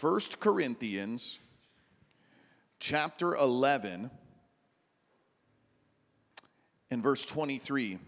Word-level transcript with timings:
1 0.00 0.20
Corinthians 0.38 1.40
chapter 2.78 3.34
11 3.34 4.08
and 6.92 7.02
verse 7.02 7.24
23. 7.24 7.98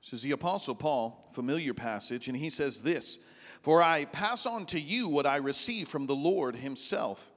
This 0.00 0.12
is 0.12 0.22
the 0.22 0.30
Apostle 0.30 0.76
Paul, 0.76 1.28
familiar 1.32 1.74
passage, 1.74 2.28
and 2.28 2.36
he 2.36 2.48
says 2.48 2.82
this 2.82 3.18
For 3.62 3.82
I 3.82 4.04
pass 4.04 4.46
on 4.46 4.66
to 4.66 4.78
you 4.78 5.08
what 5.08 5.26
I 5.26 5.36
received 5.36 5.88
from 5.88 6.06
the 6.06 6.14
Lord 6.14 6.54
himself. 6.54 7.32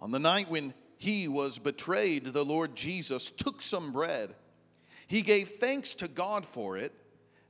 On 0.00 0.10
the 0.10 0.18
night 0.18 0.50
when 0.50 0.72
he 0.96 1.28
was 1.28 1.58
betrayed, 1.58 2.24
the 2.24 2.44
Lord 2.44 2.74
Jesus 2.74 3.30
took 3.30 3.60
some 3.60 3.92
bread. 3.92 4.34
He 5.08 5.20
gave 5.20 5.48
thanks 5.48 5.94
to 5.96 6.08
God 6.08 6.46
for 6.46 6.78
it. 6.78 6.94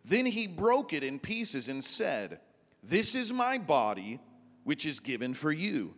Then 0.05 0.27
he 0.27 0.49
broke 0.49 0.93
it 0.93 1.05
in 1.05 1.21
pieces 1.21 1.69
and 1.69 1.85
said, 1.85 2.41
This 2.89 3.17
is 3.17 3.33
my 3.33 3.59
body, 3.59 4.21
which 4.63 4.87
is 4.87 5.01
given 5.01 5.35
for 5.35 5.51
you. 5.51 5.95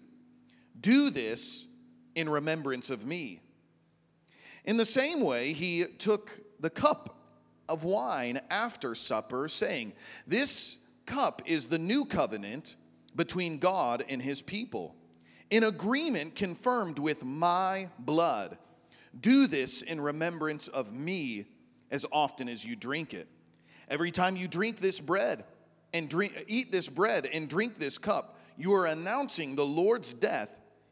Do 0.80 1.10
this 1.10 1.66
in 2.15 2.30
remembrance 2.30 2.88
of 2.88 3.05
me. 3.05 3.41
In 4.65 4.79
the 4.79 4.87
same 4.87 5.20
way, 5.20 5.52
he 5.52 5.84
took 5.84 6.41
the 6.60 6.70
cup 6.70 7.19
of 7.69 7.84
wine 7.84 8.41
after 8.48 8.95
supper, 8.95 9.48
saying, 9.48 9.93
This 10.27 10.79
cup 11.05 11.43
is 11.45 11.66
the 11.66 11.79
new 11.79 12.06
covenant 12.06 12.77
between 13.15 13.59
God 13.59 14.02
and 14.09 14.23
his 14.23 14.41
people, 14.41 14.96
in 15.51 15.65
agreement 15.65 16.37
confirmed 16.37 16.98
with 16.98 17.23
my 17.23 17.91
blood. 17.98 18.57
Do 19.20 19.46
this 19.46 19.82
in 19.82 20.01
remembrance 20.01 20.68
of 20.68 20.95
me 20.95 21.48
as 21.91 22.07
often 22.10 22.48
as 22.48 22.65
you 22.65 22.77
drink 22.77 23.12
it. 23.12 23.29
Every 23.88 24.10
time 24.10 24.37
you 24.37 24.48
drink 24.48 24.80
this 24.80 25.01
bread 25.01 25.45
and 25.92 26.09
drink, 26.09 26.45
eat 26.47 26.73
this 26.73 26.88
bread 26.88 27.27
and 27.27 27.48
drink 27.48 27.78
this 27.78 27.98
cup, 27.98 28.38
you 28.56 28.74
are 28.74 28.87
announcing 28.87 29.56
the 29.56 29.66
Lord's 29.66 30.12
death 30.12 30.51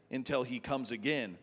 until 0.09 0.43
he 0.43 0.59
comes 0.59 0.91
again. 0.91 1.37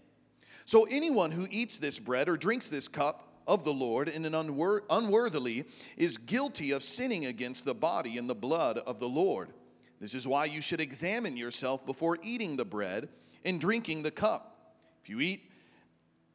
So 0.64 0.84
anyone 0.90 1.30
who 1.30 1.46
eats 1.50 1.78
this 1.78 1.98
bread 1.98 2.28
or 2.28 2.36
drinks 2.36 2.70
this 2.70 2.88
cup 2.88 3.28
of 3.46 3.64
the 3.64 3.72
Lord 3.72 4.08
in 4.08 4.24
an 4.24 4.32
unwor- 4.32 4.80
unworthily 4.88 5.64
is 5.96 6.16
guilty 6.16 6.70
of 6.70 6.82
sinning 6.82 7.26
against 7.26 7.64
the 7.64 7.74
body 7.74 8.16
and 8.16 8.28
the 8.28 8.34
blood 8.34 8.78
of 8.78 8.98
the 8.98 9.08
Lord. 9.08 9.50
This 10.00 10.14
is 10.14 10.26
why 10.26 10.46
you 10.46 10.60
should 10.60 10.80
examine 10.80 11.36
yourself 11.36 11.84
before 11.84 12.18
eating 12.22 12.56
the 12.56 12.64
bread 12.64 13.08
and 13.44 13.60
drinking 13.60 14.02
the 14.02 14.10
cup. 14.10 14.76
If 15.02 15.10
you 15.10 15.20
eat 15.20 15.50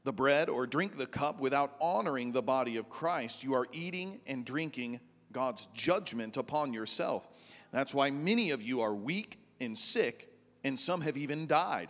the 0.03 0.13
bread 0.13 0.49
or 0.49 0.67
drink 0.67 0.97
the 0.97 1.05
cup 1.05 1.39
without 1.39 1.75
honoring 1.81 2.31
the 2.31 2.41
body 2.41 2.77
of 2.77 2.89
Christ, 2.89 3.43
you 3.43 3.53
are 3.55 3.67
eating 3.73 4.19
and 4.27 4.45
drinking 4.45 4.99
God's 5.31 5.67
judgment 5.73 6.37
upon 6.37 6.73
yourself. 6.73 7.27
That's 7.71 7.93
why 7.93 8.09
many 8.09 8.51
of 8.51 8.61
you 8.61 8.81
are 8.81 8.93
weak 8.93 9.39
and 9.61 9.77
sick, 9.77 10.33
and 10.63 10.79
some 10.79 11.01
have 11.01 11.17
even 11.17 11.47
died. 11.47 11.89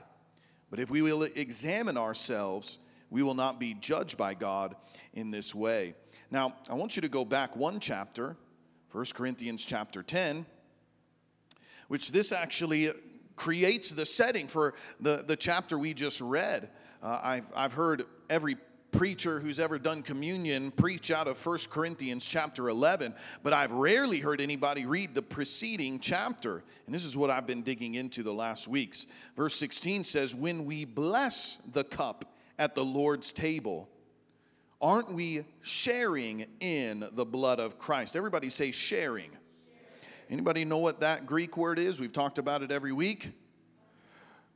But 0.69 0.79
if 0.79 0.89
we 0.89 1.01
will 1.01 1.23
examine 1.23 1.97
ourselves, 1.97 2.79
we 3.09 3.23
will 3.23 3.33
not 3.33 3.59
be 3.59 3.73
judged 3.73 4.17
by 4.17 4.33
God 4.33 4.75
in 5.13 5.31
this 5.31 5.55
way. 5.55 5.95
Now, 6.31 6.53
I 6.69 6.75
want 6.75 6.95
you 6.95 7.01
to 7.01 7.09
go 7.09 7.25
back 7.25 7.55
one 7.55 7.79
chapter, 7.79 8.35
1 8.91 9.05
Corinthians 9.15 9.65
chapter 9.65 10.03
10, 10.03 10.45
which 11.87 12.11
this 12.11 12.31
actually 12.31 12.89
creates 13.35 13.91
the 13.91 14.05
setting 14.05 14.47
for 14.47 14.75
the, 14.99 15.23
the 15.25 15.35
chapter 15.35 15.79
we 15.79 15.93
just 15.93 16.21
read. 16.21 16.69
Uh, 17.01 17.19
I've, 17.23 17.47
I've 17.55 17.73
heard 17.73 18.03
every 18.29 18.57
preacher 18.91 19.39
who's 19.39 19.59
ever 19.59 19.79
done 19.79 20.01
communion 20.01 20.71
preach 20.71 21.11
out 21.11 21.27
of 21.27 21.43
1 21.43 21.59
Corinthians 21.69 22.25
chapter 22.25 22.69
11, 22.69 23.13
but 23.43 23.53
I've 23.53 23.71
rarely 23.71 24.19
heard 24.19 24.41
anybody 24.41 24.85
read 24.85 25.13
the 25.13 25.21
preceding 25.21 25.99
chapter. 25.99 26.63
And 26.85 26.95
this 26.95 27.05
is 27.05 27.15
what 27.15 27.29
I've 27.29 27.47
been 27.47 27.61
digging 27.61 27.95
into 27.95 28.23
the 28.23 28.33
last 28.33 28.67
weeks. 28.67 29.05
Verse 29.35 29.55
16 29.55 30.03
says, 30.03 30.35
When 30.35 30.65
we 30.65 30.85
bless 30.85 31.57
the 31.71 31.83
cup 31.83 32.25
at 32.57 32.75
the 32.75 32.83
Lord's 32.83 33.31
table, 33.31 33.89
aren't 34.81 35.13
we 35.13 35.45
sharing 35.61 36.45
in 36.59 37.07
the 37.13 37.25
blood 37.25 37.59
of 37.59 37.79
Christ? 37.79 38.15
Everybody 38.15 38.49
say 38.49 38.71
sharing. 38.71 39.31
Anybody 40.29 40.63
know 40.63 40.77
what 40.77 40.99
that 40.99 41.25
Greek 41.25 41.57
word 41.57 41.79
is? 41.79 41.99
We've 41.99 42.13
talked 42.13 42.37
about 42.37 42.61
it 42.61 42.71
every 42.71 42.91
week. 42.91 43.31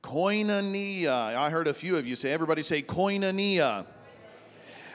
Koinonia. 0.04 1.36
I 1.36 1.50
heard 1.50 1.68
a 1.68 1.74
few 1.74 1.96
of 1.96 2.06
you 2.06 2.16
say, 2.16 2.32
everybody 2.32 2.62
say 2.62 2.82
koinonia. 2.82 3.86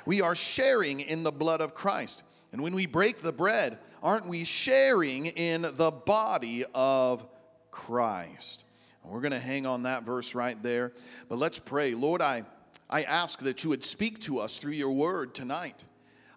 We 0.06 0.20
are 0.20 0.34
sharing 0.34 1.00
in 1.00 1.22
the 1.22 1.32
blood 1.32 1.60
of 1.60 1.74
Christ. 1.74 2.22
And 2.52 2.62
when 2.62 2.74
we 2.74 2.86
break 2.86 3.20
the 3.20 3.32
bread, 3.32 3.78
aren't 4.02 4.26
we 4.26 4.44
sharing 4.44 5.26
in 5.26 5.62
the 5.62 5.90
body 5.90 6.64
of 6.74 7.26
Christ? 7.70 8.64
we're 9.04 9.20
going 9.20 9.32
to 9.32 9.40
hang 9.40 9.64
on 9.64 9.84
that 9.84 10.02
verse 10.02 10.34
right 10.34 10.62
there. 10.62 10.92
But 11.30 11.38
let's 11.38 11.58
pray. 11.58 11.94
Lord, 11.94 12.20
I, 12.20 12.44
I 12.90 13.04
ask 13.04 13.38
that 13.40 13.64
you 13.64 13.70
would 13.70 13.82
speak 13.82 14.18
to 14.20 14.38
us 14.38 14.58
through 14.58 14.72
your 14.72 14.90
word 14.90 15.34
tonight. 15.34 15.84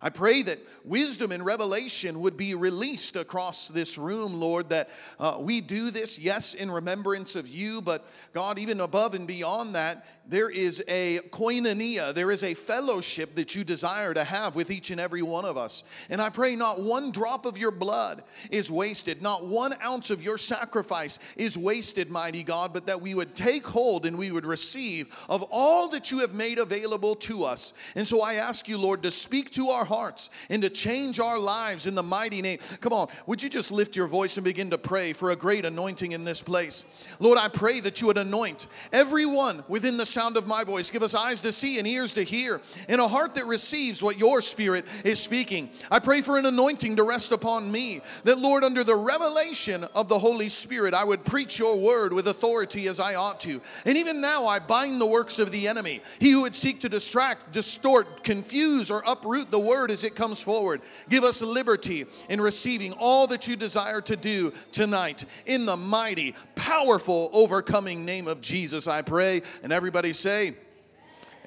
I 0.01 0.09
pray 0.09 0.41
that 0.43 0.57
wisdom 0.83 1.31
and 1.31 1.45
revelation 1.45 2.21
would 2.21 2.35
be 2.35 2.55
released 2.55 3.15
across 3.15 3.67
this 3.67 3.99
room, 3.99 4.33
Lord, 4.33 4.69
that 4.69 4.89
uh, 5.19 5.37
we 5.39 5.61
do 5.61 5.91
this, 5.91 6.17
yes, 6.17 6.55
in 6.55 6.71
remembrance 6.71 7.35
of 7.35 7.47
you, 7.47 7.83
but 7.83 8.07
God, 8.33 8.57
even 8.57 8.81
above 8.81 9.13
and 9.13 9.27
beyond 9.27 9.75
that, 9.75 10.03
there 10.27 10.49
is 10.49 10.83
a 10.87 11.19
koinonia, 11.31 12.13
there 12.13 12.31
is 12.31 12.43
a 12.43 12.53
fellowship 12.53 13.35
that 13.35 13.55
you 13.55 13.63
desire 13.63 14.13
to 14.13 14.23
have 14.23 14.55
with 14.55 14.71
each 14.71 14.91
and 14.91 15.01
every 15.01 15.21
one 15.21 15.45
of 15.45 15.57
us. 15.57 15.83
And 16.09 16.21
I 16.21 16.29
pray 16.29 16.55
not 16.55 16.81
one 16.81 17.11
drop 17.11 17.45
of 17.45 17.57
your 17.57 17.71
blood 17.71 18.23
is 18.49 18.71
wasted, 18.71 19.21
not 19.21 19.45
one 19.45 19.75
ounce 19.83 20.09
of 20.09 20.21
your 20.21 20.37
sacrifice 20.37 21.19
is 21.35 21.57
wasted, 21.57 22.09
mighty 22.09 22.43
God, 22.43 22.71
but 22.71 22.87
that 22.87 23.01
we 23.01 23.13
would 23.13 23.35
take 23.35 23.65
hold 23.65 24.05
and 24.05 24.17
we 24.17 24.31
would 24.31 24.45
receive 24.45 25.13
of 25.27 25.43
all 25.49 25.89
that 25.89 26.11
you 26.11 26.19
have 26.19 26.33
made 26.33 26.59
available 26.59 27.15
to 27.15 27.43
us. 27.43 27.73
And 27.95 28.07
so 28.07 28.21
I 28.21 28.35
ask 28.35 28.67
you, 28.67 28.77
Lord, 28.77 29.03
to 29.03 29.11
speak 29.11 29.51
to 29.51 29.69
our 29.69 29.85
hearts 29.85 30.29
and 30.49 30.61
to 30.61 30.69
change 30.69 31.19
our 31.19 31.39
lives 31.39 31.87
in 31.87 31.95
the 31.95 32.03
mighty 32.03 32.41
name. 32.41 32.59
Come 32.79 32.93
on, 32.93 33.07
would 33.25 33.41
you 33.41 33.49
just 33.49 33.71
lift 33.71 33.95
your 33.95 34.07
voice 34.07 34.37
and 34.37 34.43
begin 34.43 34.69
to 34.69 34.77
pray 34.77 35.13
for 35.13 35.31
a 35.31 35.35
great 35.35 35.65
anointing 35.65 36.11
in 36.11 36.23
this 36.23 36.41
place? 36.41 36.85
Lord, 37.19 37.37
I 37.37 37.47
pray 37.47 37.79
that 37.81 38.01
you 38.01 38.07
would 38.07 38.17
anoint 38.17 38.67
everyone 38.93 39.63
within 39.67 39.97
the 39.97 40.05
sound 40.11 40.37
of 40.37 40.47
my 40.47 40.63
voice. 40.63 40.89
Give 40.89 41.03
us 41.03 41.13
eyes 41.13 41.41
to 41.41 41.51
see 41.51 41.79
and 41.79 41.87
ears 41.87 42.13
to 42.13 42.23
hear, 42.23 42.61
and 42.87 42.99
a 42.99 43.07
heart 43.07 43.35
that 43.35 43.45
receives 43.45 44.03
what 44.03 44.19
your 44.19 44.41
spirit 44.41 44.85
is 45.05 45.19
speaking. 45.19 45.69
I 45.89 45.99
pray 45.99 46.21
for 46.21 46.37
an 46.37 46.45
anointing 46.45 46.97
to 46.97 47.03
rest 47.03 47.31
upon 47.31 47.71
me, 47.71 48.01
that, 48.23 48.39
Lord, 48.39 48.63
under 48.63 48.83
the 48.83 48.95
revelation 48.95 49.83
of 49.95 50.09
the 50.09 50.19
Holy 50.19 50.49
Spirit, 50.49 50.93
I 50.93 51.03
would 51.03 51.23
preach 51.23 51.59
your 51.59 51.79
word 51.79 52.11
with 52.13 52.27
authority 52.27 52.87
as 52.87 52.99
I 52.99 53.15
ought 53.15 53.39
to. 53.41 53.61
And 53.85 53.97
even 53.97 54.19
now, 54.19 54.47
I 54.47 54.59
bind 54.59 54.99
the 54.99 55.05
works 55.05 55.39
of 55.39 55.51
the 55.51 55.67
enemy. 55.67 56.01
He 56.19 56.31
who 56.31 56.41
would 56.41 56.55
seek 56.55 56.81
to 56.81 56.89
distract, 56.89 57.53
distort, 57.53 58.23
confuse, 58.23 58.89
or 58.89 59.03
uproot 59.05 59.51
the 59.51 59.59
word 59.59 59.91
as 59.91 60.03
it 60.03 60.15
comes 60.15 60.41
forward. 60.41 60.81
Give 61.09 61.23
us 61.23 61.41
liberty 61.41 62.05
in 62.27 62.41
receiving 62.41 62.93
all 62.93 63.27
that 63.27 63.47
you 63.47 63.55
desire 63.55 64.01
to 64.01 64.15
do 64.15 64.51
tonight. 64.71 65.25
In 65.45 65.65
the 65.65 65.77
mighty, 65.77 66.35
powerful, 66.55 67.29
overcoming 67.31 68.05
name 68.05 68.27
of 68.27 68.41
Jesus, 68.41 68.87
I 68.87 69.03
pray. 69.03 69.43
And 69.61 69.71
everybody 69.71 70.00
say, 70.11 70.55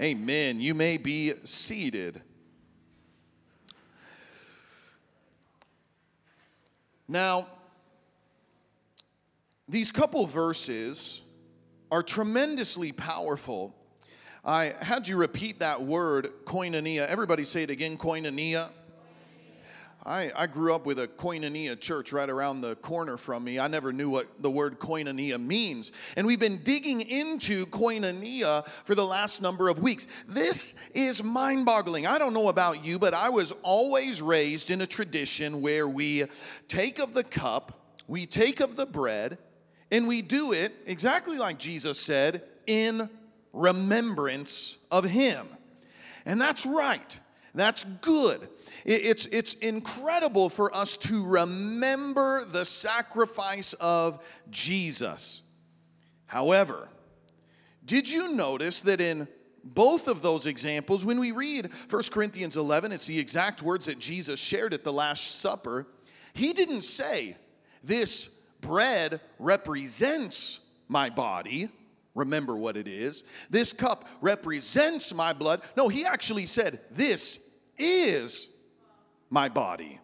Amen. 0.00 0.60
You 0.60 0.75
may 0.75 0.97
be 0.97 1.34
seated. 1.44 2.22
Now, 7.06 7.47
these 9.69 9.92
couple 9.92 10.26
verses 10.26 11.20
are 11.91 12.03
tremendously 12.03 12.92
powerful. 12.92 13.75
I 14.44 14.75
had 14.81 15.06
you 15.06 15.16
repeat 15.16 15.60
that 15.60 15.82
word, 15.82 16.31
koinonia. 16.44 17.06
Everybody 17.06 17.44
say 17.44 17.62
it 17.62 17.71
again, 17.71 17.97
koinonia. 17.97 18.71
I, 20.06 20.31
I 20.37 20.47
grew 20.47 20.75
up 20.75 20.84
with 20.84 20.98
a 20.98 21.09
koinonia 21.09 21.81
church 21.81 22.12
right 22.12 22.28
around 22.28 22.60
the 22.60 22.76
corner 22.76 23.16
from 23.16 23.42
me. 23.42 23.59
I 23.59 23.69
never 23.69 23.91
knew 23.91 24.10
what 24.10 24.42
the 24.42 24.50
word 24.50 24.78
koinonia 24.78 25.42
means. 25.42 25.92
And 26.16 26.27
we've 26.27 26.41
been 26.41 26.62
digging 26.62 27.01
into 27.01 27.65
koinonia 27.66 28.66
for 28.84 28.95
the 28.95 29.04
last 29.04 29.41
number 29.41 29.71
of 29.71 29.83
weeks. 29.83 30.06
This 30.28 30.74
is 30.92 31.24
mind 31.24 31.65
boggling. 31.65 32.06
I 32.06 32.18
don't 32.18 32.34
know 32.34 32.48
about 32.51 32.84
you, 32.84 32.98
but 32.98 33.15
I 33.15 33.30
was 33.30 33.53
always 33.62 34.21
raised 34.21 34.71
in 34.71 34.83
a 34.83 34.86
tradition 34.86 35.62
where 35.62 35.89
we 35.89 36.24
take 36.68 36.98
of 36.98 37.15
the 37.15 37.24
cup, 37.24 37.97
we 38.06 38.27
take 38.27 38.60
of 38.60 38.77
the 38.77 38.86
bread, 38.86 39.39
and 39.91 40.06
we 40.06 40.21
do 40.21 40.53
it 40.53 40.74
exactly 40.84 41.39
like 41.39 41.59
Jesus 41.59 41.98
said 41.98 42.42
in 42.66 43.09
remembrance 43.54 44.77
of 44.91 45.04
Him. 45.04 45.47
And 46.27 46.39
that's 46.39 46.66
right, 46.66 47.18
that's 47.54 47.84
good. 47.84 48.48
It's, 48.84 49.26
it's 49.26 49.54
incredible 49.54 50.48
for 50.48 50.74
us 50.74 50.97
to 50.98 51.24
remember 51.24 52.44
the 52.44 52.65
sacrifice 52.65 53.72
of 53.74 54.24
Jesus. 54.50 55.42
However, 56.26 56.88
did 57.84 58.10
you 58.10 58.32
notice 58.32 58.80
that 58.80 59.00
in 59.00 59.28
both 59.65 60.09
of 60.09 60.21
those 60.21 60.47
examples, 60.47 61.04
when 61.04 61.18
we 61.18 61.32
read 61.32 61.71
1 61.88 62.03
Corinthians 62.10 62.56
11, 62.56 62.92
it's 62.92 63.06
the 63.06 63.18
exact 63.18 63.62
words 63.62 63.86
that 63.86 63.98
Jesus 63.98 64.38
shared 64.38 64.74
at 64.74 64.84
the 64.84 64.92
Last 64.92 65.41
Supper. 65.41 65.86
He 66.34 66.53
didn't 66.53 66.82
say, 66.82 67.36
This 67.82 68.28
bread 68.60 69.20
represents 69.38 70.60
my 70.88 71.09
body. 71.09 71.70
Remember 72.15 72.56
what 72.56 72.77
it 72.77 72.86
is. 72.86 73.24
This 73.50 73.72
cup 73.72 74.06
represents 74.20 75.12
my 75.15 75.32
blood. 75.32 75.62
No, 75.77 75.88
he 75.88 76.04
actually 76.04 76.47
said, 76.47 76.80
This 76.91 77.38
is 77.78 78.48
my 79.30 79.48
body. 79.48 80.00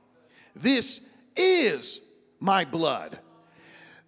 This 0.55 1.01
is 1.37 2.01
my 2.39 2.65
blood. 2.65 3.19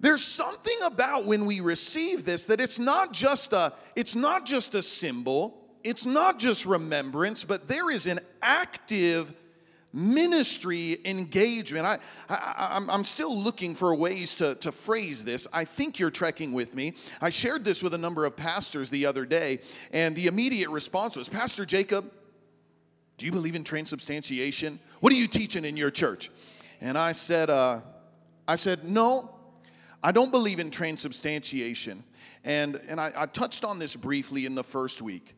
There's 0.01 0.25
something 0.25 0.77
about 0.85 1.27
when 1.27 1.47
we 1.47 1.61
receive 1.61 2.25
this 2.25 2.45
that 2.47 2.61
it's 2.61 2.79
not 2.79 3.13
just 3.13 3.53
a 3.53 3.73
it's 3.95 4.17
not 4.17 4.45
just 4.45 4.75
a 4.75 4.83
symbol, 4.83 5.63
it's 5.85 6.05
not 6.05 6.41
just 6.41 6.67
remembrance, 6.67 7.45
but 7.45 7.69
there 7.69 7.89
is 7.89 8.07
an 8.07 8.19
active 8.43 9.33
ministry 9.93 10.99
engagement. 11.05 11.85
I, 11.87 11.99
I, 12.29 12.77
am 12.89 13.05
still 13.05 13.37
looking 13.37 13.75
for 13.75 13.95
ways 13.95 14.35
to, 14.37 14.55
to 14.57 14.73
phrase 14.73 15.23
this. 15.23 15.47
I 15.53 15.65
think 15.65 15.99
you're 15.99 16.11
trekking 16.11 16.53
with 16.53 16.75
me. 16.75 16.95
I 17.21 17.31
shared 17.31 17.65
this 17.65 17.83
with 17.83 17.93
a 17.95 17.99
number 17.99 18.25
of 18.25 18.35
pastors 18.35 18.91
the 18.91 19.07
other 19.07 19.27
day, 19.27 19.61
and 19.93 20.17
the 20.17 20.27
immediate 20.27 20.71
response 20.71 21.17
was 21.17 21.29
Pastor 21.29 21.67
Jacob, 21.67 22.11
do 23.19 23.27
you 23.27 23.33
believe 23.33 23.55
in 23.55 23.65
transubstantiation? 23.65 24.81
What 25.01 25.13
are 25.13 25.17
you 25.17 25.29
teaching 25.29 25.65
in 25.65 25.77
your 25.77 25.91
church? 25.91 26.31
And 26.81 26.99
I 26.99 27.13
said, 27.13 27.51
uh, 27.51 27.81
I 28.49 28.57
said, 28.57 28.85
no, 28.85 29.31
I 30.03 30.13
don't 30.13 30.33
believe 30.33 30.59
in 30.59 30.71
transubstantiation. 30.71 32.03
And, 32.45 32.77
and 32.89 33.01
I, 33.01 33.13
I 33.17 33.27
touched 33.27 33.65
on 33.65 33.79
this 33.79 33.95
briefly 33.95 34.47
in 34.47 34.55
the 34.55 34.65
first 34.65 35.01
week. 35.01 35.37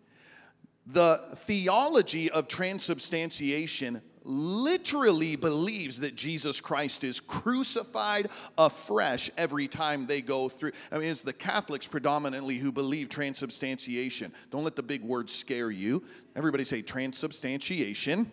The 0.87 1.21
theology 1.37 2.31
of 2.31 2.49
transubstantiation 2.49 4.03
literally 4.25 5.37
believes 5.37 6.01
that 6.01 6.17
Jesus 6.17 6.61
Christ 6.61 7.05
is 7.05 7.21
crucified 7.21 8.29
afresh 8.57 9.31
every 9.37 9.69
time 9.69 10.07
they 10.07 10.23
go 10.23 10.49
through. 10.49 10.73
I 10.91 10.99
mean, 10.99 11.11
it's 11.11 11.23
the 11.23 11.33
Catholics 11.33 11.87
predominantly 11.87 12.57
who 12.57 12.73
believe 12.73 13.09
transubstantiation. 13.09 14.33
Don't 14.51 14.65
let 14.65 14.77
the 14.77 14.83
big 14.83 15.03
words 15.03 15.33
scare 15.33 15.71
you. 15.71 16.03
Everybody 16.35 16.65
say 16.65 16.83
transubstantiation. 16.83 18.31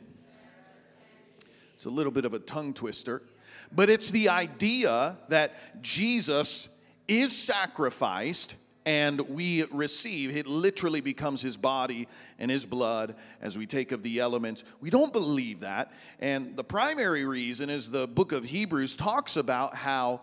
It's 1.73 1.85
a 1.85 1.89
little 1.89 2.11
bit 2.11 2.25
of 2.25 2.33
a 2.33 2.39
tongue 2.39 2.73
twister, 2.73 3.23
but 3.71 3.89
it's 3.89 4.11
the 4.11 4.29
idea 4.29 5.17
that 5.29 5.81
Jesus 5.81 6.69
is 7.07 7.35
sacrificed 7.35 8.55
and 8.85 9.21
we 9.21 9.63
receive. 9.65 10.35
It 10.35 10.47
literally 10.47 11.01
becomes 11.01 11.41
his 11.41 11.57
body 11.57 12.07
and 12.39 12.49
his 12.49 12.65
blood 12.65 13.15
as 13.41 13.57
we 13.57 13.65
take 13.67 13.91
of 13.91 14.03
the 14.03 14.19
elements. 14.19 14.63
We 14.79 14.89
don't 14.89 15.13
believe 15.13 15.59
that. 15.59 15.91
And 16.19 16.55
the 16.57 16.63
primary 16.63 17.25
reason 17.25 17.69
is 17.69 17.89
the 17.89 18.07
book 18.07 18.31
of 18.31 18.43
Hebrews 18.43 18.95
talks 18.95 19.37
about 19.37 19.75
how 19.75 20.21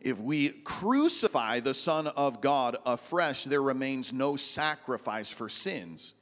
if 0.00 0.20
we 0.20 0.48
crucify 0.48 1.60
the 1.60 1.74
Son 1.74 2.08
of 2.08 2.40
God 2.40 2.76
afresh, 2.86 3.44
there 3.44 3.62
remains 3.62 4.12
no 4.12 4.36
sacrifice 4.36 5.30
for 5.30 5.48
sins. 5.48 6.14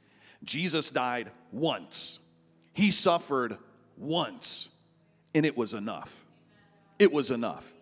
Jesus 0.45 0.91
died 0.91 1.31
once, 1.53 2.19
he 2.73 2.91
suffered 2.91 3.57
once, 3.97 4.69
and 5.35 5.47
it 5.47 5.57
was 5.57 5.75
enough. 5.75 6.25
It 6.99 7.13
was 7.13 7.31
enough. 7.31 7.73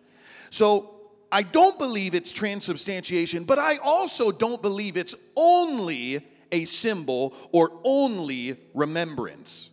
So 0.49 0.96
I 1.31 1.43
don't 1.43 1.77
believe 1.77 2.15
it's 2.15 2.31
transubstantiation, 2.31 3.43
but 3.43 3.59
I 3.59 3.77
also 3.77 4.31
don't 4.31 4.61
believe 4.61 4.97
it's 4.97 5.15
only 5.35 6.25
a 6.51 6.65
symbol 6.65 7.33
or 7.51 7.79
only 7.83 8.57
remembrance. 8.73 9.69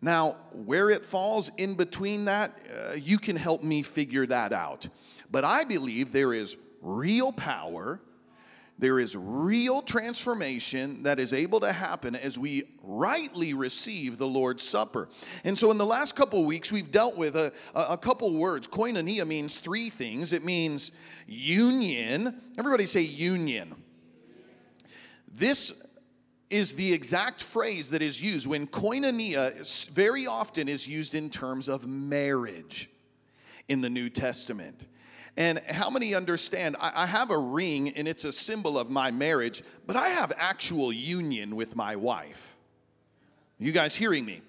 Now, 0.00 0.36
where 0.52 0.90
it 0.90 1.04
falls 1.04 1.50
in 1.56 1.76
between 1.76 2.26
that, 2.26 2.58
uh, 2.70 2.92
you 2.94 3.18
can 3.18 3.36
help 3.36 3.62
me 3.62 3.82
figure 3.82 4.26
that 4.26 4.52
out. 4.52 4.88
But 5.30 5.44
I 5.44 5.64
believe 5.64 6.12
there 6.12 6.34
is 6.34 6.56
real 6.82 7.32
power 7.32 8.00
there 8.78 8.98
is 8.98 9.16
real 9.16 9.82
transformation 9.82 11.04
that 11.04 11.20
is 11.20 11.32
able 11.32 11.60
to 11.60 11.72
happen 11.72 12.16
as 12.16 12.36
we 12.36 12.64
rightly 12.82 13.54
receive 13.54 14.18
the 14.18 14.26
Lord's 14.26 14.62
Supper. 14.62 15.08
And 15.44 15.56
so, 15.56 15.70
in 15.70 15.78
the 15.78 15.86
last 15.86 16.16
couple 16.16 16.44
weeks, 16.44 16.72
we've 16.72 16.90
dealt 16.90 17.16
with 17.16 17.36
a, 17.36 17.52
a 17.74 17.96
couple 17.96 18.34
words. 18.34 18.66
Koinonia 18.66 19.26
means 19.26 19.58
three 19.58 19.90
things 19.90 20.32
it 20.32 20.44
means 20.44 20.90
union. 21.26 22.40
Everybody 22.58 22.86
say 22.86 23.02
union. 23.02 23.74
This 25.32 25.72
is 26.50 26.74
the 26.74 26.92
exact 26.92 27.42
phrase 27.42 27.90
that 27.90 28.02
is 28.02 28.20
used 28.22 28.46
when 28.46 28.66
koinonia 28.66 29.90
very 29.90 30.26
often 30.26 30.68
is 30.68 30.86
used 30.86 31.14
in 31.14 31.28
terms 31.30 31.68
of 31.68 31.86
marriage 31.86 32.90
in 33.68 33.80
the 33.80 33.90
New 33.90 34.08
Testament. 34.08 34.86
And 35.36 35.58
how 35.68 35.90
many 35.90 36.14
understand? 36.14 36.76
I, 36.80 37.02
I 37.02 37.06
have 37.06 37.30
a 37.30 37.38
ring 37.38 37.90
and 37.90 38.06
it's 38.06 38.24
a 38.24 38.32
symbol 38.32 38.78
of 38.78 38.90
my 38.90 39.10
marriage, 39.10 39.62
but 39.86 39.96
I 39.96 40.08
have 40.10 40.32
actual 40.36 40.92
union 40.92 41.56
with 41.56 41.74
my 41.74 41.96
wife. 41.96 42.56
You 43.58 43.72
guys 43.72 43.94
hearing 43.94 44.24
me? 44.24 44.42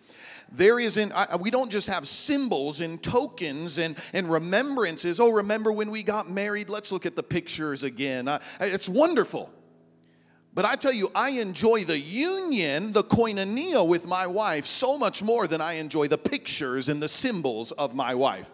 there 0.51 0.79
isn't 0.79 1.11
we 1.39 1.49
don't 1.49 1.71
just 1.71 1.87
have 1.87 2.07
symbols 2.07 2.81
and 2.81 3.01
tokens 3.01 3.77
and, 3.77 3.97
and 4.13 4.31
remembrances 4.31 5.19
oh 5.19 5.29
remember 5.29 5.71
when 5.71 5.91
we 5.91 6.03
got 6.03 6.29
married 6.29 6.69
let's 6.69 6.91
look 6.91 7.05
at 7.05 7.15
the 7.15 7.23
pictures 7.23 7.83
again 7.83 8.27
uh, 8.27 8.39
it's 8.59 8.87
wonderful 8.87 9.49
but 10.53 10.65
i 10.65 10.75
tell 10.75 10.93
you 10.93 11.11
i 11.15 11.29
enjoy 11.29 11.83
the 11.83 11.99
union 11.99 12.93
the 12.93 13.03
koinonia 13.03 13.85
with 13.85 14.05
my 14.05 14.27
wife 14.27 14.65
so 14.65 14.97
much 14.97 15.23
more 15.23 15.47
than 15.47 15.61
i 15.61 15.73
enjoy 15.73 16.07
the 16.07 16.17
pictures 16.17 16.89
and 16.89 17.01
the 17.01 17.09
symbols 17.09 17.71
of 17.73 17.95
my 17.95 18.13
wife 18.13 18.51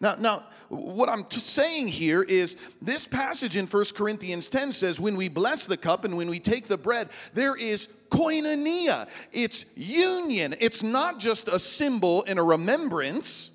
now, 0.00 0.16
now 0.16 0.44
what 0.70 1.08
I'm 1.08 1.28
saying 1.28 1.88
here 1.88 2.22
is 2.22 2.56
this 2.80 3.04
passage 3.04 3.56
in 3.56 3.66
1 3.66 3.84
Corinthians 3.96 4.48
10 4.48 4.70
says, 4.70 5.00
when 5.00 5.16
we 5.16 5.28
bless 5.28 5.66
the 5.66 5.76
cup 5.76 6.04
and 6.04 6.16
when 6.16 6.30
we 6.30 6.38
take 6.38 6.68
the 6.68 6.78
bread, 6.78 7.08
there 7.34 7.56
is 7.56 7.88
koinonia. 8.08 9.08
It's 9.32 9.64
union. 9.74 10.54
It's 10.60 10.84
not 10.84 11.18
just 11.18 11.48
a 11.48 11.58
symbol 11.58 12.24
and 12.28 12.38
a 12.38 12.42
remembrance, 12.42 13.50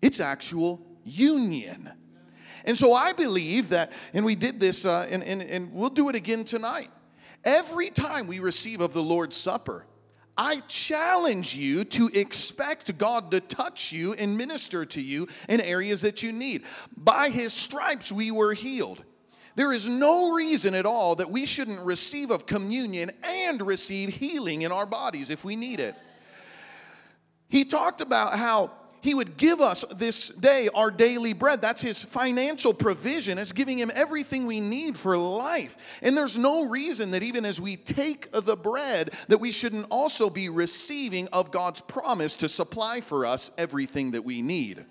it's 0.00 0.18
actual 0.18 0.84
union. 1.04 1.92
And 2.64 2.76
so 2.76 2.92
I 2.92 3.12
believe 3.12 3.68
that, 3.68 3.92
and 4.12 4.24
we 4.24 4.34
did 4.34 4.58
this, 4.58 4.84
uh, 4.84 5.06
and, 5.08 5.22
and, 5.22 5.40
and 5.40 5.72
we'll 5.72 5.90
do 5.90 6.08
it 6.08 6.16
again 6.16 6.44
tonight. 6.44 6.90
Every 7.44 7.90
time 7.90 8.26
we 8.26 8.40
receive 8.40 8.80
of 8.80 8.92
the 8.92 9.02
Lord's 9.02 9.36
Supper, 9.36 9.86
I 10.36 10.60
challenge 10.68 11.54
you 11.54 11.84
to 11.84 12.08
expect 12.08 12.96
God 12.96 13.30
to 13.32 13.40
touch 13.40 13.92
you 13.92 14.14
and 14.14 14.38
minister 14.38 14.84
to 14.86 15.00
you 15.00 15.28
in 15.48 15.60
areas 15.60 16.00
that 16.02 16.22
you 16.22 16.32
need. 16.32 16.64
By 16.96 17.28
his 17.28 17.52
stripes 17.52 18.10
we 18.10 18.30
were 18.30 18.54
healed. 18.54 19.04
There 19.54 19.72
is 19.72 19.86
no 19.86 20.32
reason 20.32 20.74
at 20.74 20.86
all 20.86 21.16
that 21.16 21.30
we 21.30 21.44
shouldn't 21.44 21.84
receive 21.84 22.30
of 22.30 22.46
communion 22.46 23.10
and 23.22 23.60
receive 23.60 24.08
healing 24.08 24.62
in 24.62 24.72
our 24.72 24.86
bodies 24.86 25.28
if 25.28 25.44
we 25.44 25.56
need 25.56 25.78
it. 25.78 25.94
He 27.48 27.66
talked 27.66 28.00
about 28.00 28.38
how 28.38 28.70
he 29.02 29.14
would 29.14 29.36
give 29.36 29.60
us 29.60 29.84
this 29.96 30.28
day 30.28 30.68
our 30.74 30.90
daily 30.90 31.32
bread. 31.32 31.60
That's 31.60 31.82
his 31.82 32.02
financial 32.02 32.72
provision. 32.72 33.36
It's 33.36 33.50
giving 33.50 33.78
him 33.78 33.90
everything 33.94 34.46
we 34.46 34.60
need 34.60 34.96
for 34.96 35.16
life. 35.16 35.76
And 36.02 36.16
there's 36.16 36.38
no 36.38 36.68
reason 36.68 37.10
that 37.10 37.24
even 37.24 37.44
as 37.44 37.60
we 37.60 37.76
take 37.76 38.30
the 38.30 38.56
bread, 38.56 39.10
that 39.26 39.38
we 39.38 39.50
shouldn't 39.50 39.86
also 39.90 40.30
be 40.30 40.48
receiving 40.48 41.26
of 41.32 41.50
God's 41.50 41.80
promise 41.80 42.36
to 42.36 42.48
supply 42.48 43.00
for 43.00 43.26
us 43.26 43.50
everything 43.58 44.12
that 44.12 44.22
we 44.24 44.40
need. 44.40 44.84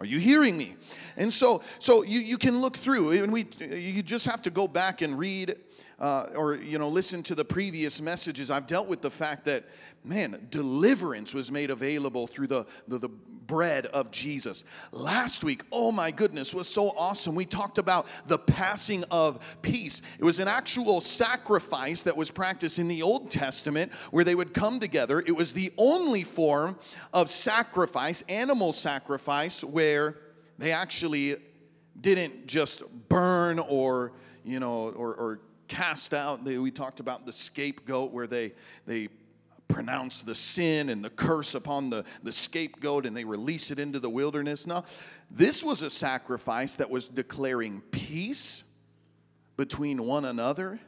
Are 0.00 0.04
you 0.04 0.18
hearing 0.18 0.58
me? 0.58 0.74
And 1.16 1.32
so, 1.32 1.62
so 1.78 2.02
you, 2.02 2.18
you 2.20 2.38
can 2.38 2.60
look 2.60 2.76
through, 2.76 3.12
and 3.22 3.32
we 3.32 3.46
you 3.60 4.02
just 4.02 4.26
have 4.26 4.42
to 4.42 4.50
go 4.50 4.68
back 4.68 5.00
and 5.00 5.18
read 5.18 5.56
uh, 5.98 6.28
or 6.34 6.54
you 6.54 6.78
know 6.78 6.88
listen 6.88 7.22
to 7.24 7.34
the 7.34 7.44
previous 7.44 8.00
messages. 8.00 8.50
I've 8.50 8.66
dealt 8.66 8.88
with 8.88 9.02
the 9.02 9.10
fact 9.10 9.44
that 9.46 9.64
man, 10.04 10.46
deliverance 10.50 11.34
was 11.34 11.50
made 11.50 11.70
available 11.70 12.26
through 12.26 12.46
the, 12.46 12.66
the, 12.86 12.98
the, 12.98 13.10
bread 13.48 13.86
of 13.86 14.10
Jesus. 14.10 14.62
Last 14.92 15.42
week, 15.42 15.62
oh 15.72 15.90
my 15.90 16.10
goodness, 16.10 16.52
was 16.52 16.68
so 16.68 16.90
awesome. 16.90 17.34
We 17.34 17.46
talked 17.46 17.78
about 17.78 18.06
the 18.26 18.36
passing 18.36 19.04
of 19.10 19.56
peace. 19.62 20.02
It 20.18 20.24
was 20.24 20.38
an 20.38 20.48
actual 20.48 21.00
sacrifice 21.00 22.02
that 22.02 22.14
was 22.14 22.30
practiced 22.30 22.78
in 22.78 22.88
the 22.88 23.00
Old 23.00 23.30
Testament 23.30 23.90
where 24.10 24.22
they 24.22 24.34
would 24.34 24.52
come 24.52 24.80
together. 24.80 25.24
It 25.26 25.34
was 25.34 25.54
the 25.54 25.72
only 25.78 26.24
form 26.24 26.78
of 27.14 27.30
sacrifice, 27.30 28.22
animal 28.28 28.74
sacrifice, 28.74 29.64
where 29.64 30.18
they 30.58 30.72
actually 30.72 31.36
didn't 31.98 32.48
just 32.48 32.82
burn 33.08 33.60
or, 33.60 34.12
you 34.44 34.60
know, 34.60 34.90
or, 34.90 35.14
or 35.14 35.40
cast 35.68 36.14
out. 36.14 36.44
They, 36.44 36.58
we 36.58 36.70
talked 36.70 37.00
about 37.00 37.26
the 37.26 37.32
scapegoat 37.32 38.12
where 38.12 38.26
they, 38.26 38.52
they 38.86 39.08
pronounce 39.68 40.22
the 40.22 40.34
sin 40.34 40.88
and 40.88 41.04
the 41.04 41.10
curse 41.10 41.54
upon 41.54 41.90
the, 41.90 42.04
the 42.22 42.32
scapegoat 42.32 43.04
and 43.04 43.14
they 43.16 43.24
release 43.24 43.70
it 43.70 43.78
into 43.78 44.00
the 44.00 44.08
wilderness. 44.08 44.66
No, 44.66 44.82
this 45.30 45.62
was 45.62 45.82
a 45.82 45.90
sacrifice 45.90 46.72
that 46.74 46.88
was 46.88 47.04
declaring 47.04 47.82
peace 47.90 48.64
between 49.56 50.06
one 50.06 50.24
another 50.24 50.80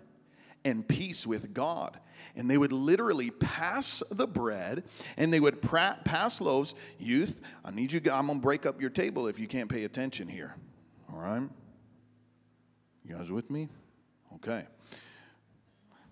and 0.65 0.87
peace 0.89 1.27
with 1.27 1.53
God. 1.53 1.99
and 2.37 2.51
they 2.51 2.57
would 2.57 2.73
literally 2.73 3.31
pass 3.31 4.03
the 4.11 4.27
bread 4.27 4.85
and 5.17 5.33
they 5.33 5.41
would 5.41 5.61
pra- 5.61 5.99
pass 6.05 6.41
loaves. 6.41 6.75
Youth, 6.99 7.41
I 7.65 7.71
need 7.71 7.93
you, 7.93 8.01
I'm 8.13 8.29
gonna 8.29 8.39
break 8.39 8.67
up 8.67 8.81
your 8.81 8.91
table 8.91 9.27
if 9.27 9.39
you 9.39 9.47
can't 9.47 9.69
pay 9.69 9.85
attention 9.85 10.29
here. 10.29 10.55
All 11.13 11.19
right? 11.19 11.49
You 13.05 13.17
guys 13.17 13.31
with 13.31 13.51
me? 13.51 13.69
Okay. 14.43 14.65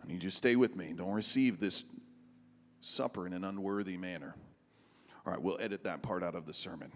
I 0.03 0.07
need 0.07 0.23
you 0.23 0.31
to 0.31 0.37
stay 0.37 0.57
with 0.57 0.77
me. 0.77 0.93
Don't 0.95 1.13
receive 1.13 1.59
this 1.61 1.85
supper 2.81 3.27
in 3.27 3.33
an 3.33 3.45
unworthy 3.45 3.97
manner. 3.97 4.35
All 5.27 5.33
right, 5.33 5.43
we'll 5.43 5.59
edit 5.61 5.85
that 5.85 6.03
part 6.03 6.23
out 6.23 6.35
of 6.35 6.47
the 6.47 6.53
sermon. 6.53 6.93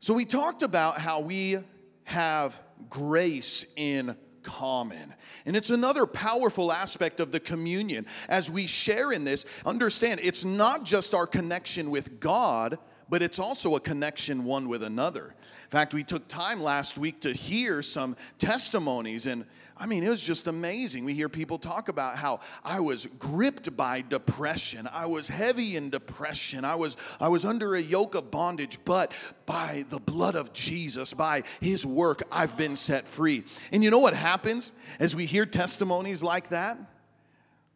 So, 0.00 0.14
we 0.14 0.24
talked 0.24 0.62
about 0.62 0.98
how 0.98 1.20
we 1.20 1.58
have 2.04 2.58
grace 2.88 3.66
in 3.76 4.16
common. 4.42 5.14
And 5.44 5.56
it's 5.56 5.70
another 5.70 6.06
powerful 6.06 6.72
aspect 6.72 7.20
of 7.20 7.32
the 7.32 7.40
communion. 7.40 8.06
As 8.28 8.50
we 8.50 8.66
share 8.66 9.12
in 9.12 9.24
this, 9.24 9.44
understand 9.66 10.20
it's 10.22 10.44
not 10.44 10.84
just 10.84 11.14
our 11.14 11.26
connection 11.26 11.90
with 11.90 12.20
God, 12.20 12.78
but 13.10 13.22
it's 13.22 13.40
also 13.40 13.74
a 13.74 13.80
connection 13.80 14.44
one 14.44 14.68
with 14.68 14.82
another. 14.84 15.34
In 15.64 15.70
fact, 15.70 15.92
we 15.92 16.04
took 16.04 16.26
time 16.28 16.62
last 16.62 16.96
week 16.96 17.20
to 17.22 17.32
hear 17.32 17.82
some 17.82 18.16
testimonies, 18.38 19.26
and 19.26 19.44
I 19.76 19.86
mean, 19.86 20.04
it 20.04 20.08
was 20.08 20.22
just 20.22 20.46
amazing. 20.46 21.04
We 21.04 21.14
hear 21.14 21.28
people 21.28 21.58
talk 21.58 21.88
about 21.88 22.16
how 22.16 22.40
I 22.62 22.80
was 22.80 23.06
gripped 23.18 23.76
by 23.76 24.02
depression. 24.02 24.88
I 24.92 25.06
was 25.06 25.28
heavy 25.28 25.74
in 25.74 25.88
depression. 25.88 26.66
I 26.66 26.74
was, 26.74 26.96
I 27.18 27.28
was 27.28 27.46
under 27.46 27.74
a 27.74 27.80
yoke 27.80 28.14
of 28.14 28.30
bondage, 28.30 28.78
but 28.84 29.12
by 29.46 29.86
the 29.88 29.98
blood 29.98 30.36
of 30.36 30.52
Jesus, 30.52 31.14
by 31.14 31.44
his 31.60 31.86
work, 31.86 32.22
I've 32.30 32.58
been 32.58 32.76
set 32.76 33.08
free. 33.08 33.44
And 33.72 33.82
you 33.82 33.90
know 33.90 34.00
what 34.00 34.14
happens 34.14 34.72
as 34.98 35.16
we 35.16 35.24
hear 35.24 35.46
testimonies 35.46 36.22
like 36.22 36.50
that? 36.50 36.78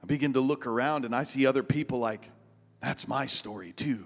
I 0.03 0.07
begin 0.07 0.35
to 0.35 0.41
look 0.41 0.67
around 0.67 1.07
and 1.07 1.17
I 1.17 1.23
see 1.23 1.47
other 1.47 1.63
people 1.63 1.99
like, 1.99 2.29
that's 2.83 3.09
my 3.09 3.25
story 3.25 3.73
too. 3.73 4.05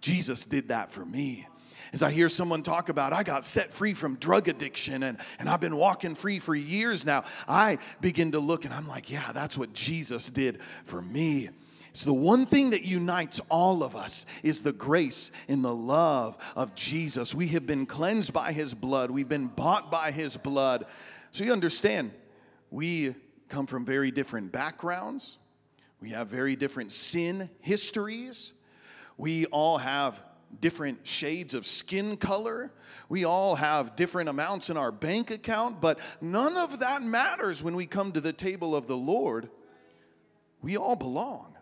Jesus 0.00 0.44
did 0.44 0.68
that 0.68 0.92
for 0.92 1.04
me 1.04 1.46
as 1.92 2.02
I 2.02 2.10
hear 2.10 2.28
someone 2.28 2.62
talk 2.62 2.88
about, 2.88 3.12
I 3.12 3.22
got 3.22 3.44
set 3.44 3.72
free 3.72 3.94
from 3.94 4.16
drug 4.16 4.48
addiction 4.48 5.02
and, 5.02 5.18
and 5.38 5.48
I've 5.48 5.60
been 5.60 5.76
walking 5.76 6.14
free 6.14 6.38
for 6.38 6.54
years 6.54 7.04
now, 7.04 7.24
I 7.48 7.78
begin 8.00 8.32
to 8.32 8.40
look 8.40 8.64
and 8.64 8.72
I'm 8.72 8.86
like, 8.86 9.10
yeah, 9.10 9.32
that's 9.32 9.58
what 9.58 9.72
Jesus 9.72 10.28
did 10.28 10.60
for 10.84 11.02
me. 11.02 11.50
So, 11.92 12.06
the 12.06 12.14
one 12.14 12.46
thing 12.46 12.70
that 12.70 12.84
unites 12.84 13.40
all 13.48 13.82
of 13.82 13.96
us 13.96 14.24
is 14.44 14.62
the 14.62 14.72
grace 14.72 15.32
and 15.48 15.64
the 15.64 15.74
love 15.74 16.38
of 16.54 16.76
Jesus. 16.76 17.34
We 17.34 17.48
have 17.48 17.66
been 17.66 17.84
cleansed 17.84 18.32
by 18.32 18.52
his 18.52 18.74
blood, 18.74 19.10
we've 19.10 19.28
been 19.28 19.48
bought 19.48 19.90
by 19.90 20.12
his 20.12 20.36
blood. 20.36 20.86
So, 21.32 21.42
you 21.42 21.52
understand, 21.52 22.12
we 22.70 23.16
come 23.48 23.66
from 23.66 23.84
very 23.84 24.12
different 24.12 24.52
backgrounds, 24.52 25.38
we 26.00 26.10
have 26.10 26.28
very 26.28 26.54
different 26.54 26.92
sin 26.92 27.50
histories, 27.60 28.52
we 29.20 29.44
all 29.46 29.76
have 29.76 30.24
different 30.62 31.06
shades 31.06 31.52
of 31.52 31.66
skin 31.66 32.16
color. 32.16 32.72
We 33.10 33.26
all 33.26 33.54
have 33.54 33.94
different 33.94 34.30
amounts 34.30 34.70
in 34.70 34.78
our 34.78 34.90
bank 34.90 35.30
account, 35.30 35.78
but 35.78 35.98
none 36.22 36.56
of 36.56 36.78
that 36.78 37.02
matters 37.02 37.62
when 37.62 37.76
we 37.76 37.84
come 37.84 38.12
to 38.12 38.20
the 38.22 38.32
table 38.32 38.74
of 38.74 38.86
the 38.86 38.96
Lord. 38.96 39.50
We 40.62 40.78
all 40.78 40.96
belong. 40.96 41.54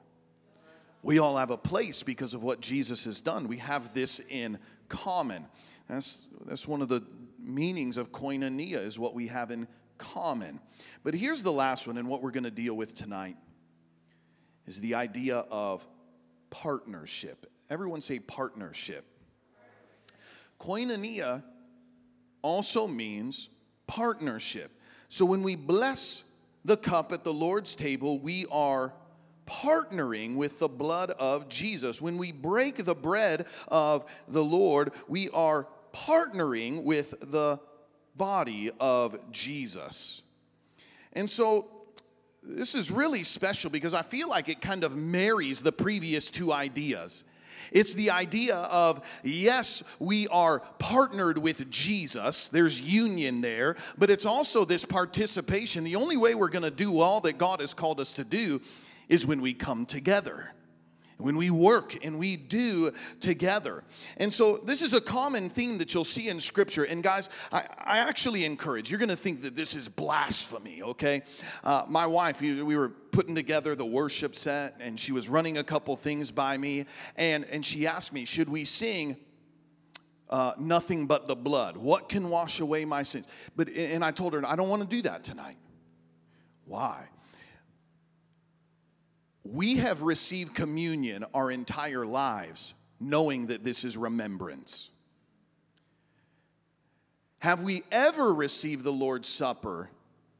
We 1.03 1.19
all 1.19 1.37
have 1.37 1.51
a 1.51 1.57
place 1.57 2.05
because 2.05 2.33
of 2.33 2.45
what 2.45 2.61
Jesus 2.61 3.03
has 3.05 3.21
done. 3.21 3.49
We 3.49 3.57
have 3.57 3.93
this 3.93 4.21
in 4.29 4.61
common. 4.89 5.45
That's, 5.89 6.27
that's 6.45 6.69
one 6.69 6.81
of 6.81 6.89
the 6.89 7.03
meanings 7.41 7.97
of 7.97 8.13
koinonia, 8.13 8.87
is 8.87 9.01
what 9.01 9.15
we 9.15 9.27
have 9.27 9.51
in 9.51 9.67
common. 9.99 10.61
But 11.03 11.15
here's 11.15 11.43
the 11.43 11.53
last 11.53 11.89
one, 11.89 11.99
and 11.99 12.07
what 12.07 12.23
we're 12.23 12.31
going 12.31 12.45
to 12.45 12.53
deal 12.53 12.75
with 12.75 12.95
tonight 12.95 13.37
is 14.65 14.81
the 14.81 14.95
idea 14.95 15.39
of 15.51 15.85
partnership. 16.51 17.47
Everyone 17.71 18.01
say 18.01 18.19
partnership. 18.19 19.05
Koinonia 20.61 21.43
also 22.43 22.89
means 22.89 23.49
partnership. 23.87 24.71
So 25.09 25.25
when 25.25 25.43
we 25.43 25.57
bless 25.57 26.25
the 26.65 26.77
cup 26.77 27.13
at 27.13 27.25
the 27.25 27.33
Lord's 27.33 27.75
table, 27.75 28.19
we 28.19 28.47
are 28.51 28.93
partnering 29.47 30.37
with 30.37 30.59
the 30.59 30.69
blood 30.69 31.11
of 31.13 31.49
Jesus. 31.49 32.03
When 32.03 32.19
we 32.19 32.33
break 32.33 32.85
the 32.85 32.95
bread 32.95 33.47
of 33.69 34.05
the 34.27 34.45
Lord, 34.45 34.93
we 35.09 35.31
are 35.31 35.67
partnering 35.95 36.83
with 36.85 37.15
the 37.33 37.59
body 38.15 38.71
of 38.79 39.19
Jesus. 39.33 40.23
And 41.15 41.31
so 41.31 41.78
this 42.49 42.75
is 42.75 42.91
really 42.91 43.23
special 43.23 43.71
because 43.71 43.95
I 43.95 44.03
feel 44.03 44.29
like 44.29 44.49
it 44.49 44.61
kind 44.61 44.83
of 44.83 44.97
marries 44.97 45.63
the 45.63 45.73
previous 45.73 46.31
two 46.31 46.53
ideas. 46.53 47.25
It's 47.71 47.93
the 47.95 48.11
idea 48.11 48.57
of, 48.57 49.05
yes, 49.23 49.83
we 49.99 50.27
are 50.29 50.61
partnered 50.79 51.39
with 51.39 51.71
Jesus, 51.71 52.49
there's 52.49 52.81
union 52.81 53.43
there, 53.43 53.77
but 53.99 54.11
it's 54.11 54.25
also 54.25 54.65
this 54.65 54.85
participation. 54.85 55.85
The 55.85 55.97
only 55.97 56.17
way 56.17 56.35
we're 56.35 56.49
going 56.49 56.63
to 56.63 56.71
do 56.71 57.01
all 57.01 57.21
that 57.23 57.37
God 57.37 57.61
has 57.61 57.75
called 57.75 58.01
us 58.01 58.13
to 58.15 58.25
do 58.25 58.63
is 59.09 59.27
when 59.27 59.41
we 59.41 59.53
come 59.53 59.85
together 59.85 60.53
when 61.19 61.37
we 61.37 61.51
work 61.51 62.05
and 62.05 62.19
we 62.19 62.37
do 62.37 62.93
together. 63.21 63.85
And 64.17 64.33
so, 64.33 64.57
this 64.57 64.83
is 64.83 64.93
a 64.93 65.01
common 65.01 65.51
theme 65.51 65.79
that 65.79 65.93
you'll 65.93 66.05
see 66.05 66.29
in 66.29 66.41
Scripture. 66.41 66.85
And, 66.85 67.03
guys, 67.03 67.29
I, 67.53 67.65
I 67.79 67.99
actually 67.99 68.45
encourage, 68.45 68.91
you're 68.91 68.99
going 68.99 69.09
to 69.11 69.17
think 69.17 69.43
that 69.43 69.55
this 69.55 69.75
is 69.75 69.89
blasphemy, 69.89 70.83
okay? 70.83 71.23
Uh, 71.63 71.85
my 71.89 72.07
wife, 72.07 72.41
we, 72.41 72.63
we 72.63 72.77
were 72.77 72.89
putting 72.89 73.35
together 73.35 73.75
the 73.75 73.87
worship 73.87 74.35
set, 74.35 74.77
and 74.81 74.99
she 74.99 75.13
was 75.13 75.29
running 75.29 75.59
a 75.59 75.65
couple 75.65 75.95
things 75.97 76.31
by 76.31 76.57
me. 76.57 76.87
And, 77.17 77.45
and 77.47 77.65
she 77.67 77.87
asked 77.87 78.13
me, 78.13 78.25
Should 78.25 78.49
we 78.49 78.65
sing? 78.65 79.17
Uh, 80.31 80.53
nothing 80.59 81.07
but 81.07 81.27
the 81.27 81.35
blood. 81.35 81.79
What 81.79 82.11
can 82.11 82.29
wash 82.29 82.61
away 82.61 82.85
my 82.85 83.03
sins? 83.03 83.25
But 83.57 83.71
and 83.71 84.05
I 84.05 84.11
told 84.11 84.35
her 84.35 84.47
I 84.47 84.57
don't 84.57 84.69
want 84.69 84.83
to 84.83 84.97
do 84.97 85.01
that 85.03 85.25
tonight. 85.25 85.57
Why? 86.67 87.09
We 89.51 89.77
have 89.77 90.03
received 90.03 90.55
communion 90.55 91.25
our 91.33 91.51
entire 91.51 92.05
lives 92.05 92.75
knowing 93.01 93.47
that 93.47 93.65
this 93.65 93.83
is 93.83 93.97
remembrance. 93.97 94.91
Have 97.39 97.63
we 97.63 97.83
ever 97.91 98.35
received 98.35 98.85
the 98.85 98.93
Lord's 98.93 99.29
Supper 99.29 99.89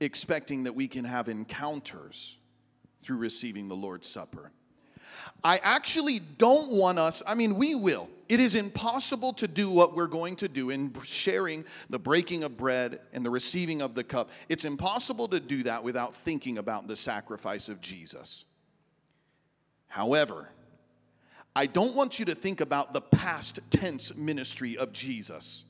expecting 0.01 0.65
that 0.65 0.75
we 0.75 0.89
can 0.89 1.05
have 1.05 1.29
encounters 1.29 2.37
through 3.03 3.19
receiving 3.19 3.69
the 3.69 3.77
Lord's 3.77 4.09
Supper? 4.09 4.51
I 5.43 5.59
actually 5.59 6.19
don't 6.19 6.73
want 6.73 6.99
us, 6.99 7.23
I 7.27 7.35
mean, 7.35 7.55
we 7.55 7.75
will. 7.75 8.09
It 8.29 8.41
is 8.41 8.55
impossible 8.55 9.33
to 9.35 9.49
do 9.49 9.71
what 9.71 9.97
we're 9.97 10.07
going 10.07 10.37
to 10.37 10.49
do 10.49 10.69
in 10.69 10.93
sharing 11.05 11.65
the 11.89 11.99
breaking 11.99 12.45
of 12.45 12.59
bread 12.59 13.01
and 13.15 13.25
the 13.25 13.31
receiving 13.31 13.81
of 13.81 13.95
the 13.95 14.05
cup. 14.05 14.29
It's 14.51 14.67
impossible 14.67 15.29
to 15.29 15.41
do 15.41 15.63
that 15.63 15.83
without 15.83 16.15
thinking 16.15 16.59
about 16.59 16.89
the 16.89 16.97
sacrifice 16.97 17.71
of 17.71 17.81
Jesus. 17.81 18.45
However, 19.89 20.51
I 21.57 21.67
don't 21.67 21.95
want 21.95 22.19
you 22.19 22.25
to 22.27 22.35
think 22.35 22.61
about 22.61 22.93
the 22.93 23.01
past 23.01 23.59
tense 23.71 24.15
ministry 24.15 24.77
of 24.77 24.93
Jesus. 24.93 25.65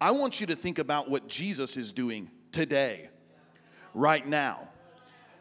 I 0.00 0.12
want 0.12 0.40
you 0.40 0.46
to 0.46 0.56
think 0.56 0.78
about 0.78 1.10
what 1.10 1.26
Jesus 1.26 1.76
is 1.76 1.92
doing 1.92 2.30
today, 2.52 3.10
right 3.92 4.26
now. 4.26 4.68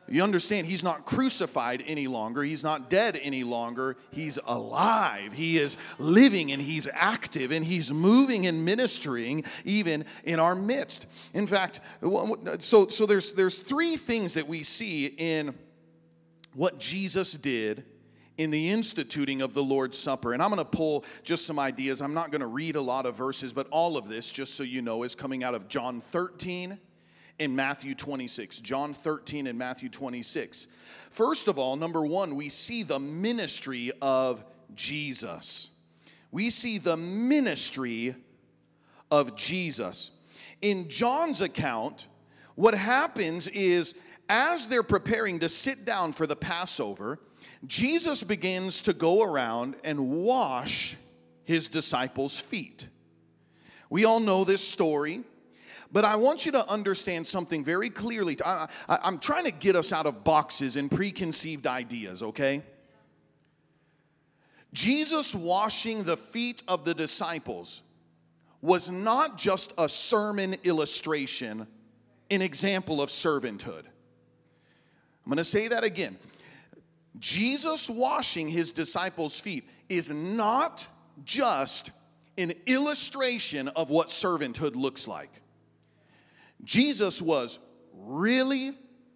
You 0.08 0.24
understand, 0.24 0.66
he's 0.66 0.84
not 0.84 1.06
crucified 1.06 1.84
any 1.86 2.08
longer. 2.08 2.42
He's 2.42 2.64
not 2.64 2.90
dead 2.90 3.20
any 3.22 3.44
longer. 3.44 3.96
He's 4.10 4.40
alive. 4.44 5.34
He 5.34 5.60
is 5.60 5.78
living 6.00 6.52
and 6.52 6.60
he's 6.60 6.88
active 6.92 7.52
and 7.52 7.64
he's 7.64 7.92
moving 7.92 8.48
and 8.48 8.66
ministering 8.66 9.44
even 9.66 10.06
in 10.24 10.40
our 10.40 10.56
midst. 10.56 11.06
In 11.34 11.46
fact, 11.46 11.80
so, 12.58 12.88
so 12.88 13.06
there's, 13.06 13.34
there's 13.34 13.60
three 13.60 13.98
things 13.98 14.34
that 14.34 14.48
we 14.48 14.64
see 14.64 15.06
in 15.06 15.54
what 16.60 16.78
Jesus 16.78 17.32
did 17.32 17.86
in 18.38 18.52
the 18.52 18.70
instituting 18.70 19.42
of 19.42 19.54
the 19.54 19.64
Lord's 19.64 19.98
Supper. 19.98 20.34
And 20.34 20.44
I'm 20.44 20.50
going 20.50 20.60
to 20.60 20.66
pull 20.66 21.06
just 21.24 21.46
some 21.46 21.58
ideas. 21.58 22.02
I'm 22.02 22.14
not 22.14 22.32
going 22.32 22.42
to 22.42 22.48
read 22.48 22.76
a 22.76 22.82
lot 22.82 23.06
of 23.06 23.16
verses, 23.16 23.54
but 23.54 23.66
all 23.72 23.96
of 23.96 24.10
this, 24.10 24.30
just 24.30 24.56
so 24.56 24.64
you 24.64 24.82
know, 24.82 25.04
is 25.04 25.16
coming 25.16 25.42
out 25.42 25.56
of 25.56 25.70
John 25.70 26.02
13 26.02 26.78
and 27.40 27.56
Matthew 27.56 27.96
26. 27.96 28.60
John 28.60 28.94
13 28.94 29.48
and 29.48 29.58
Matthew 29.58 29.88
26. 29.88 30.68
First 31.12 31.48
of 31.48 31.58
all, 31.58 31.78
number 31.78 32.06
one, 32.06 32.36
we 32.36 32.50
see 32.50 32.84
the 32.84 33.00
ministry 33.00 33.94
of 34.02 34.44
Jesus. 34.76 35.70
We 36.30 36.50
see 36.50 36.78
the 36.78 36.98
ministry 36.98 38.16
of 39.10 39.38
Jesus. 39.38 40.12
In 40.62 40.90
John's 40.90 41.40
account, 41.40 42.10
what 42.56 42.74
happens 42.74 43.48
is 43.48 43.94
as 44.30 44.68
they're 44.68 44.84
preparing 44.84 45.40
to 45.40 45.50
sit 45.50 45.84
down 45.84 46.14
for 46.14 46.28
the 46.28 46.36
Passover, 46.36 47.20
Jesus 47.66 48.24
begins 48.24 48.82
to 48.84 48.94
go 48.94 49.24
around 49.24 49.76
and 49.84 50.12
wash 50.12 50.96
his 51.44 51.68
disciples' 51.68 52.40
feet. 52.40 52.88
We 53.90 54.06
all 54.06 54.20
know 54.20 54.44
this 54.44 54.66
story, 54.66 55.24
But 55.92 56.06
I 56.06 56.18
want 56.18 56.46
you 56.46 56.52
to 56.52 56.70
understand 56.70 57.26
something 57.26 57.64
very 57.64 57.90
clearly. 57.90 58.38
I, 58.46 58.68
am 58.88 59.18
trying 59.18 59.46
to 59.46 59.52
get 59.52 59.76
us 59.76 59.92
out 59.92 60.06
of 60.06 60.24
boxes 60.24 60.76
and 60.76 60.90
preconceived 60.92 61.66
ideas, 61.66 62.22
okay? 62.22 62.62
Jesus 64.72 65.34
washing 65.34 66.04
the 66.04 66.16
feet 66.16 66.62
of 66.68 66.86
the 66.86 66.94
disciples 66.94 67.82
was 68.62 68.90
not 68.90 69.38
just 69.38 69.74
a 69.78 69.90
sermon 69.90 70.58
illustration, 70.64 71.66
an 72.30 72.42
example 72.44 73.02
of 73.02 73.10
servanthood. 73.10 73.86
I'm 75.26 75.30
going 75.30 75.38
to 75.38 75.44
say 75.44 75.68
that 75.68 75.84
again. 75.84 76.18
Jesus 77.18 77.90
washing 77.90 78.50
his 78.50 78.72
disciples' 78.72 79.40
feet 79.40 79.68
is 79.90 80.10
not 80.10 80.88
just 81.26 81.92
an 82.38 82.54
illustration 82.66 83.68
of 83.70 83.90
what 83.90 84.08
servanthood 84.08 84.76
looks 84.76 85.08
like. 85.08 85.42
Jesus 86.64 87.22
was 87.22 87.60
really, 87.94 88.72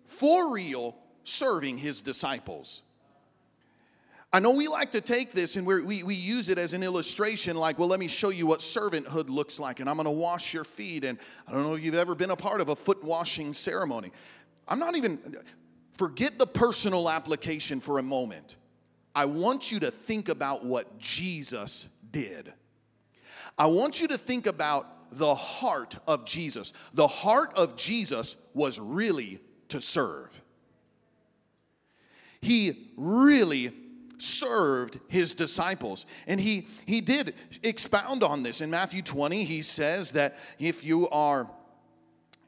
for 0.05 0.51
real, 0.51 0.95
serving 1.23 1.77
his 1.77 2.01
disciples. 2.01 2.81
I 4.31 4.39
know 4.39 4.51
we 4.51 4.67
like 4.67 4.91
to 4.91 5.01
take 5.01 5.31
this 5.31 5.57
and 5.57 5.67
we 5.67 6.01
we, 6.01 6.15
use 6.15 6.49
it 6.49 6.57
as 6.57 6.73
an 6.73 6.81
illustration, 6.81 7.55
like, 7.55 7.77
well, 7.77 7.87
let 7.87 7.99
me 7.99 8.07
show 8.07 8.29
you 8.29 8.47
what 8.47 8.61
servanthood 8.61 9.29
looks 9.29 9.59
like, 9.59 9.79
and 9.79 9.87
I'm 9.87 9.95
gonna 9.95 10.11
wash 10.11 10.55
your 10.55 10.63
feet. 10.63 11.03
And 11.03 11.19
I 11.47 11.51
don't 11.51 11.61
know 11.61 11.75
if 11.75 11.83
you've 11.83 11.93
ever 11.93 12.15
been 12.15 12.31
a 12.31 12.35
part 12.35 12.59
of 12.59 12.69
a 12.69 12.75
foot 12.75 13.03
washing 13.03 13.53
ceremony. 13.53 14.11
I'm 14.67 14.79
not 14.79 14.95
even, 14.95 15.19
forget 15.93 16.39
the 16.39 16.47
personal 16.47 17.09
application 17.09 17.79
for 17.79 17.99
a 17.99 18.03
moment. 18.03 18.55
I 19.15 19.25
want 19.25 19.71
you 19.71 19.79
to 19.81 19.91
think 19.91 20.29
about 20.29 20.65
what 20.65 20.97
Jesus 20.99 21.87
did. 22.11 22.51
I 23.57 23.67
want 23.67 24.01
you 24.01 24.07
to 24.07 24.17
think 24.17 24.47
about 24.47 24.87
the 25.11 25.35
heart 25.35 25.97
of 26.07 26.25
Jesus. 26.25 26.73
The 26.93 27.07
heart 27.07 27.53
of 27.55 27.75
Jesus 27.75 28.35
was 28.53 28.79
really 28.79 29.39
to 29.69 29.79
serve. 29.79 30.41
He 32.41 32.89
really 32.97 33.71
served 34.17 34.99
his 35.07 35.33
disciples. 35.33 36.05
And 36.27 36.39
he, 36.39 36.67
he 36.85 37.01
did 37.01 37.35
expound 37.61 38.23
on 38.23 38.43
this. 38.43 38.61
In 38.61 38.69
Matthew 38.69 39.01
20, 39.01 39.43
he 39.43 39.61
says 39.61 40.11
that 40.13 40.37
if 40.59 40.83
you 40.83 41.09
are 41.09 41.49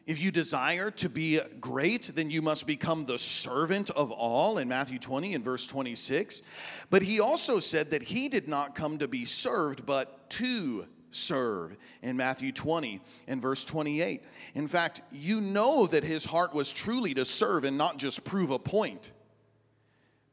if 0.06 0.22
you 0.22 0.32
desire 0.32 0.92
to 0.92 1.10
be 1.10 1.40
great, 1.60 2.12
then 2.14 2.30
you 2.30 2.42
must 2.42 2.68
become 2.68 3.06
the 3.06 3.18
servant 3.18 3.90
of 3.90 4.12
all 4.12 4.60
in 4.60 4.68
Matthew 4.68 5.00
20 5.00 5.34
and 5.34 5.44
verse 5.44 5.66
26. 5.66 6.44
But 6.92 7.02
he 7.02 7.20
also 7.20 7.60
said 7.60 7.90
that 7.92 8.04
he 8.04 8.30
did 8.30 8.48
not 8.48 8.76
come 8.76 9.00
to 9.00 9.08
be 9.08 9.26
served, 9.26 9.86
but 9.86 10.30
to 10.32 10.86
serve 11.10 11.76
in 12.04 12.18
Matthew 12.18 12.52
20 12.52 13.02
and 13.28 13.42
verse 13.42 13.66
28. 13.66 14.24
In 14.54 14.68
fact, 14.68 15.02
you 15.12 15.42
know 15.42 15.88
that 15.88 16.04
his 16.04 16.26
heart 16.26 16.54
was 16.54 16.72
truly 16.72 17.14
to 17.16 17.26
serve 17.26 17.64
and 17.64 17.78
not 17.78 17.98
just 17.98 18.24
prove 18.24 18.52
a 18.52 18.60
point. 18.60 19.12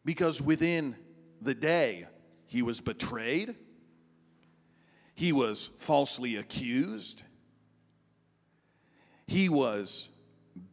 Because 0.04 0.42
within 0.42 0.96
the 1.40 1.54
day 1.54 2.06
he 2.46 2.60
was 2.60 2.80
betrayed, 2.80 3.54
he 5.14 5.32
was 5.32 5.70
falsely 5.78 6.36
accused, 6.36 7.22
he 9.32 9.48
was 9.48 10.10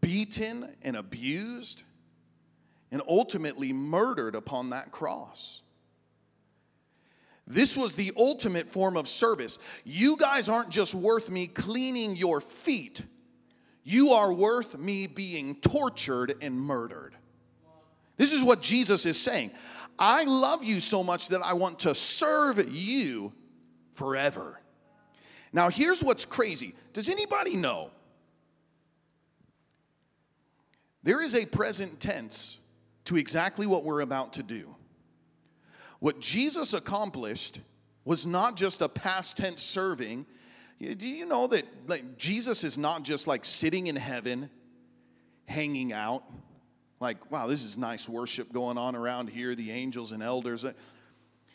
beaten 0.01 0.75
and 0.81 0.97
abused, 0.97 1.83
and 2.91 3.01
ultimately 3.07 3.71
murdered 3.71 4.35
upon 4.35 4.71
that 4.71 4.91
cross. 4.91 5.61
This 7.47 7.77
was 7.77 7.93
the 7.93 8.11
ultimate 8.17 8.69
form 8.69 8.97
of 8.97 9.07
service. 9.07 9.59
You 9.85 10.17
guys 10.17 10.49
aren't 10.49 10.69
just 10.69 10.93
worth 10.93 11.29
me 11.29 11.47
cleaning 11.47 12.17
your 12.17 12.41
feet, 12.41 13.01
you 13.83 14.11
are 14.11 14.33
worth 14.33 14.77
me 14.77 15.07
being 15.07 15.55
tortured 15.55 16.35
and 16.41 16.59
murdered. 16.59 17.15
This 18.17 18.33
is 18.33 18.43
what 18.43 18.61
Jesus 18.61 19.05
is 19.05 19.17
saying. 19.17 19.51
I 19.97 20.25
love 20.25 20.65
you 20.65 20.81
so 20.81 21.01
much 21.01 21.29
that 21.29 21.41
I 21.41 21.53
want 21.53 21.79
to 21.79 21.95
serve 21.95 22.69
you 22.69 23.31
forever. 23.93 24.59
Now, 25.53 25.69
here's 25.69 26.03
what's 26.03 26.25
crazy. 26.25 26.75
Does 26.91 27.07
anybody 27.07 27.55
know? 27.55 27.91
There 31.03 31.21
is 31.21 31.33
a 31.33 31.45
present 31.45 31.99
tense 31.99 32.57
to 33.05 33.15
exactly 33.15 33.65
what 33.65 33.83
we're 33.83 34.01
about 34.01 34.33
to 34.33 34.43
do. 34.43 34.75
What 35.99 36.19
Jesus 36.19 36.73
accomplished 36.73 37.59
was 38.05 38.25
not 38.25 38.55
just 38.55 38.81
a 38.81 38.89
past 38.89 39.37
tense 39.37 39.61
serving. 39.61 40.25
Do 40.79 41.07
you 41.07 41.25
know 41.25 41.47
that 41.47 41.65
like, 41.87 42.17
Jesus 42.17 42.63
is 42.63 42.77
not 42.77 43.03
just 43.03 43.27
like 43.27 43.45
sitting 43.45 43.87
in 43.87 43.95
heaven, 43.95 44.49
hanging 45.45 45.91
out? 45.91 46.23
Like, 46.99 47.31
wow, 47.31 47.47
this 47.47 47.63
is 47.63 47.77
nice 47.77 48.09
worship 48.09 48.51
going 48.51 48.77
on 48.77 48.95
around 48.95 49.29
here, 49.29 49.55
the 49.55 49.71
angels 49.71 50.11
and 50.11 50.21
elders 50.21 50.65
uh, 50.65 50.73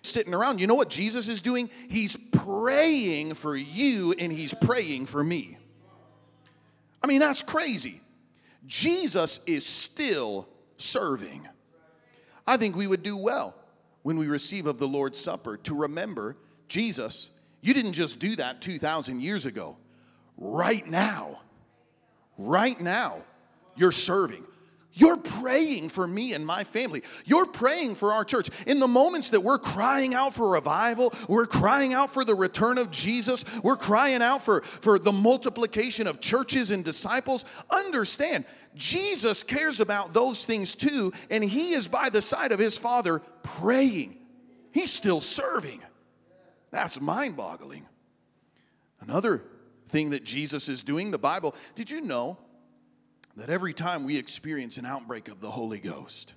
sitting 0.03 0.35
around. 0.35 0.61
You 0.61 0.67
know 0.67 0.75
what 0.75 0.91
Jesus 0.91 1.29
is 1.29 1.43
doing? 1.43 1.71
He's 1.89 2.17
praying 2.33 3.35
for 3.35 3.57
you 3.57 4.15
and 4.19 4.33
he's 4.33 4.55
praying 4.55 5.07
for 5.07 5.23
me. 5.23 5.59
I 7.03 7.07
mean, 7.07 7.21
that's 7.21 7.43
crazy. 7.43 8.01
Jesus 8.67 9.41
is 9.47 9.67
still 9.67 10.49
serving. 10.77 11.49
I 12.47 12.57
think 12.57 12.77
we 12.77 12.87
would 12.87 13.03
do 13.03 13.17
well 13.17 13.55
when 14.03 14.19
we 14.19 14.27
receive 14.27 14.67
of 14.67 14.79
the 14.79 14.89
Lord's 14.89 15.19
Supper 15.19 15.57
to 15.59 15.75
remember 15.75 16.37
Jesus, 16.69 17.31
you 17.61 17.73
didn't 17.75 17.95
just 17.95 18.19
do 18.19 18.37
that 18.37 18.61
2,000 18.61 19.21
years 19.21 19.47
ago. 19.47 19.77
Right 20.37 20.87
now, 20.87 21.41
right 22.37 22.79
now, 22.81 23.23
you're 23.77 23.93
serving. 23.93 24.45
You're 24.97 25.17
praying 25.17 25.89
for 25.89 26.07
me 26.07 26.35
and 26.35 26.47
my 26.47 26.63
family. 26.63 27.03
You're 27.25 27.47
praying 27.47 27.97
for 27.97 28.13
our 28.13 28.25
church. 28.25 28.49
In 28.65 28.79
the 28.79 28.87
moments 28.87 29.31
that 29.31 29.41
we're 29.41 29.59
crying 29.59 30.15
out 30.15 30.35
for 30.35 30.51
revival, 30.51 31.13
we're 31.29 31.49
crying 31.49 31.93
out 31.93 32.11
for 32.11 32.25
the 32.25 32.35
return 32.35 32.79
of 32.79 32.93
Jesus, 32.93 33.45
we're 33.65 33.77
crying 33.77 34.23
out 34.23 34.43
for, 34.43 34.63
for 34.63 35.01
the 35.01 35.11
multiplication 35.11 36.07
of 36.07 36.21
churches 36.21 36.71
and 36.71 36.85
disciples. 36.85 37.45
Understand, 37.71 38.45
Jesus 38.77 39.43
cares 39.43 39.81
about 39.81 40.15
those 40.15 40.45
things 40.45 40.77
too, 40.77 41.13
and 41.29 41.43
he 41.43 41.73
is 41.73 41.89
by 41.89 42.09
the 42.09 42.23
side 42.23 42.53
of 42.53 42.61
his 42.61 42.79
Father 42.79 43.21
praying. 43.43 44.17
He's 44.71 44.93
still 44.93 45.21
serving. 45.21 45.83
That's 46.71 47.01
mind 47.01 47.37
boggling. 47.37 47.87
Another 49.01 49.43
thing 49.89 50.11
that 50.11 50.23
Jesus 50.23 50.69
is 50.69 50.85
doing, 50.85 51.11
the 51.11 51.19
Bible, 51.19 51.55
did 51.75 51.91
you 51.91 52.01
know 52.01 52.39
that 53.37 53.51
every 53.51 53.75
time 53.75 54.05
we 54.05 54.17
experience 54.17 54.77
an 54.77 54.87
outbreak 54.87 55.29
of 55.29 55.41
the 55.41 55.51
Holy 55.51 55.81
Ghost, 55.81 56.35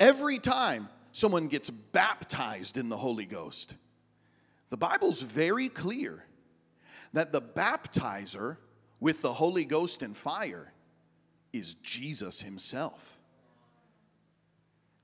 every 0.00 0.38
time 0.38 0.88
someone 1.12 1.48
gets 1.48 1.70
baptized 1.70 2.76
in 2.76 2.88
the 2.88 2.96
Holy 2.96 3.26
Ghost, 3.26 3.74
the 4.70 4.76
Bible's 4.76 5.22
very 5.22 5.68
clear 5.68 6.24
that 7.12 7.32
the 7.32 7.42
baptizer 7.42 8.56
with 9.00 9.22
the 9.22 9.32
Holy 9.32 9.64
Ghost 9.64 10.02
and 10.02 10.16
fire 10.16 10.72
is 11.52 11.74
Jesus 11.74 12.40
Himself. 12.40 13.18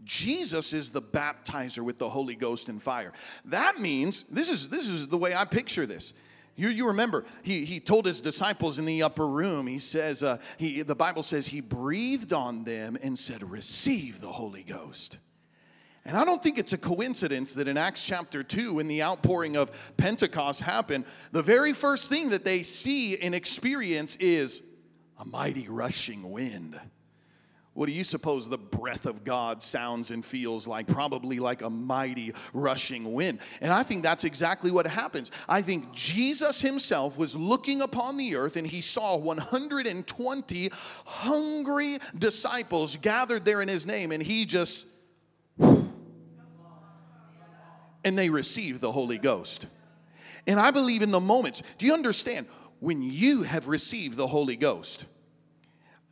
Jesus 0.03 0.73
is 0.73 0.91
the 0.91 1.01
baptizer 1.01 1.83
with 1.83 1.99
the 1.99 2.11
Holy 2.11 2.35
Ghost 2.35 2.69
and 2.69 2.83
fire. 2.83 3.13
That 3.47 3.81
means, 3.81 4.25
this 4.25 4.51
is, 4.51 4.69
this 4.69 4.89
is 4.89 5.09
the 5.09 5.17
way 5.17 5.35
I 5.35 5.45
picture 5.47 5.87
this. 5.87 6.13
You, 6.57 6.69
you 6.69 6.87
remember, 6.87 7.25
he, 7.43 7.65
he 7.65 7.81
told 7.81 8.07
his 8.07 8.21
disciples 8.21 8.79
in 8.79 8.85
the 8.85 9.03
upper 9.03 9.27
room, 9.27 9.67
he 9.67 9.81
says, 9.81 10.23
uh, 10.23 10.39
he, 10.57 10.83
the 10.83 10.95
Bible 10.95 11.23
says, 11.23 11.49
he 11.49 11.61
breathed 11.61 12.33
on 12.33 12.65
them 12.65 12.97
and 13.03 13.19
said, 13.19 13.49
Receive 13.49 14.21
the 14.21 14.33
Holy 14.33 14.63
Ghost. 14.63 15.19
And 16.05 16.17
I 16.17 16.25
don't 16.25 16.43
think 16.43 16.59
it's 16.59 16.75
a 16.75 16.79
coincidence 16.79 17.55
that 17.55 17.67
in 17.67 17.79
Acts 17.79 18.05
chapter 18.05 18.43
2, 18.43 18.75
when 18.75 18.89
the 18.89 19.03
outpouring 19.03 19.57
of 19.57 19.73
Pentecost 19.97 20.61
happened, 20.61 21.07
the 21.33 21.43
very 21.43 21.73
first 21.73 22.11
thing 22.11 22.31
that 22.31 22.45
they 22.45 22.63
see 22.63 23.19
and 23.19 23.35
experience 23.35 24.17
is 24.17 24.63
a 25.19 25.25
mighty 25.25 25.67
rushing 25.67 26.31
wind. 26.31 26.79
What 27.75 27.87
do 27.87 27.93
you 27.93 28.05
suppose 28.05 28.49
the 28.49 28.57
breath 28.57 29.05
of 29.05 29.25
God 29.25 29.61
sounds 29.61 30.13
and 30.13 30.25
feels 30.25 30.69
like? 30.69 30.87
Probably 30.87 31.41
like 31.41 31.61
a 31.61 31.69
mighty 31.69 32.33
rushing 32.53 33.13
wind. 33.13 33.41
And 33.61 33.73
I 33.73 33.83
think 33.83 34.05
that's 34.05 34.23
exactly 34.23 34.71
what 34.71 34.87
happens. 34.87 35.33
I 35.49 35.61
think 35.61 35.91
Jesus 35.93 36.61
himself 36.61 37.19
was 37.19 37.35
looking 37.35 37.83
upon 37.83 38.17
the 38.17 38.37
earth 38.37 38.57
and 38.57 38.65
he 38.65 38.81
saw 38.81 39.17
120 39.17 40.71
hungry 41.05 41.99
disciples 42.17 42.97
gathered 42.97 43.45
there 43.45 43.61
in 43.61 43.67
his 43.67 43.85
name, 43.85 44.13
and 44.13 44.23
he 44.23 44.45
just, 44.45 44.87
and 45.59 45.89
they 48.05 48.31
received 48.31 48.81
the 48.81 48.93
Holy 48.93 49.19
Ghost. 49.19 49.67
And 50.47 50.61
I 50.61 50.71
believe 50.71 51.03
in 51.03 51.11
the 51.11 51.21
moments, 51.21 51.63
do 51.79 51.87
you 51.87 51.93
understand? 51.93 52.47
When 52.79 53.03
you 53.03 53.43
have 53.43 53.67
received 53.67 54.17
the 54.17 54.27
Holy 54.27 54.57
Ghost, 54.57 55.07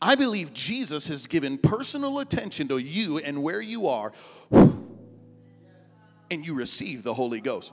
I 0.03 0.17
believe 0.17 0.53
Jesus 0.53 1.07
has 1.07 1.29
given 1.29 1.59
personal 1.59 2.19
attention 2.19 2.67
to 2.69 2.79
you 2.79 3.19
and 3.19 3.41
where 3.41 3.61
you 3.61 3.87
are, 3.87 4.12
and 4.51 6.45
you 6.45 6.55
receive 6.55 7.05
the 7.05 7.15
Holy 7.15 7.41
Ghost. 7.41 7.73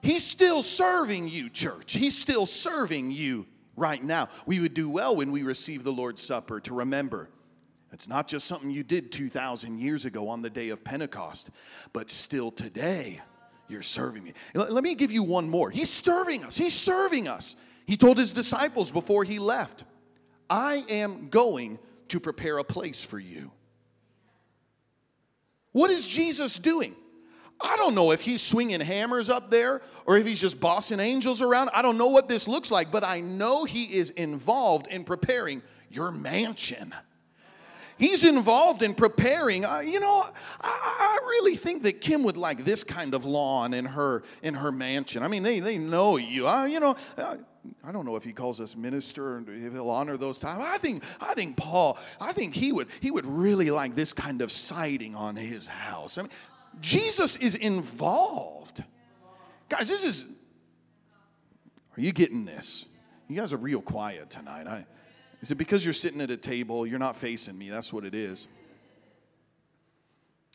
He's 0.00 0.24
still 0.24 0.62
serving 0.62 1.28
you, 1.28 1.50
church. 1.50 1.94
He's 1.94 2.16
still 2.16 2.46
serving 2.46 3.10
you 3.10 3.46
right 3.74 4.02
now. 4.02 4.28
We 4.46 4.60
would 4.60 4.74
do 4.74 4.88
well 4.88 5.16
when 5.16 5.32
we 5.32 5.42
receive 5.42 5.82
the 5.82 5.92
Lord's 5.92 6.22
Supper 6.22 6.60
to 6.60 6.74
remember 6.74 7.28
it's 7.92 8.08
not 8.08 8.26
just 8.26 8.46
something 8.48 8.70
you 8.70 8.82
did 8.82 9.12
2,000 9.12 9.78
years 9.78 10.04
ago 10.04 10.28
on 10.28 10.42
the 10.42 10.50
day 10.50 10.70
of 10.70 10.82
Pentecost, 10.82 11.50
but 11.92 12.10
still 12.10 12.50
today 12.50 13.20
you're 13.68 13.82
serving 13.82 14.24
me. 14.24 14.34
Let 14.52 14.82
me 14.82 14.96
give 14.96 15.12
you 15.12 15.22
one 15.22 15.48
more. 15.48 15.70
He's 15.70 15.90
serving 15.90 16.42
us. 16.42 16.56
He's 16.56 16.74
serving 16.74 17.28
us. 17.28 17.54
He 17.86 17.96
told 17.96 18.18
his 18.18 18.32
disciples 18.32 18.90
before 18.90 19.22
he 19.22 19.38
left, 19.38 19.84
I 20.48 20.84
am 20.88 21.28
going 21.28 21.78
to 22.08 22.20
prepare 22.20 22.58
a 22.58 22.64
place 22.64 23.02
for 23.02 23.18
you. 23.18 23.50
What 25.72 25.90
is 25.90 26.06
Jesus 26.06 26.58
doing? 26.58 26.94
I 27.60 27.76
don't 27.76 27.94
know 27.94 28.10
if 28.10 28.20
he's 28.20 28.42
swinging 28.42 28.80
hammers 28.80 29.30
up 29.30 29.50
there 29.50 29.80
or 30.06 30.16
if 30.18 30.26
he's 30.26 30.40
just 30.40 30.60
bossing 30.60 31.00
angels 31.00 31.40
around. 31.40 31.70
I 31.72 31.82
don't 31.82 31.98
know 31.98 32.08
what 32.08 32.28
this 32.28 32.46
looks 32.46 32.70
like, 32.70 32.90
but 32.90 33.04
I 33.04 33.20
know 33.20 33.64
he 33.64 33.84
is 33.84 34.10
involved 34.10 34.86
in 34.88 35.04
preparing 35.04 35.62
your 35.88 36.10
mansion. 36.10 36.94
He's 37.98 38.24
involved 38.24 38.82
in 38.82 38.94
preparing. 38.94 39.64
Uh, 39.64 39.80
you 39.80 40.00
know, 40.00 40.26
I, 40.60 41.18
I, 41.20 41.26
really 41.26 41.56
think 41.56 41.84
that 41.84 42.00
Kim 42.00 42.24
would 42.24 42.36
like 42.36 42.64
this 42.64 42.82
kind 42.82 43.14
of 43.14 43.24
lawn 43.24 43.72
in 43.72 43.84
her 43.84 44.24
in 44.42 44.54
her 44.54 44.72
mansion. 44.72 45.22
I 45.22 45.28
mean, 45.28 45.42
they, 45.42 45.60
they 45.60 45.78
know 45.78 46.16
you. 46.16 46.48
Uh, 46.48 46.64
you 46.64 46.80
know, 46.80 46.96
uh, 47.16 47.36
I 47.82 47.92
don't 47.92 48.04
know 48.04 48.16
if 48.16 48.24
he 48.24 48.32
calls 48.32 48.60
us 48.60 48.76
minister 48.76 49.36
and 49.36 49.48
if 49.48 49.72
he'll 49.72 49.90
honor 49.90 50.16
those 50.16 50.38
times. 50.38 50.62
I 50.64 50.78
think 50.78 51.02
I 51.20 51.34
think 51.34 51.56
Paul, 51.56 51.98
I 52.20 52.32
think 52.32 52.54
he 52.54 52.72
would 52.72 52.88
he 53.00 53.10
would 53.10 53.26
really 53.26 53.70
like 53.70 53.94
this 53.94 54.12
kind 54.12 54.42
of 54.42 54.50
siding 54.50 55.14
on 55.14 55.36
his 55.36 55.66
house. 55.66 56.18
I 56.18 56.22
mean, 56.22 56.30
Jesus 56.80 57.36
is 57.36 57.54
involved. 57.54 58.82
Guys, 59.68 59.88
this 59.88 60.04
is 60.04 60.24
Are 61.96 62.00
you 62.00 62.12
getting 62.12 62.44
this? 62.44 62.86
You 63.28 63.36
guys 63.36 63.52
are 63.52 63.58
real 63.58 63.80
quiet 63.80 64.30
tonight. 64.30 64.66
I, 64.66 64.86
is 65.44 65.50
it 65.50 65.56
because 65.56 65.84
you're 65.84 65.92
sitting 65.92 66.22
at 66.22 66.30
a 66.30 66.38
table, 66.38 66.86
you're 66.86 66.98
not 66.98 67.16
facing 67.16 67.58
me? 67.58 67.68
That's 67.68 67.92
what 67.92 68.06
it 68.06 68.14
is. 68.14 68.48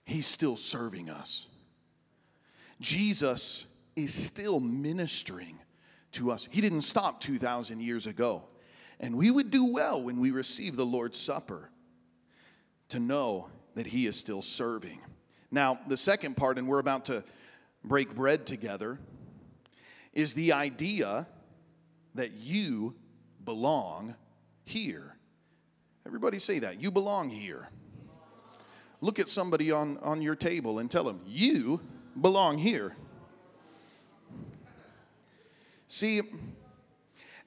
He's 0.04 0.26
still 0.26 0.56
serving 0.56 1.12
us. 1.12 1.46
Jesus 2.82 3.68
is 3.96 4.12
still 4.12 4.60
ministering 4.60 5.60
to 6.14 6.32
us. 6.32 6.48
He 6.50 6.60
didn't 6.60 6.82
stop 6.82 7.22
2,000 7.22 7.82
years 7.82 8.08
ago. 8.08 8.46
And 9.00 9.16
we 9.16 9.30
would 9.30 9.52
do 9.52 9.72
well 9.72 10.02
when 10.02 10.20
we 10.20 10.32
receive 10.32 10.76
the 10.76 10.88
Lord's 10.88 11.20
Supper 11.20 11.70
to 12.88 12.98
know 12.98 13.50
that 13.76 13.86
He 13.86 14.08
is 14.08 14.18
still 14.18 14.42
serving. 14.42 15.02
Now, 15.52 15.78
the 15.88 15.98
second 15.98 16.36
part, 16.36 16.58
and 16.58 16.68
we're 16.68 16.80
about 16.80 17.06
to 17.06 17.24
break 17.84 18.16
bread 18.16 18.48
together, 18.48 18.98
is 20.14 20.34
the 20.34 20.54
idea 20.54 21.28
that 22.16 22.32
you 22.32 22.96
belong 23.46 24.16
here. 24.70 25.16
Everybody 26.06 26.40
say 26.40 26.60
that. 26.60 26.82
You 26.82 26.92
belong 26.92 27.30
here. 27.30 27.70
Look 29.02 29.20
at 29.20 29.30
somebody 29.30 29.72
on, 29.72 29.98
on 29.98 30.22
your 30.22 30.36
table 30.36 30.80
and 30.80 30.90
tell 30.90 31.04
them, 31.04 31.22
You 31.26 31.82
belong 32.20 32.58
here. 32.58 32.96
See, 35.88 36.22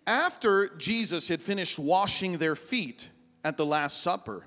after 0.06 0.68
Jesus 0.76 1.28
had 1.28 1.40
finished 1.40 1.78
washing 1.78 2.38
their 2.38 2.56
feet 2.56 3.08
at 3.44 3.56
the 3.56 3.64
Last 3.64 4.02
Supper, 4.02 4.46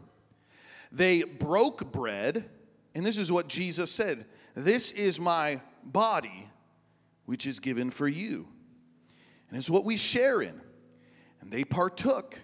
they 0.92 1.24
broke 1.24 1.92
bread, 1.92 2.50
and 2.94 3.06
this 3.06 3.18
is 3.18 3.32
what 3.32 3.48
Jesus 3.48 3.92
said 3.92 4.26
This 4.54 4.92
is 4.92 5.20
my 5.20 5.62
body, 5.84 6.50
which 7.26 7.46
is 7.46 7.60
given 7.60 7.90
for 7.90 8.08
you. 8.08 8.48
And 9.50 9.58
it's 9.58 9.70
what 9.70 9.86
we 9.86 9.98
share 9.98 10.42
in. 10.42 10.60
And 11.42 11.52
they 11.52 11.64
partook. 11.64 12.40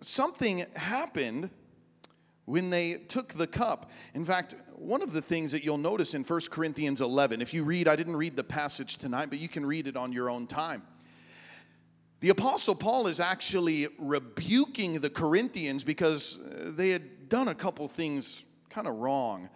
Something 0.00 0.64
happened 0.76 1.50
when 2.46 2.70
they 2.70 2.94
took 3.08 3.34
the 3.34 3.46
cup. 3.46 3.90
In 4.14 4.24
fact, 4.24 4.54
one 4.74 5.02
of 5.02 5.12
the 5.12 5.22
things 5.22 5.52
that 5.52 5.62
you'll 5.62 5.78
notice 5.78 6.14
in 6.14 6.24
1 6.24 6.40
Corinthians 6.50 7.00
11, 7.00 7.40
if 7.42 7.52
you 7.52 7.62
read, 7.62 7.86
I 7.86 7.96
didn't 7.96 8.16
read 8.16 8.34
the 8.34 8.44
passage 8.44 8.96
tonight, 8.96 9.28
but 9.30 9.38
you 9.38 9.48
can 9.48 9.64
read 9.64 9.86
it 9.86 9.96
on 9.96 10.12
your 10.12 10.30
own 10.30 10.46
time. 10.46 10.82
The 12.20 12.30
Apostle 12.30 12.74
Paul 12.74 13.06
is 13.06 13.20
actually 13.20 13.88
rebuking 13.98 15.00
the 15.00 15.10
Corinthians 15.10 15.84
because 15.84 16.38
uh, 16.38 16.72
they 16.74 16.90
had 16.90 17.28
done 17.28 17.48
a 17.48 17.54
couple 17.54 17.88
things 17.88 18.44
kind 18.68 18.86
of 18.86 18.96
wrong. 18.96 19.48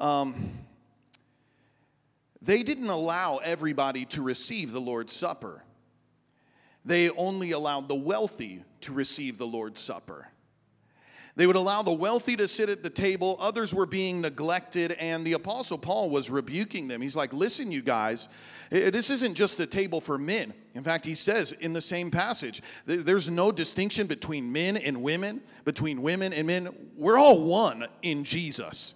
Um, 0.00 0.52
they 2.40 2.62
didn't 2.62 2.88
allow 2.88 3.38
everybody 3.38 4.04
to 4.06 4.22
receive 4.22 4.70
the 4.70 4.80
Lord's 4.80 5.12
Supper, 5.12 5.64
they 6.84 7.10
only 7.10 7.52
allowed 7.52 7.88
the 7.88 7.94
wealthy 7.94 8.64
to 8.82 8.92
receive 8.92 9.38
the 9.38 9.46
Lord's 9.46 9.80
Supper. 9.80 10.28
They 11.36 11.48
would 11.48 11.56
allow 11.56 11.82
the 11.82 11.92
wealthy 11.92 12.36
to 12.36 12.46
sit 12.46 12.68
at 12.68 12.84
the 12.84 12.90
table, 12.90 13.36
others 13.40 13.74
were 13.74 13.86
being 13.86 14.20
neglected, 14.20 14.92
and 14.92 15.26
the 15.26 15.32
Apostle 15.32 15.78
Paul 15.78 16.08
was 16.08 16.30
rebuking 16.30 16.86
them. 16.86 17.02
He's 17.02 17.16
like, 17.16 17.32
Listen, 17.32 17.72
you 17.72 17.82
guys, 17.82 18.28
this 18.70 19.10
isn't 19.10 19.34
just 19.34 19.58
a 19.58 19.66
table 19.66 20.00
for 20.00 20.16
men. 20.16 20.54
In 20.74 20.84
fact, 20.84 21.04
he 21.04 21.16
says 21.16 21.50
in 21.52 21.72
the 21.72 21.80
same 21.80 22.10
passage, 22.10 22.62
there's 22.86 23.30
no 23.30 23.50
distinction 23.50 24.06
between 24.06 24.52
men 24.52 24.76
and 24.76 25.02
women, 25.02 25.42
between 25.64 26.02
women 26.02 26.32
and 26.32 26.46
men. 26.46 26.68
We're 26.96 27.18
all 27.18 27.42
one 27.42 27.86
in 28.02 28.22
Jesus. 28.22 28.94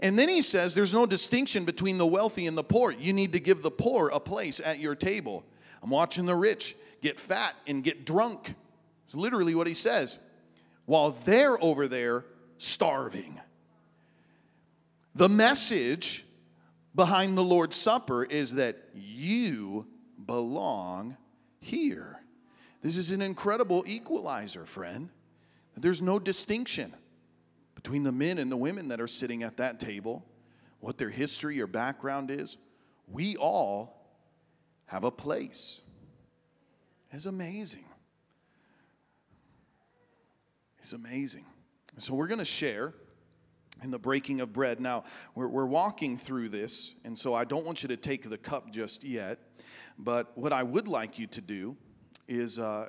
And 0.00 0.18
then 0.18 0.28
he 0.28 0.42
says 0.42 0.74
there's 0.74 0.94
no 0.94 1.06
distinction 1.06 1.64
between 1.64 1.98
the 1.98 2.06
wealthy 2.06 2.46
and 2.46 2.56
the 2.56 2.64
poor. 2.64 2.90
You 2.90 3.12
need 3.12 3.32
to 3.32 3.40
give 3.40 3.62
the 3.62 3.70
poor 3.70 4.08
a 4.08 4.18
place 4.18 4.60
at 4.64 4.80
your 4.80 4.94
table. 4.94 5.44
I'm 5.82 5.90
watching 5.90 6.26
the 6.26 6.34
rich 6.34 6.74
get 7.00 7.20
fat 7.20 7.54
and 7.66 7.82
get 7.82 8.04
drunk. 8.04 8.54
It's 9.06 9.14
literally 9.14 9.54
what 9.54 9.66
he 9.66 9.74
says 9.74 10.18
while 10.86 11.12
they're 11.12 11.62
over 11.62 11.86
there 11.86 12.24
starving. 12.58 13.40
The 15.14 15.28
message 15.28 16.24
behind 16.94 17.36
the 17.36 17.42
Lord's 17.42 17.76
Supper 17.76 18.24
is 18.24 18.54
that 18.54 18.76
you 18.94 19.86
belong 20.26 21.16
here. 21.60 22.20
This 22.82 22.96
is 22.96 23.10
an 23.10 23.22
incredible 23.22 23.84
equalizer, 23.86 24.66
friend. 24.66 25.10
There's 25.76 26.02
no 26.02 26.18
distinction 26.18 26.94
between 27.74 28.02
the 28.02 28.12
men 28.12 28.38
and 28.38 28.50
the 28.50 28.56
women 28.56 28.88
that 28.88 29.00
are 29.00 29.06
sitting 29.06 29.42
at 29.42 29.56
that 29.58 29.80
table, 29.80 30.24
what 30.80 30.98
their 30.98 31.10
history 31.10 31.60
or 31.60 31.66
background 31.66 32.30
is. 32.30 32.56
We 33.06 33.36
all 33.36 34.12
have 34.86 35.04
a 35.04 35.10
place. 35.10 35.82
It's 37.12 37.26
amazing. 37.26 37.84
It's 40.78 40.92
amazing. 40.92 41.44
So 41.98 42.14
we're 42.14 42.28
going 42.28 42.38
to 42.38 42.44
share 42.44 42.94
in 43.82 43.90
the 43.90 43.98
breaking 43.98 44.40
of 44.40 44.52
bread. 44.52 44.80
Now, 44.80 45.04
we're, 45.34 45.48
we're 45.48 45.66
walking 45.66 46.16
through 46.16 46.50
this, 46.50 46.94
and 47.04 47.18
so 47.18 47.34
I 47.34 47.44
don't 47.44 47.66
want 47.66 47.82
you 47.82 47.88
to 47.88 47.96
take 47.96 48.28
the 48.28 48.38
cup 48.38 48.70
just 48.70 49.02
yet. 49.02 49.38
But 49.98 50.36
what 50.36 50.52
I 50.52 50.62
would 50.62 50.88
like 50.88 51.18
you 51.18 51.26
to 51.28 51.40
do 51.40 51.76
is 52.28 52.58
uh, 52.58 52.88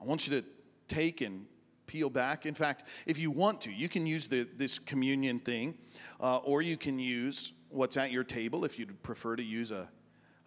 I 0.00 0.04
want 0.04 0.26
you 0.26 0.40
to 0.40 0.46
take 0.88 1.20
and 1.20 1.46
peel 1.86 2.08
back. 2.08 2.46
In 2.46 2.54
fact, 2.54 2.84
if 3.06 3.18
you 3.18 3.30
want 3.30 3.60
to, 3.62 3.72
you 3.72 3.88
can 3.88 4.06
use 4.06 4.26
the, 4.26 4.48
this 4.56 4.78
communion 4.78 5.38
thing, 5.38 5.74
uh, 6.20 6.38
or 6.38 6.62
you 6.62 6.76
can 6.76 6.98
use 6.98 7.52
what's 7.68 7.96
at 7.96 8.10
your 8.10 8.24
table 8.24 8.64
if 8.64 8.78
you'd 8.78 9.02
prefer 9.02 9.36
to 9.36 9.42
use 9.42 9.70
a, 9.70 9.88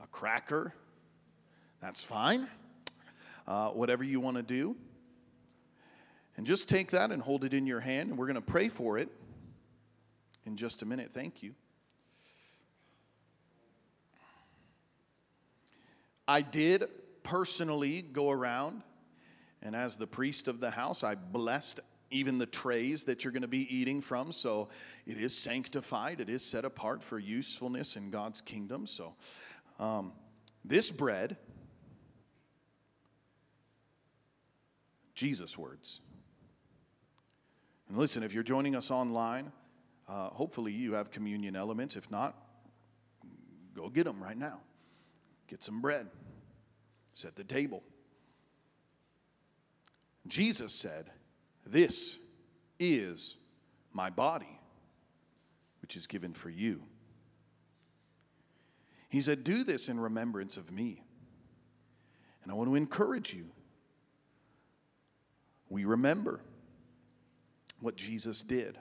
a 0.01 0.07
cracker. 0.07 0.73
That's 1.81 2.03
fine. 2.03 2.47
Uh, 3.47 3.69
whatever 3.69 4.03
you 4.03 4.19
want 4.19 4.35
to 4.35 4.43
do. 4.43 4.75
And 6.35 6.45
just 6.45 6.67
take 6.67 6.91
that 6.91 7.11
and 7.11 7.21
hold 7.21 7.45
it 7.45 7.53
in 7.53 7.65
your 7.65 7.79
hand, 7.79 8.09
and 8.09 8.17
we're 8.17 8.27
going 8.27 8.35
to 8.35 8.41
pray 8.41 8.67
for 8.67 8.97
it 8.97 9.09
in 10.45 10.57
just 10.57 10.81
a 10.81 10.85
minute. 10.85 11.11
Thank 11.13 11.41
you. 11.41 11.55
I 16.27 16.41
did 16.41 16.83
personally 17.23 18.01
go 18.01 18.29
around, 18.29 18.83
and 19.61 19.75
as 19.75 19.95
the 19.95 20.07
priest 20.07 20.49
of 20.49 20.59
the 20.59 20.71
house, 20.71 21.03
I 21.03 21.15
blessed 21.15 21.79
even 22.11 22.37
the 22.37 22.45
trays 22.45 23.05
that 23.05 23.23
you're 23.23 23.33
going 23.33 23.41
to 23.41 23.47
be 23.47 23.73
eating 23.73 24.01
from. 24.01 24.31
So 24.31 24.67
it 25.05 25.17
is 25.17 25.37
sanctified, 25.37 26.19
it 26.19 26.29
is 26.29 26.43
set 26.43 26.65
apart 26.65 27.01
for 27.01 27.17
usefulness 27.17 27.95
in 27.95 28.11
God's 28.11 28.41
kingdom. 28.41 28.87
So 28.87 29.15
um, 29.79 30.11
this 30.63 30.91
bread, 30.91 31.37
Jesus' 35.17 35.57
words. 35.57 35.99
And 37.89 37.97
listen, 37.97 38.21
if 38.21 38.33
you're 38.33 38.43
joining 38.43 38.75
us 38.75 38.91
online, 38.91 39.51
uh, 40.07 40.29
hopefully 40.29 40.71
you 40.71 40.93
have 40.93 41.09
communion 41.09 41.55
elements. 41.55 41.95
If 41.95 42.11
not, 42.11 42.35
go 43.75 43.89
get 43.89 44.03
them 44.03 44.21
right 44.21 44.37
now. 44.37 44.61
Get 45.47 45.63
some 45.63 45.81
bread, 45.81 46.07
set 47.13 47.35
the 47.35 47.43
table. 47.43 47.81
Jesus 50.27 50.71
said, 50.71 51.09
This 51.65 52.17
is 52.79 53.35
my 53.91 54.11
body, 54.11 54.59
which 55.81 55.95
is 55.95 56.05
given 56.05 56.33
for 56.33 56.51
you. 56.51 56.83
He 59.09 59.21
said, 59.21 59.43
Do 59.43 59.63
this 59.63 59.89
in 59.89 59.99
remembrance 59.99 60.57
of 60.57 60.71
me. 60.71 61.01
And 62.43 62.51
I 62.51 62.55
want 62.55 62.69
to 62.69 62.75
encourage 62.75 63.33
you 63.33 63.47
we 65.69 65.85
remember 65.85 66.39
what 67.79 67.95
Jesus 67.95 68.43
did. 68.43 68.77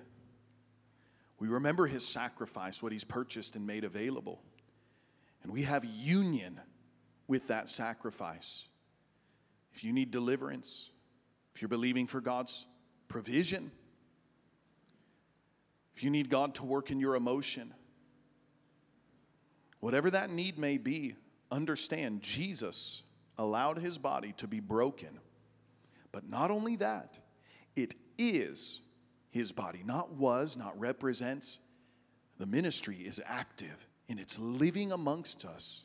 We 1.39 1.49
remember 1.49 1.87
his 1.87 2.07
sacrifice, 2.07 2.83
what 2.83 2.93
he's 2.93 3.05
purchased 3.05 3.57
and 3.57 3.67
made 3.67 3.85
available. 3.85 4.41
And 5.43 5.53
we 5.53 5.63
have 5.63 5.85
union 5.85 6.61
with 7.29 7.49
that 7.49 7.69
sacrifice. 7.69 8.67
If 9.75 9.85
you 9.85 9.93
need 9.93 10.11
deliverance, 10.11 10.91
if 11.55 11.61
you're 11.61 11.69
believing 11.69 12.07
for 12.07 12.21
God's 12.21 12.67
provision, 13.09 13.71
if 15.95 16.03
you 16.03 16.11
need 16.11 16.31
God 16.31 16.55
to 16.57 16.65
work 16.65 16.91
in 16.91 17.01
your 17.01 17.15
emotion, 17.15 17.75
whatever 19.81 20.11
that 20.11 20.31
need 20.31 20.59
may 20.59 20.79
be, 20.79 21.15
understand 21.51 22.23
Jesus 22.23 23.03
allowed 23.39 23.79
his 23.79 23.99
body 23.99 24.33
to 24.39 24.47
be 24.47 24.61
broken. 24.61 25.21
But 26.17 26.31
not 26.31 26.51
only 26.51 26.77
that, 26.77 27.19
it 27.75 27.95
is 28.17 28.81
his 29.29 29.53
body, 29.53 29.83
not 29.85 30.13
was, 30.15 30.57
not 30.57 30.81
represents. 30.81 31.59
The 32.39 32.47
ministry 32.47 32.97
is 32.97 33.21
active 33.23 33.87
and 34.09 34.19
it's 34.19 34.39
living 34.39 34.93
amongst 34.93 35.45
us. 35.45 35.85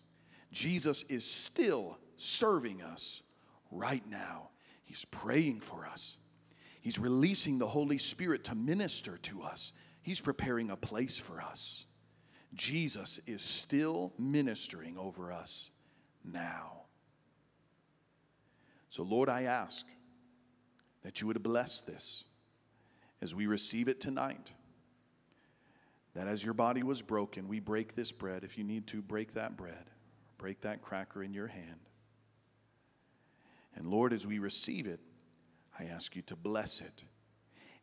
Jesus 0.50 1.04
is 1.10 1.26
still 1.26 1.98
serving 2.16 2.82
us 2.82 3.24
right 3.72 4.10
now. 4.10 4.52
He's 4.86 5.04
praying 5.04 5.60
for 5.60 5.86
us. 5.86 6.18
He's 6.80 6.98
releasing 6.98 7.58
the 7.58 7.68
Holy 7.68 7.98
Spirit 7.98 8.46
to 8.46 8.56
minister 8.56 9.18
to 9.24 9.42
us. 9.42 9.74
He's 10.02 10.22
preparing 10.22 10.70
a 10.70 10.78
place 10.78 11.18
for 11.18 11.42
us. 11.42 11.84
Jesus 12.54 13.20
is 13.28 13.42
still 13.42 14.14
ministering 14.18 14.98
over 14.98 15.34
us 15.34 15.72
now. 16.24 16.84
So, 18.88 19.04
Lord, 19.04 19.28
I 19.28 19.44
ask 19.44 19.86
that 21.04 21.22
you 21.22 21.28
would 21.28 21.42
bless 21.44 21.82
this 21.82 22.24
as 23.22 23.36
we 23.36 23.48
receive 23.48 23.88
it 23.88 24.00
tonight. 24.00 24.52
That 26.14 26.28
as 26.28 26.44
your 26.44 26.54
body 26.54 26.84
was 26.84 27.02
broken, 27.02 27.48
we 27.48 27.60
break 27.60 27.96
this 27.96 28.12
bread. 28.12 28.44
If 28.44 28.58
you 28.58 28.64
need 28.64 28.88
to, 28.88 29.02
break 29.02 29.34
that 29.34 29.56
bread, 29.56 29.90
break 30.38 30.62
that 30.62 30.82
cracker 30.82 31.24
in 31.24 31.34
your 31.34 31.48
hand. 31.48 31.80
And 33.76 33.88
Lord, 33.88 34.12
as 34.12 34.28
we 34.28 34.40
receive 34.40 34.88
it, 34.88 35.00
I 35.80 35.86
ask 35.86 36.16
you 36.16 36.22
to 36.24 36.36
bless 36.36 36.82
it 36.82 37.04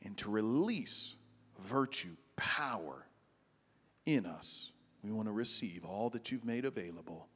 and 0.02 0.16
to 0.18 0.30
release 0.30 1.14
virtue, 1.58 2.16
power 2.36 3.06
in 4.04 4.26
us. 4.26 4.72
We 5.02 5.10
want 5.10 5.28
to 5.28 5.32
receive 5.32 5.84
all 5.84 6.10
that 6.10 6.30
you've 6.30 6.44
made 6.44 6.64
available. 6.64 7.28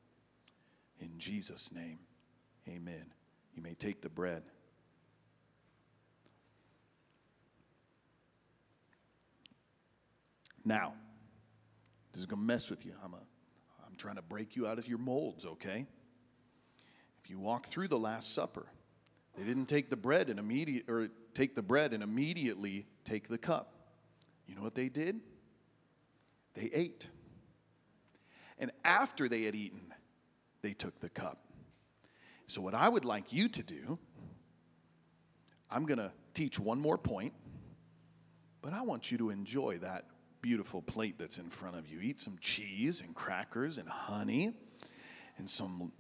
In 1.01 1.18
Jesus' 1.18 1.73
name, 1.73 1.99
amen. 2.68 3.07
You 3.55 3.62
may 3.62 3.75
take 3.75 4.03
the 4.03 4.09
bread. 4.09 4.42
Now, 10.64 10.94
this 12.12 12.20
is 12.20 12.27
going 12.27 12.40
to 12.40 12.46
mess 12.46 12.70
with 12.70 12.85
you. 12.85 12.92
I'm, 13.05 13.14
a, 13.14 13.22
I'm 13.87 13.96
trying 13.96 14.16
to 14.16 14.22
break 14.22 14.55
you 14.57 14.66
out 14.66 14.79
of 14.79 14.87
your 14.87 14.98
molds, 14.98 15.44
okay? 15.44 15.87
If 17.22 17.31
you 17.31 17.38
walk 17.38 17.66
through 17.66 17.88
the 17.88 17.98
Last 17.98 18.35
Supper, 18.35 18.66
they 19.37 19.44
didn't 19.44 19.66
take 19.66 19.90
the 19.90 19.96
bread 19.96 20.29
and 20.29 20.38
immediate 20.38 20.88
or 20.88 21.09
take 21.35 21.55
the 21.55 21.62
bread 21.62 21.92
and 21.92 22.03
immediately 22.03 22.87
take 23.05 23.29
the 23.29 23.38
cup. 23.38 23.75
You 24.46 24.55
know 24.55 24.62
what 24.62 24.75
they 24.75 24.88
did? 24.88 25.20
They 26.55 26.70
ate. 26.72 27.09
And 28.59 28.70
after 28.85 29.29
they 29.29 29.44
had 29.44 29.55
eaten, 29.55 29.92
they 30.61 30.75
took 30.75 31.01
the 31.01 31.09
cup. 31.09 31.38
So, 32.46 32.61
what 32.61 32.75
I 32.75 32.88
would 32.88 33.05
like 33.05 33.33
you 33.33 33.48
to 33.48 33.62
do, 33.62 33.98
I'm 35.70 35.87
going 35.87 35.98
to 35.98 36.12
teach 36.35 36.61
one 36.61 36.79
more 36.79 36.98
point, 36.98 37.33
but 38.61 38.75
I 38.75 38.83
want 38.83 39.11
you 39.11 39.18
to 39.18 39.31
enjoy 39.31 39.79
that 39.79 40.05
beautiful 40.42 40.83
plate 40.83 41.14
that's 41.18 41.38
in 41.38 41.48
front 41.48 41.76
of 41.76 41.88
you. 41.88 42.00
Eat 42.00 42.20
some 42.20 42.37
cheese 42.40 43.00
and 43.00 43.14
crackers 43.14 43.78
and 43.78 43.88
honey 43.88 44.52
and 45.38 45.48
some, 45.48 45.92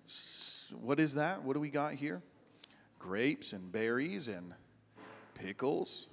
what 0.78 1.00
is 1.00 1.14
that? 1.14 1.42
What 1.42 1.54
do 1.54 1.60
we 1.60 1.70
got 1.70 1.94
here? 1.94 2.20
Grapes 2.98 3.52
and 3.52 3.72
berries 3.72 4.28
and 4.28 4.52
pickles. 5.34 6.08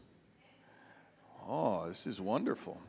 Oh, 1.47 1.87
this 1.87 2.05
is 2.07 2.21
wonderful. 2.21 2.79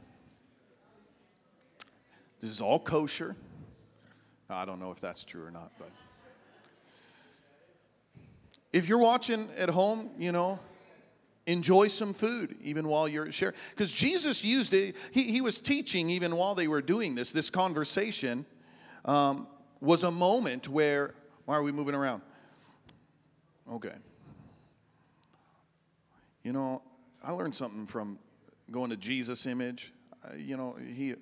This 2.41 2.51
is 2.51 2.61
all 2.61 2.79
kosher. 2.79 3.35
I 4.49 4.65
don't 4.65 4.79
know 4.79 4.91
if 4.91 5.01
that's 5.01 5.25
true 5.25 5.45
or 5.45 5.51
not, 5.51 5.73
but 5.79 5.91
if 8.73 8.89
you're 8.89 8.99
watching 8.99 9.49
at 9.57 9.69
home, 9.69 10.11
you 10.19 10.33
know, 10.33 10.59
enjoy 11.47 11.89
some 11.89 12.13
food 12.13 12.57
even 12.63 12.89
while 12.89 13.09
you're 13.09 13.33
sharing. 13.33 13.55
Because 13.71 13.93
Jesus 13.93 14.45
used 14.45 14.75
it, 14.75 14.97
he, 15.11 15.25
he 15.25 15.41
was 15.41 15.61
teaching 15.61 16.11
even 16.11 16.37
while 16.37 16.55
they 16.55 16.69
were 16.69 16.83
doing 16.83 17.15
this. 17.15 17.33
This 17.33 17.51
conversation 17.51 18.47
um, 19.05 19.47
was 19.81 20.05
a 20.05 20.11
moment 20.11 20.69
where, 20.69 21.15
why 21.47 21.57
are 21.57 21.63
we 21.63 21.73
moving 21.73 21.95
around? 21.95 22.23
Okay. 23.73 23.95
You 26.43 26.53
know, 26.53 26.83
I 27.23 27.33
learned 27.33 27.55
something 27.55 27.87
from 27.87 28.19
going 28.71 28.91
to 28.91 28.97
Jesus 28.97 29.47
image. 29.47 29.93
Uh, 30.25 30.37
you 30.37 30.57
know, 30.57 30.77
he, 30.95 31.15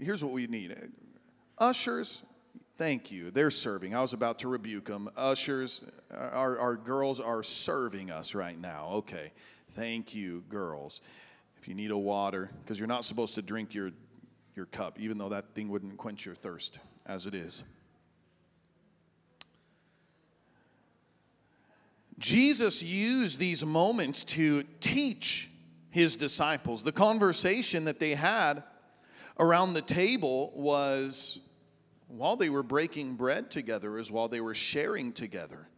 here's 0.00 0.22
what 0.22 0.32
we 0.32 0.46
need 0.46 0.76
ushers 1.58 2.22
Thank 2.78 3.10
you. 3.10 3.32
They're 3.32 3.50
serving. 3.50 3.92
I 3.92 4.00
was 4.00 4.12
about 4.12 4.38
to 4.38 4.48
rebuke 4.48 4.84
them. 4.84 5.10
Ushers, 5.16 5.82
uh, 6.14 6.28
our, 6.32 6.60
our 6.60 6.76
girls 6.76 7.18
are 7.18 7.42
serving 7.42 8.12
us 8.12 8.36
right 8.36 8.58
now. 8.58 8.90
Okay. 8.92 9.32
Thank 9.72 10.14
you, 10.14 10.44
girls. 10.48 11.00
If 11.60 11.66
you 11.66 11.74
need 11.74 11.90
a 11.90 11.98
water, 11.98 12.50
because 12.62 12.78
you're 12.78 12.86
not 12.86 13.04
supposed 13.04 13.34
to 13.34 13.42
drink 13.42 13.74
your, 13.74 13.90
your 14.54 14.66
cup, 14.66 15.00
even 15.00 15.18
though 15.18 15.28
that 15.30 15.56
thing 15.56 15.68
wouldn't 15.68 15.96
quench 15.96 16.24
your 16.24 16.36
thirst 16.36 16.78
as 17.04 17.26
it 17.26 17.34
is. 17.34 17.64
Jesus 22.16 22.80
used 22.80 23.40
these 23.40 23.64
moments 23.64 24.22
to 24.22 24.62
teach 24.80 25.50
his 25.90 26.14
disciples. 26.14 26.84
The 26.84 26.92
conversation 26.92 27.86
that 27.86 27.98
they 27.98 28.14
had 28.14 28.62
around 29.40 29.74
the 29.74 29.82
table 29.82 30.52
was 30.54 31.40
while 32.08 32.36
they 32.36 32.48
were 32.48 32.62
breaking 32.62 33.14
bread 33.14 33.50
together, 33.50 33.98
as 33.98 34.10
while 34.10 34.28
they 34.28 34.40
were 34.40 34.54
sharing 34.54 35.12
together. 35.12 35.68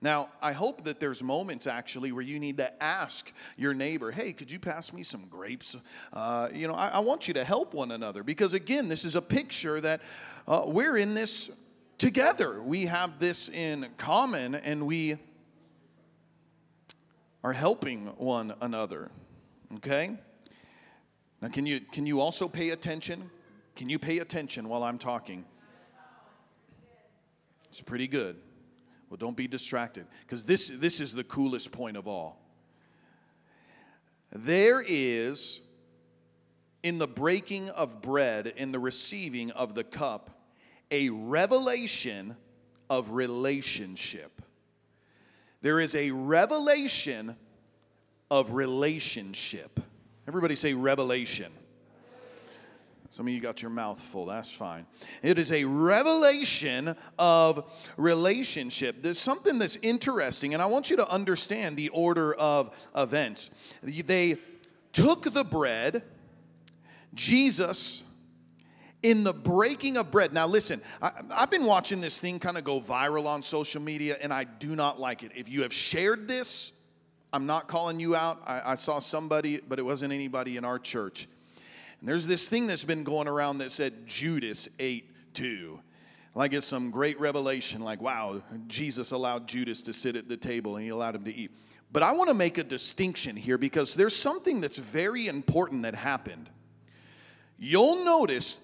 Now, 0.00 0.28
I 0.42 0.52
hope 0.52 0.84
that 0.84 1.00
there's 1.00 1.22
moments 1.22 1.66
actually 1.66 2.12
where 2.12 2.22
you 2.22 2.38
need 2.38 2.58
to 2.58 2.82
ask 2.82 3.32
your 3.56 3.72
neighbor, 3.72 4.10
hey, 4.10 4.34
could 4.34 4.50
you 4.50 4.58
pass 4.58 4.92
me 4.92 5.02
some 5.02 5.26
grapes? 5.28 5.76
Uh, 6.12 6.48
you 6.52 6.68
know, 6.68 6.74
I, 6.74 6.88
I, 6.88 6.98
want 6.98 7.26
you 7.26 7.32
to 7.34 7.42
help 7.42 7.72
one 7.72 7.90
another 7.90 8.22
because, 8.22 8.52
again, 8.52 8.88
this 8.88 9.06
is 9.06 9.14
a 9.14 9.22
picture 9.22 9.80
that 9.80 10.02
uh, 10.46 10.64
we're 10.66 10.98
in 10.98 11.14
this 11.14 11.48
together. 11.96 12.62
We 12.62 12.84
have 12.84 13.18
this 13.18 13.48
in 13.48 13.86
common 13.96 14.56
and 14.56 14.86
we 14.86 15.16
are 17.42 17.54
helping 17.54 18.08
one 18.18 18.54
another. 18.60 19.10
Okay? 19.76 20.18
Now, 21.40 21.48
can 21.48 21.64
you, 21.64 21.80
can 21.80 22.04
you 22.04 22.20
also 22.20 22.46
pay 22.46 22.70
attention? 22.70 23.30
Can 23.74 23.88
you 23.88 23.98
pay 23.98 24.18
attention 24.18 24.68
while 24.68 24.82
I'm 24.82 24.98
talking? 24.98 25.46
It's 27.74 27.80
pretty 27.80 28.06
good. 28.06 28.36
Well, 29.10 29.16
don't 29.16 29.36
be 29.36 29.48
distracted 29.48 30.06
because 30.20 30.44
this, 30.44 30.68
this 30.68 31.00
is 31.00 31.12
the 31.12 31.24
coolest 31.24 31.72
point 31.72 31.96
of 31.96 32.06
all. 32.06 32.40
There 34.30 34.80
is, 34.86 35.60
in 36.84 36.98
the 36.98 37.08
breaking 37.08 37.70
of 37.70 38.00
bread, 38.00 38.46
in 38.46 38.70
the 38.70 38.78
receiving 38.78 39.50
of 39.50 39.74
the 39.74 39.82
cup, 39.82 40.30
a 40.92 41.08
revelation 41.08 42.36
of 42.88 43.10
relationship. 43.10 44.40
There 45.60 45.80
is 45.80 45.96
a 45.96 46.12
revelation 46.12 47.34
of 48.30 48.52
relationship. 48.52 49.80
Everybody 50.28 50.54
say 50.54 50.74
revelation. 50.74 51.50
Some 53.14 53.28
of 53.28 53.32
you 53.32 53.38
got 53.38 53.62
your 53.62 53.70
mouth 53.70 54.00
full, 54.00 54.26
that's 54.26 54.50
fine. 54.50 54.86
It 55.22 55.38
is 55.38 55.52
a 55.52 55.62
revelation 55.62 56.96
of 57.16 57.64
relationship. 57.96 59.04
There's 59.04 59.20
something 59.20 59.60
that's 59.60 59.76
interesting, 59.82 60.52
and 60.52 60.60
I 60.60 60.66
want 60.66 60.90
you 60.90 60.96
to 60.96 61.08
understand 61.08 61.76
the 61.76 61.90
order 61.90 62.34
of 62.34 62.76
events. 62.96 63.50
They 63.84 64.38
took 64.92 65.32
the 65.32 65.44
bread, 65.44 66.02
Jesus, 67.14 68.02
in 69.04 69.22
the 69.22 69.32
breaking 69.32 69.96
of 69.96 70.10
bread. 70.10 70.32
Now, 70.32 70.48
listen, 70.48 70.82
I, 71.00 71.12
have 71.30 71.50
been 71.52 71.66
watching 71.66 72.00
this 72.00 72.18
thing 72.18 72.40
kind 72.40 72.58
of 72.58 72.64
go 72.64 72.80
viral 72.80 73.26
on 73.26 73.44
social 73.44 73.80
media, 73.80 74.18
and 74.20 74.32
I 74.32 74.42
do 74.42 74.74
not 74.74 74.98
like 74.98 75.22
it. 75.22 75.30
If 75.36 75.48
you 75.48 75.62
have 75.62 75.72
shared 75.72 76.26
this, 76.26 76.72
I'm 77.32 77.46
not 77.46 77.68
calling 77.68 78.00
you 78.00 78.16
out. 78.16 78.38
I, 78.44 78.72
I 78.72 78.74
saw 78.74 78.98
somebody, 78.98 79.60
but 79.60 79.78
it 79.78 79.82
wasn't 79.82 80.12
anybody 80.12 80.56
in 80.56 80.64
our 80.64 80.80
church 80.80 81.28
and 82.04 82.08
there's 82.10 82.26
this 82.26 82.50
thing 82.50 82.66
that's 82.66 82.84
been 82.84 83.02
going 83.02 83.28
around 83.28 83.58
that 83.58 83.72
said 83.72 84.06
Judas 84.06 84.68
ate 84.78 85.10
too. 85.32 85.80
Like 86.34 86.52
it's 86.52 86.66
some 86.66 86.90
great 86.90 87.18
revelation, 87.18 87.80
like, 87.80 88.02
wow, 88.02 88.42
Jesus 88.66 89.12
allowed 89.12 89.48
Judas 89.48 89.80
to 89.80 89.94
sit 89.94 90.14
at 90.14 90.28
the 90.28 90.36
table 90.36 90.76
and 90.76 90.84
he 90.84 90.90
allowed 90.90 91.14
him 91.14 91.24
to 91.24 91.34
eat. 91.34 91.56
But 91.90 92.02
I 92.02 92.12
want 92.12 92.28
to 92.28 92.34
make 92.34 92.58
a 92.58 92.62
distinction 92.62 93.36
here 93.36 93.56
because 93.56 93.94
there's 93.94 94.14
something 94.14 94.60
that's 94.60 94.76
very 94.76 95.28
important 95.28 95.84
that 95.84 95.94
happened. 95.94 96.50
You'll 97.58 98.04
notice 98.04 98.58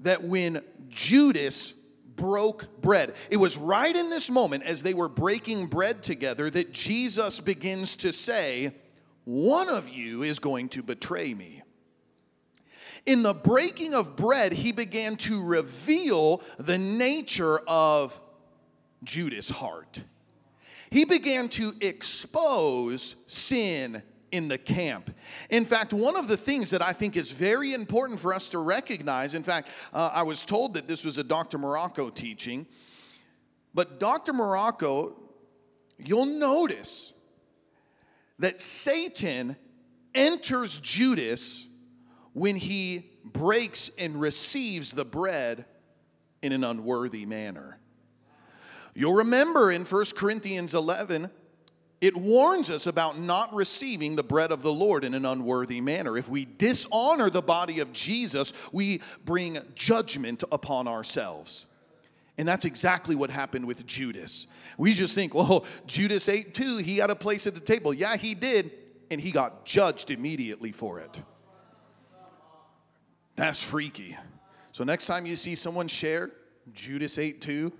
that 0.00 0.24
when 0.24 0.62
Judas 0.88 1.74
broke 2.16 2.80
bread, 2.80 3.14
it 3.28 3.36
was 3.36 3.58
right 3.58 3.94
in 3.94 4.08
this 4.08 4.30
moment 4.30 4.62
as 4.62 4.82
they 4.82 4.94
were 4.94 5.10
breaking 5.10 5.66
bread 5.66 6.02
together 6.02 6.48
that 6.48 6.72
Jesus 6.72 7.40
begins 7.40 7.94
to 7.96 8.10
say, 8.10 8.74
One 9.24 9.68
of 9.68 9.86
you 9.86 10.22
is 10.22 10.38
going 10.38 10.70
to 10.70 10.82
betray 10.82 11.34
me. 11.34 11.55
In 13.06 13.22
the 13.22 13.32
breaking 13.32 13.94
of 13.94 14.16
bread, 14.16 14.52
he 14.52 14.72
began 14.72 15.16
to 15.18 15.42
reveal 15.42 16.42
the 16.58 16.76
nature 16.76 17.58
of 17.68 18.20
Judas' 19.04 19.48
heart. 19.48 20.02
He 20.90 21.04
began 21.04 21.48
to 21.50 21.74
expose 21.80 23.14
sin 23.28 24.02
in 24.32 24.48
the 24.48 24.58
camp. 24.58 25.14
In 25.50 25.64
fact, 25.64 25.92
one 25.92 26.16
of 26.16 26.26
the 26.26 26.36
things 26.36 26.70
that 26.70 26.82
I 26.82 26.92
think 26.92 27.16
is 27.16 27.30
very 27.30 27.72
important 27.74 28.18
for 28.18 28.34
us 28.34 28.48
to 28.50 28.58
recognize, 28.58 29.34
in 29.34 29.44
fact, 29.44 29.68
uh, 29.92 30.10
I 30.12 30.22
was 30.22 30.44
told 30.44 30.74
that 30.74 30.88
this 30.88 31.04
was 31.04 31.16
a 31.16 31.24
Dr. 31.24 31.58
Morocco 31.58 32.10
teaching, 32.10 32.66
but 33.72 34.00
Dr. 34.00 34.32
Morocco, 34.32 35.16
you'll 35.98 36.26
notice 36.26 37.12
that 38.38 38.60
Satan 38.60 39.56
enters 40.14 40.78
Judas 40.78 41.65
when 42.36 42.54
he 42.54 43.08
breaks 43.24 43.90
and 43.96 44.20
receives 44.20 44.90
the 44.90 45.06
bread 45.06 45.64
in 46.42 46.52
an 46.52 46.64
unworthy 46.64 47.24
manner. 47.24 47.78
You'll 48.94 49.14
remember 49.14 49.70
in 49.70 49.86
1 49.86 50.04
Corinthians 50.14 50.74
11, 50.74 51.30
it 52.02 52.14
warns 52.14 52.68
us 52.68 52.86
about 52.86 53.18
not 53.18 53.54
receiving 53.54 54.16
the 54.16 54.22
bread 54.22 54.52
of 54.52 54.60
the 54.60 54.72
Lord 54.72 55.02
in 55.02 55.14
an 55.14 55.24
unworthy 55.24 55.80
manner. 55.80 56.18
If 56.18 56.28
we 56.28 56.44
dishonor 56.44 57.30
the 57.30 57.40
body 57.40 57.80
of 57.80 57.94
Jesus, 57.94 58.52
we 58.70 59.00
bring 59.24 59.56
judgment 59.74 60.44
upon 60.52 60.86
ourselves. 60.86 61.64
And 62.36 62.46
that's 62.46 62.66
exactly 62.66 63.14
what 63.14 63.30
happened 63.30 63.64
with 63.64 63.86
Judas. 63.86 64.46
We 64.76 64.92
just 64.92 65.14
think, 65.14 65.32
well, 65.32 65.64
Judas 65.86 66.28
ate 66.28 66.52
too. 66.52 66.76
He 66.76 66.98
had 66.98 67.08
a 67.08 67.16
place 67.16 67.46
at 67.46 67.54
the 67.54 67.60
table. 67.60 67.94
Yeah, 67.94 68.18
he 68.18 68.34
did. 68.34 68.72
And 69.10 69.22
he 69.22 69.30
got 69.30 69.64
judged 69.64 70.10
immediately 70.10 70.70
for 70.70 71.00
it. 71.00 71.22
That's 73.36 73.62
freaky. 73.62 74.16
So 74.72 74.82
next 74.84 75.06
time 75.06 75.26
you 75.26 75.36
see 75.36 75.54
someone 75.54 75.88
share, 75.88 76.30
Judas 76.72 77.18
ate 77.18 77.40
too. 77.40 77.72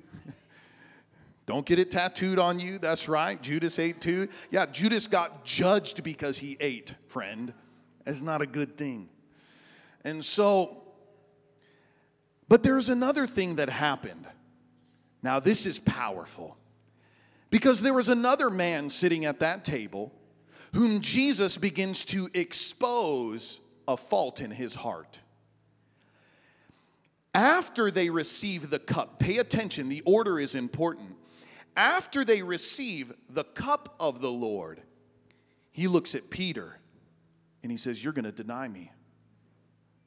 Don't 1.46 1.64
get 1.64 1.78
it 1.78 1.90
tattooed 1.90 2.38
on 2.38 2.58
you. 2.58 2.78
That's 2.78 3.08
right. 3.08 3.40
Judas 3.40 3.78
ate 3.78 4.00
too. 4.00 4.28
Yeah, 4.50 4.66
Judas 4.66 5.06
got 5.06 5.44
judged 5.44 6.02
because 6.02 6.38
he 6.38 6.56
ate, 6.60 6.94
friend. 7.06 7.52
That's 8.04 8.20
not 8.20 8.42
a 8.42 8.46
good 8.46 8.76
thing. 8.76 9.08
And 10.04 10.24
so, 10.24 10.82
but 12.48 12.62
there's 12.62 12.88
another 12.88 13.26
thing 13.26 13.56
that 13.56 13.68
happened. 13.68 14.26
Now, 15.22 15.40
this 15.40 15.66
is 15.66 15.78
powerful 15.78 16.56
because 17.50 17.80
there 17.80 17.94
was 17.94 18.08
another 18.08 18.50
man 18.50 18.88
sitting 18.90 19.24
at 19.24 19.40
that 19.40 19.64
table 19.64 20.12
whom 20.74 21.00
Jesus 21.00 21.56
begins 21.56 22.04
to 22.06 22.28
expose 22.34 23.60
a 23.88 23.96
fault 23.96 24.40
in 24.40 24.50
his 24.50 24.74
heart 24.74 25.20
after 27.36 27.90
they 27.90 28.08
receive 28.08 28.70
the 28.70 28.78
cup, 28.78 29.18
pay 29.18 29.36
attention, 29.36 29.90
the 29.90 30.00
order 30.06 30.40
is 30.40 30.54
important. 30.54 31.16
After 31.76 32.24
they 32.24 32.40
receive 32.40 33.12
the 33.28 33.44
cup 33.44 33.94
of 34.00 34.22
the 34.22 34.30
Lord, 34.30 34.80
he 35.70 35.86
looks 35.86 36.14
at 36.14 36.30
Peter 36.30 36.78
and 37.62 37.70
he 37.70 37.76
says, 37.76 38.02
You're 38.02 38.14
going 38.14 38.24
to 38.24 38.32
deny 38.32 38.66
me. 38.66 38.90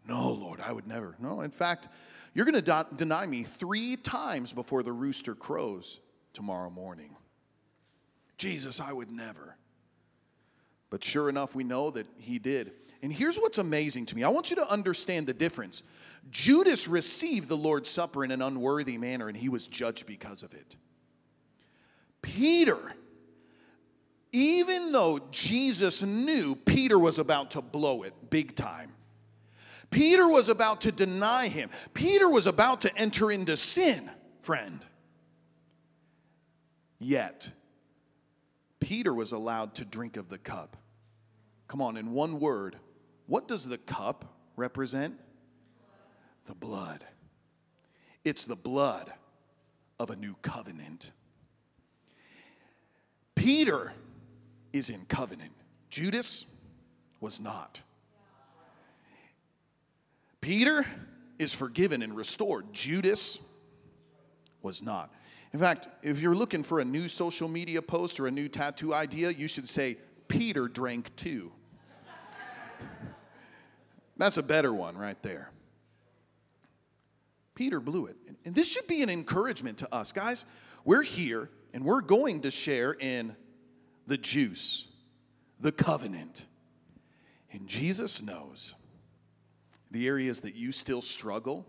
No, 0.07 0.31
Lord, 0.31 0.59
I 0.59 0.71
would 0.71 0.87
never. 0.87 1.15
No, 1.19 1.41
in 1.41 1.51
fact, 1.51 1.87
you're 2.33 2.45
going 2.45 2.55
to 2.55 2.61
de- 2.63 2.87
deny 2.95 3.27
me 3.27 3.43
three 3.43 3.95
times 3.95 4.51
before 4.51 4.81
the 4.81 4.91
rooster 4.91 5.35
crows 5.35 5.99
tomorrow 6.33 6.71
morning. 6.71 7.15
Jesus, 8.39 8.79
I 8.79 8.91
would 8.91 9.11
never. 9.11 9.55
But 10.89 11.03
sure 11.03 11.29
enough, 11.29 11.53
we 11.53 11.63
know 11.63 11.91
that 11.91 12.07
he 12.17 12.39
did. 12.39 12.71
And 13.03 13.13
here's 13.13 13.37
what's 13.37 13.59
amazing 13.59 14.07
to 14.07 14.15
me 14.15 14.23
I 14.23 14.29
want 14.29 14.49
you 14.49 14.55
to 14.55 14.67
understand 14.67 15.27
the 15.27 15.33
difference. 15.35 15.83
Judas 16.31 16.87
received 16.87 17.49
the 17.49 17.57
Lord's 17.57 17.89
Supper 17.89 18.23
in 18.23 18.31
an 18.31 18.41
unworthy 18.41 18.97
manner, 18.97 19.27
and 19.27 19.37
he 19.37 19.49
was 19.49 19.67
judged 19.67 20.05
because 20.05 20.43
of 20.43 20.53
it. 20.53 20.75
Peter, 22.21 22.77
even 24.31 24.91
though 24.91 25.19
Jesus 25.31 26.03
knew 26.03 26.55
Peter 26.55 26.99
was 26.99 27.19
about 27.19 27.51
to 27.51 27.61
blow 27.61 28.03
it 28.03 28.13
big 28.29 28.55
time, 28.55 28.91
Peter 29.89 30.27
was 30.27 30.49
about 30.49 30.81
to 30.81 30.91
deny 30.91 31.47
him, 31.47 31.69
Peter 31.93 32.29
was 32.29 32.45
about 32.45 32.81
to 32.81 32.95
enter 32.95 33.31
into 33.31 33.57
sin, 33.57 34.09
friend. 34.41 34.85
Yet, 36.99 37.49
Peter 38.79 39.13
was 39.13 39.31
allowed 39.31 39.75
to 39.75 39.85
drink 39.85 40.17
of 40.17 40.29
the 40.29 40.37
cup. 40.37 40.77
Come 41.67 41.81
on, 41.81 41.97
in 41.97 42.11
one 42.11 42.39
word, 42.39 42.75
what 43.25 43.47
does 43.47 43.67
the 43.67 43.77
cup 43.77 44.25
represent? 44.55 45.19
The 46.49 46.55
blood. 46.55 47.05
It's 48.25 48.43
the 48.43 48.55
blood 48.55 49.13
of 49.99 50.09
a 50.09 50.15
new 50.15 50.35
covenant. 50.41 51.11
Peter 53.35 53.93
is 54.73 54.89
in 54.89 55.05
covenant, 55.05 55.51
Judas 55.91 56.47
was 57.21 57.39
not. 57.39 57.81
Peter 60.41 60.87
is 61.37 61.53
forgiven 61.53 62.01
and 62.01 62.15
restored, 62.15 62.73
Judas 62.73 63.37
was 64.63 64.81
not. 64.81 65.13
In 65.53 65.59
fact, 65.59 65.87
if 66.01 66.19
you're 66.19 66.33
looking 66.33 66.63
for 66.63 66.79
a 66.79 66.85
new 66.85 67.09
social 67.09 67.47
media 67.47 67.83
post 67.83 68.19
or 68.19 68.25
a 68.25 68.31
new 68.31 68.49
tattoo 68.49 68.91
idea, 68.91 69.29
you 69.29 69.47
should 69.47 69.69
say, 69.69 69.97
Peter 70.27 70.67
drank 70.67 71.15
too. 71.15 71.51
That's 74.17 74.37
a 74.37 74.43
better 74.43 74.73
one 74.73 74.97
right 74.97 75.21
there. 75.21 75.51
Peter 77.59 77.81
blew 77.81 78.05
it. 78.05 78.15
And 78.45 78.55
this 78.55 78.71
should 78.71 78.87
be 78.87 79.03
an 79.03 79.09
encouragement 79.09 79.79
to 79.79 79.93
us, 79.93 80.13
guys. 80.13 80.45
We're 80.85 81.01
here 81.01 81.49
and 81.73 81.83
we're 81.83 81.99
going 81.99 82.43
to 82.43 82.51
share 82.51 82.93
in 82.93 83.35
the 84.07 84.17
juice, 84.17 84.87
the 85.59 85.73
covenant. 85.73 86.45
And 87.51 87.67
Jesus 87.67 88.21
knows 88.21 88.75
the 89.91 90.07
areas 90.07 90.39
that 90.39 90.55
you 90.55 90.71
still 90.71 91.01
struggle. 91.01 91.67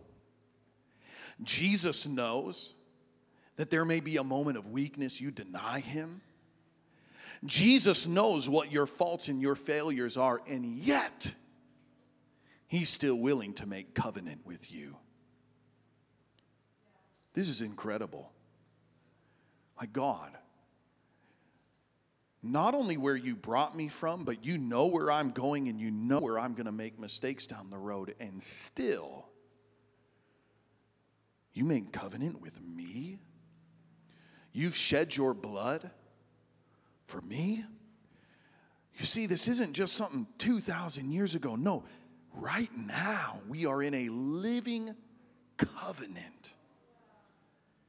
Jesus 1.43 2.07
knows 2.07 2.75
that 3.57 3.71
there 3.71 3.85
may 3.85 3.99
be 3.99 4.17
a 4.17 4.23
moment 4.23 4.59
of 4.59 4.69
weakness 4.69 5.21
you 5.21 5.33
deny 5.33 5.81
him. 5.81 6.21
Jesus 7.45 8.07
knows 8.07 8.49
what 8.49 8.71
your 8.71 8.87
faults 8.87 9.27
and 9.27 9.43
your 9.43 9.57
failures 9.57 10.17
are, 10.17 10.41
and 10.47 10.65
yet 10.65 11.35
he's 12.69 12.91
still 12.91 13.17
willing 13.17 13.55
to 13.55 13.67
make 13.67 13.93
covenant 13.93 14.43
with 14.47 14.71
you. 14.71 14.95
This 17.41 17.49
is 17.49 17.63
incredible. 17.63 18.31
Like 19.81 19.95
God, 19.95 20.31
not 22.43 22.75
only 22.75 22.99
where 22.99 23.17
you 23.17 23.35
brought 23.35 23.75
me 23.75 23.89
from, 23.89 24.25
but 24.25 24.45
you 24.45 24.59
know 24.59 24.89
where 24.89 25.11
I'm 25.11 25.31
going 25.31 25.71
and 25.71 25.81
you 25.81 25.91
know 25.91 26.19
where 26.21 26.39
I'm 26.39 26.53
going 26.53 26.67
to 26.67 26.73
make 26.73 27.01
mistakes 27.01 27.47
down 27.47 27.71
the 27.71 27.79
road, 27.79 28.15
and 28.21 28.43
still, 28.43 29.25
you 31.55 31.65
make 31.65 31.95
covenant 31.95 32.43
with 32.43 32.61
me? 32.61 33.21
You've 34.53 34.77
shed 34.77 35.17
your 35.17 35.33
blood 35.33 35.91
for 37.07 37.23
me? 37.23 37.65
You 38.99 39.07
see, 39.07 39.25
this 39.25 39.49
isn't 39.49 39.73
just 39.73 39.95
something 39.95 40.27
2,000 40.37 41.11
years 41.11 41.35
ago. 41.35 41.57
No, 41.57 41.85
right 42.35 42.69
now, 42.77 43.41
we 43.49 43.65
are 43.65 43.83
in 43.83 43.95
a 43.95 44.11
living 44.11 44.95
covenant 45.57 46.53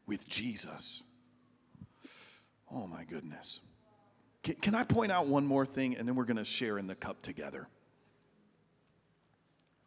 with 0.05 0.27
Jesus. 0.27 1.03
Oh 2.71 2.87
my 2.87 3.03
goodness. 3.03 3.59
Can, 4.43 4.55
can 4.55 4.75
I 4.75 4.83
point 4.83 5.11
out 5.11 5.27
one 5.27 5.45
more 5.45 5.65
thing 5.65 5.95
and 5.95 6.07
then 6.07 6.15
we're 6.15 6.25
going 6.25 6.37
to 6.37 6.45
share 6.45 6.77
in 6.77 6.87
the 6.87 6.95
cup 6.95 7.21
together? 7.21 7.67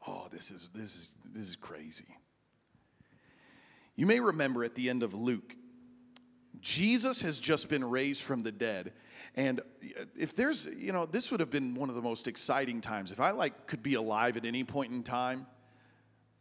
Oh, 0.06 0.26
this 0.30 0.50
is, 0.50 0.68
this, 0.74 0.94
is, 0.94 1.10
this 1.32 1.48
is 1.48 1.56
crazy. 1.56 2.18
You 3.96 4.06
may 4.06 4.20
remember 4.20 4.64
at 4.64 4.74
the 4.74 4.90
end 4.90 5.02
of 5.02 5.14
Luke, 5.14 5.54
Jesus 6.60 7.20
has 7.22 7.40
just 7.40 7.68
been 7.68 7.84
raised 7.84 8.22
from 8.22 8.42
the 8.42 8.52
dead. 8.52 8.92
And 9.34 9.60
if 10.16 10.34
there's, 10.34 10.66
you 10.66 10.92
know, 10.92 11.04
this 11.04 11.30
would 11.30 11.40
have 11.40 11.50
been 11.50 11.74
one 11.74 11.88
of 11.88 11.94
the 11.94 12.02
most 12.02 12.28
exciting 12.28 12.80
times. 12.80 13.12
If 13.12 13.20
I 13.20 13.30
like 13.30 13.66
could 13.66 13.82
be 13.82 13.94
alive 13.94 14.36
at 14.36 14.44
any 14.44 14.64
point 14.64 14.92
in 14.92 15.02
time, 15.02 15.46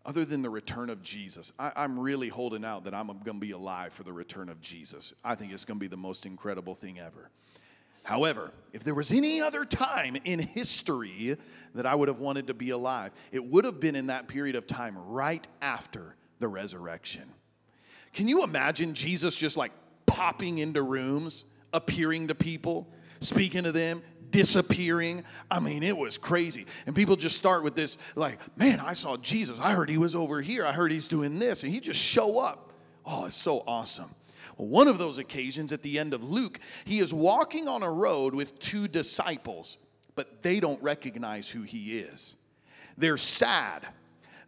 other 0.05 0.25
than 0.25 0.41
the 0.41 0.49
return 0.49 0.89
of 0.89 1.01
Jesus. 1.01 1.51
I, 1.57 1.83
am 1.83 1.97
really 1.99 2.29
holding 2.29 2.65
out 2.65 2.83
that 2.83 2.93
I'm 2.93 3.07
going 3.07 3.23
to 3.23 3.33
be 3.33 3.51
alive 3.51 3.93
for 3.93 4.03
the 4.03 4.13
return 4.13 4.49
of 4.49 4.61
Jesus. 4.61 5.13
I 5.23 5.35
think 5.35 5.53
it's 5.53 5.65
going 5.65 5.77
to 5.77 5.83
be 5.83 5.87
the 5.87 5.97
most 5.97 6.25
incredible 6.25 6.75
thing 6.75 6.99
ever. 6.99 7.29
However, 8.03 8.51
if 8.73 8.83
there 8.83 8.93
was 8.93 9.11
any 9.11 9.41
other 9.41 9.63
time 9.63 10.17
in 10.25 10.39
history 10.39 11.37
that 11.73 11.85
I 11.85 11.95
would 11.95 12.09
have 12.09 12.19
wanted 12.19 12.47
to 12.47 12.53
be 12.53 12.71
alive, 12.71 13.11
it 13.31 13.43
would 13.43 13.63
have 13.63 13.79
been 13.79 13.95
in 13.95 14.07
that 14.07 14.27
period 14.27 14.57
of 14.57 14.67
time 14.67 14.97
right 15.07 15.47
after 15.61 16.15
the 16.39 16.49
resurrection. 16.49 17.23
Can 18.11 18.27
you 18.27 18.43
imagine 18.43 18.93
Jesus 18.93 19.35
just 19.35 19.55
like 19.55 19.71
popping 20.05 20.57
into 20.57 20.83
rooms, 20.83 21.45
appearing 21.71 22.27
to 22.27 22.35
people, 22.35 22.89
speaking 23.21 23.63
to 23.63 23.71
them, 23.71 24.03
disappearing? 24.33 25.23
I 25.49 25.61
mean, 25.61 25.83
it 25.83 25.95
was 25.95 26.17
crazy. 26.17 26.65
And 26.85 26.93
people 26.93 27.15
just 27.15 27.37
start 27.37 27.63
with 27.63 27.75
this, 27.75 27.97
like, 28.15 28.39
man, 28.57 28.81
I 28.81 28.91
saw 28.93 29.15
Jesus. 29.15 29.57
I 29.61 29.71
heard 29.71 29.89
he 29.89 29.97
was 29.97 30.15
over 30.15 30.41
here. 30.41 30.65
I 30.65 30.73
heard 30.73 30.91
he's 30.91 31.07
doing 31.07 31.39
this. 31.39 31.63
And 31.63 31.71
he 31.71 31.79
just 31.79 32.01
show 32.01 32.39
up. 32.39 32.73
Oh, 33.05 33.25
it's 33.25 33.37
so 33.37 33.63
awesome. 33.65 34.09
Well, 34.57 34.67
one 34.67 34.89
of 34.89 34.97
those 34.97 35.19
occasions 35.19 35.71
at 35.71 35.83
the 35.83 35.97
end 35.97 36.13
of 36.13 36.23
Luke, 36.29 36.59
he 36.83 36.99
is 36.99 37.13
walking 37.13 37.69
on 37.69 37.83
a 37.83 37.91
road 37.91 38.35
with 38.35 38.59
two 38.59 38.89
disciples, 38.89 39.77
but 40.15 40.43
they 40.43 40.59
don't 40.59 40.81
recognize 40.81 41.49
who 41.49 41.61
he 41.61 41.99
is. 41.99 42.35
They're 42.97 43.17
sad, 43.17 43.87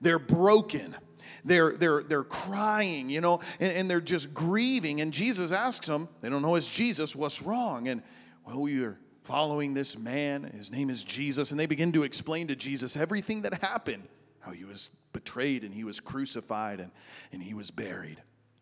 they're 0.01 0.19
broken. 0.19 0.95
They're, 1.43 1.77
they're, 1.77 2.01
they're 2.01 2.23
crying, 2.23 3.07
you 3.11 3.21
know, 3.21 3.39
and, 3.59 3.71
and 3.71 3.91
they're 3.91 4.01
just 4.01 4.33
grieving. 4.33 4.99
And 5.01 5.13
Jesus 5.13 5.51
asks 5.51 5.85
them, 5.85 6.09
they 6.21 6.29
don't 6.29 6.41
know 6.41 6.55
it's 6.55 6.71
Jesus, 6.71 7.15
what's 7.15 7.39
wrong? 7.39 7.87
And, 7.87 8.01
well, 8.47 8.61
we 8.61 8.83
are 8.83 8.97
following 9.25 9.73
this 9.73 9.97
man. 9.97 10.43
His 10.43 10.71
name 10.71 10.89
is 10.89 11.03
Jesus. 11.03 11.51
And 11.51 11.59
they 11.59 11.65
begin 11.65 11.91
to 11.93 12.03
explain 12.03 12.47
to 12.47 12.55
Jesus 12.55 12.95
everything 12.95 13.41
that 13.41 13.61
happened 13.61 14.07
how 14.39 14.51
he 14.51 14.63
was 14.63 14.91
betrayed 15.13 15.63
and 15.63 15.73
he 15.73 15.83
was 15.83 15.99
crucified 15.99 16.79
and, 16.79 16.91
and 17.31 17.41
he 17.41 17.55
was 17.55 17.71
buried. 17.71 18.21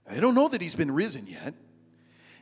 They 0.10 0.22
don't 0.22 0.36
know 0.36 0.48
that 0.48 0.62
he's 0.62 0.76
been 0.76 0.92
risen 0.92 1.28
yet. 1.28 1.54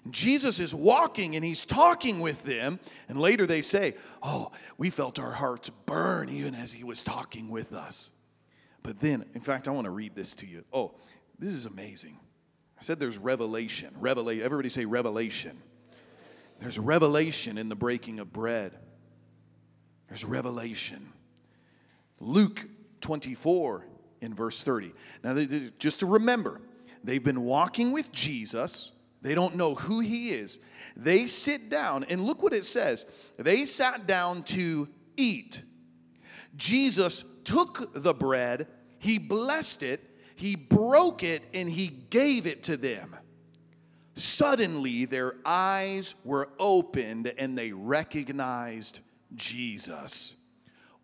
Jesus 0.10 0.60
is 0.60 0.74
walking 0.74 1.36
and 1.36 1.44
he's 1.44 1.66
talking 1.66 2.20
with 2.20 2.44
them. 2.44 2.80
And 3.10 3.20
later 3.20 3.46
they 3.46 3.62
say, 3.62 3.96
Oh, 4.22 4.52
we 4.78 4.90
felt 4.90 5.20
our 5.20 5.32
hearts 5.32 5.70
burn 5.86 6.30
even 6.30 6.56
as 6.56 6.72
he 6.72 6.84
was 6.84 7.04
talking 7.04 7.50
with 7.50 7.74
us. 7.74 8.12
But 8.84 9.00
then, 9.00 9.26
in 9.34 9.42
fact, 9.42 9.68
I 9.68 9.72
want 9.72 9.86
to 9.86 9.92
read 9.92 10.16
this 10.16 10.34
to 10.36 10.48
you. 10.48 10.64
Oh, 10.74 10.94
this 11.38 11.54
is 11.54 11.66
amazing. 11.66 12.18
I 12.80 12.84
said 12.84 13.00
there's 13.00 13.18
revelation. 13.18 13.94
Revelation. 14.00 14.44
Everybody 14.44 14.70
say 14.70 14.86
revelation. 14.86 15.62
There's 16.62 16.80
revelation 16.80 17.58
in 17.58 17.68
the 17.68 17.76
breaking 17.76 18.20
of 18.20 18.32
bread. 18.32 18.78
There's 20.08 20.24
revelation. 20.24 21.12
Luke 22.20 22.66
24 23.02 23.86
in 24.22 24.34
verse 24.34 24.64
30. 24.64 24.94
Now, 25.24 25.34
just 25.80 26.00
to 26.00 26.06
remember, 26.06 26.62
They've 27.04 27.24
been 27.24 27.44
walking 27.44 27.92
with 27.92 28.12
Jesus. 28.12 28.92
They 29.22 29.36
don't 29.36 29.56
know 29.56 29.76
who 29.76 30.00
he 30.00 30.32
is. 30.32 30.60
They 30.96 31.26
sit 31.26 31.70
down, 31.70 32.04
and 32.06 32.26
look 32.26 32.42
what 32.42 32.54
it 32.54 32.66
says. 32.66 33.06
They 33.38 33.66
sat 33.66 34.08
down 34.08 34.44
to 34.44 34.88
eat. 35.18 35.62
Jesus 36.56 37.24
took 37.44 37.94
the 37.94 38.14
bread, 38.14 38.68
he 39.00 39.18
blessed 39.18 39.84
it, 39.84 40.02
he 40.36 40.56
broke 40.56 41.24
it, 41.24 41.44
and 41.54 41.70
he 41.70 41.88
gave 41.88 42.46
it 42.46 42.64
to 42.64 42.78
them. 42.78 43.16
Suddenly, 44.22 45.06
their 45.06 45.36
eyes 45.44 46.14
were 46.24 46.50
opened 46.60 47.34
and 47.40 47.58
they 47.58 47.72
recognized 47.72 49.00
Jesus. 49.36 50.36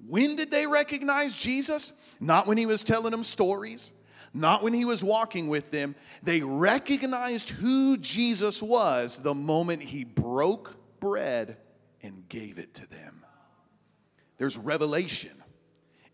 When 0.05 0.35
did 0.35 0.51
they 0.51 0.67
recognize 0.67 1.35
Jesus? 1.35 1.93
Not 2.19 2.45
when 2.45 2.59
he 2.59 2.67
was 2.67 2.83
telling 2.83 3.09
them 3.09 3.23
stories, 3.23 3.91
not 4.35 4.61
when 4.61 4.73
he 4.73 4.85
was 4.85 5.03
walking 5.03 5.47
with 5.47 5.71
them. 5.71 5.95
They 6.21 6.41
recognized 6.41 7.49
who 7.49 7.97
Jesus 7.97 8.61
was 8.61 9.17
the 9.17 9.33
moment 9.33 9.81
he 9.81 10.03
broke 10.03 10.75
bread 10.99 11.57
and 12.03 12.29
gave 12.29 12.59
it 12.59 12.75
to 12.75 12.87
them. 12.87 13.25
There's 14.37 14.57
revelation 14.57 15.43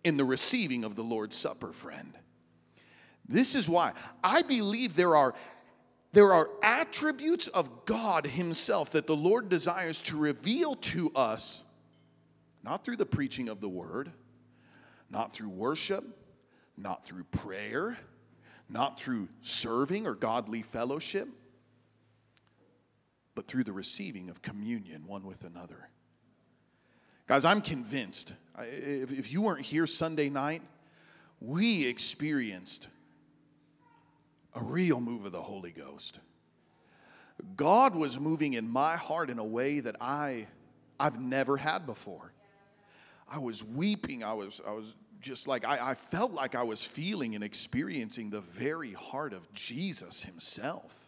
in 0.05 0.15
the 0.15 0.25
receiving 0.25 0.85
of 0.85 0.95
the 0.95 1.03
Lord's 1.03 1.35
Supper, 1.35 1.73
friend. 1.73 2.17
This 3.27 3.55
is 3.55 3.67
why 3.67 3.91
I 4.23 4.41
believe 4.41 4.95
there 4.95 5.17
are 5.17 5.33
there 6.13 6.31
are 6.31 6.49
attributes 6.61 7.47
of 7.47 7.85
God 7.85 8.27
Himself 8.27 8.91
that 8.91 9.07
the 9.07 9.15
Lord 9.15 9.49
desires 9.49 10.01
to 10.03 10.17
reveal 10.17 10.75
to 10.75 11.11
us, 11.15 11.63
not 12.63 12.85
through 12.85 12.97
the 12.97 13.05
preaching 13.05 13.49
of 13.49 13.59
the 13.59 13.67
Word, 13.67 14.11
not 15.09 15.35
through 15.35 15.49
worship, 15.49 16.05
not 16.77 17.05
through 17.05 17.23
prayer, 17.25 17.97
not 18.69 18.99
through 18.99 19.27
serving 19.41 20.07
or 20.07 20.13
godly 20.13 20.61
fellowship, 20.61 21.27
but 23.35 23.47
through 23.47 23.63
the 23.63 23.73
receiving 23.73 24.29
of 24.29 24.41
communion 24.41 25.05
one 25.07 25.25
with 25.25 25.43
another. 25.43 25.89
Guys, 27.27 27.43
I'm 27.43 27.61
convinced, 27.61 28.33
if 28.59 29.31
you 29.31 29.41
weren't 29.41 29.65
here 29.65 29.87
Sunday 29.87 30.29
night, 30.29 30.61
we 31.39 31.85
experienced 31.85 32.87
a 34.55 34.61
real 34.61 34.99
move 34.99 35.25
of 35.25 35.31
the 35.31 35.41
Holy 35.41 35.71
Ghost. 35.71 36.19
God 37.55 37.95
was 37.95 38.19
moving 38.19 38.53
in 38.53 38.69
my 38.69 38.95
heart 38.95 39.29
in 39.29 39.39
a 39.39 39.43
way 39.43 39.79
that 39.79 39.95
I, 39.99 40.47
I've 40.99 41.19
never 41.19 41.57
had 41.57 41.85
before. 41.85 42.31
I 43.27 43.39
was 43.39 43.63
weeping. 43.63 44.23
I 44.23 44.33
was, 44.33 44.61
I 44.67 44.71
was 44.71 44.93
just 45.21 45.47
like 45.47 45.65
I, 45.65 45.91
I 45.91 45.93
felt 45.95 46.33
like 46.33 46.53
I 46.53 46.63
was 46.63 46.83
feeling 46.83 47.33
and 47.33 47.43
experiencing 47.43 48.29
the 48.29 48.41
very 48.41 48.93
heart 48.93 49.33
of 49.33 49.51
Jesus 49.53 50.23
himself. 50.23 50.99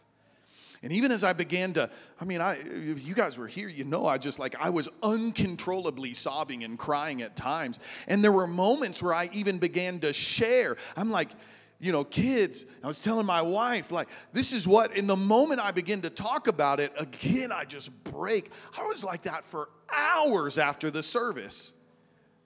And 0.82 0.92
even 0.92 1.10
as 1.10 1.24
I 1.24 1.32
began 1.32 1.72
to, 1.74 1.90
I 2.20 2.24
mean, 2.24 2.40
I, 2.40 2.58
if 2.60 3.04
you 3.04 3.14
guys 3.14 3.38
were 3.38 3.46
here, 3.46 3.68
you 3.68 3.84
know, 3.84 4.06
I 4.06 4.18
just 4.18 4.38
like, 4.38 4.54
I 4.60 4.70
was 4.70 4.88
uncontrollably 5.02 6.12
sobbing 6.12 6.64
and 6.64 6.78
crying 6.78 7.22
at 7.22 7.34
times. 7.34 7.80
And 8.06 8.22
there 8.22 8.32
were 8.32 8.46
moments 8.46 9.02
where 9.02 9.14
I 9.14 9.30
even 9.32 9.58
began 9.58 10.00
to 10.00 10.12
share. 10.12 10.76
I'm 10.96 11.10
like, 11.10 11.30
you 11.78 11.92
know, 11.92 12.04
kids, 12.04 12.64
I 12.82 12.86
was 12.86 13.00
telling 13.00 13.26
my 13.26 13.42
wife, 13.42 13.92
like, 13.92 14.08
this 14.32 14.52
is 14.52 14.66
what, 14.66 14.96
in 14.96 15.06
the 15.06 15.16
moment 15.16 15.60
I 15.60 15.72
begin 15.72 16.02
to 16.02 16.10
talk 16.10 16.48
about 16.48 16.80
it, 16.80 16.92
again, 16.96 17.52
I 17.52 17.64
just 17.64 17.90
break. 18.04 18.50
I 18.78 18.84
was 18.84 19.04
like 19.04 19.22
that 19.22 19.46
for 19.46 19.68
hours 19.94 20.56
after 20.58 20.90
the 20.90 21.02
service. 21.02 21.72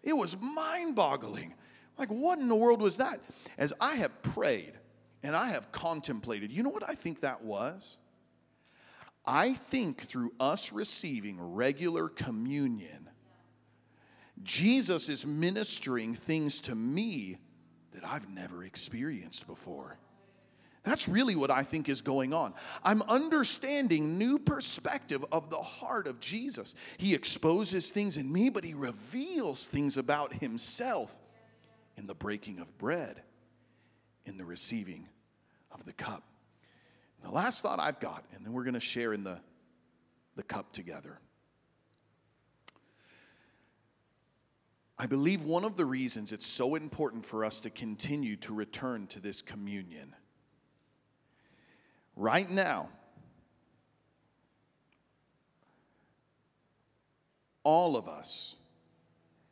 It 0.02 0.14
was 0.14 0.36
mind 0.40 0.96
boggling. 0.96 1.54
Like, 1.96 2.08
what 2.08 2.38
in 2.38 2.48
the 2.48 2.56
world 2.56 2.82
was 2.82 2.96
that? 2.96 3.20
As 3.56 3.72
I 3.80 3.96
have 3.96 4.22
prayed 4.22 4.72
and 5.22 5.36
I 5.36 5.48
have 5.48 5.70
contemplated, 5.70 6.50
you 6.50 6.62
know 6.62 6.70
what 6.70 6.88
I 6.88 6.94
think 6.94 7.20
that 7.20 7.44
was? 7.44 7.98
I 9.24 9.52
think 9.52 10.00
through 10.00 10.32
us 10.40 10.72
receiving 10.72 11.36
regular 11.38 12.08
communion, 12.08 13.10
Jesus 14.42 15.08
is 15.08 15.26
ministering 15.26 16.14
things 16.14 16.60
to 16.62 16.74
me 16.74 17.36
that 17.94 18.04
I've 18.04 18.28
never 18.28 18.64
experienced 18.64 19.46
before. 19.46 19.98
That's 20.82 21.08
really 21.08 21.36
what 21.36 21.50
I 21.50 21.62
think 21.62 21.88
is 21.88 22.00
going 22.00 22.32
on. 22.32 22.54
I'm 22.82 23.02
understanding 23.02 24.16
new 24.16 24.38
perspective 24.38 25.24
of 25.30 25.50
the 25.50 25.58
heart 25.58 26.06
of 26.06 26.20
Jesus. 26.20 26.74
He 26.96 27.14
exposes 27.14 27.90
things 27.90 28.16
in 28.16 28.32
me, 28.32 28.48
but 28.48 28.64
he 28.64 28.72
reveals 28.72 29.66
things 29.66 29.98
about 29.98 30.32
himself 30.34 31.14
in 31.96 32.06
the 32.06 32.14
breaking 32.14 32.60
of 32.60 32.78
bread, 32.78 33.22
in 34.24 34.38
the 34.38 34.44
receiving 34.44 35.08
of 35.70 35.84
the 35.84 35.92
cup. 35.92 36.24
And 37.20 37.30
the 37.30 37.34
last 37.34 37.62
thought 37.62 37.78
I've 37.78 38.00
got, 38.00 38.24
and 38.34 38.44
then 38.44 38.54
we're 38.54 38.64
going 38.64 38.74
to 38.74 38.80
share 38.80 39.12
in 39.12 39.22
the, 39.22 39.38
the 40.36 40.42
cup 40.42 40.72
together. 40.72 41.18
I 45.00 45.06
believe 45.06 45.44
one 45.44 45.64
of 45.64 45.78
the 45.78 45.86
reasons 45.86 46.30
it's 46.30 46.46
so 46.46 46.74
important 46.74 47.24
for 47.24 47.42
us 47.42 47.60
to 47.60 47.70
continue 47.70 48.36
to 48.36 48.52
return 48.52 49.06
to 49.06 49.18
this 49.18 49.40
communion. 49.40 50.14
Right 52.16 52.50
now, 52.50 52.90
all 57.64 57.96
of 57.96 58.10
us 58.10 58.56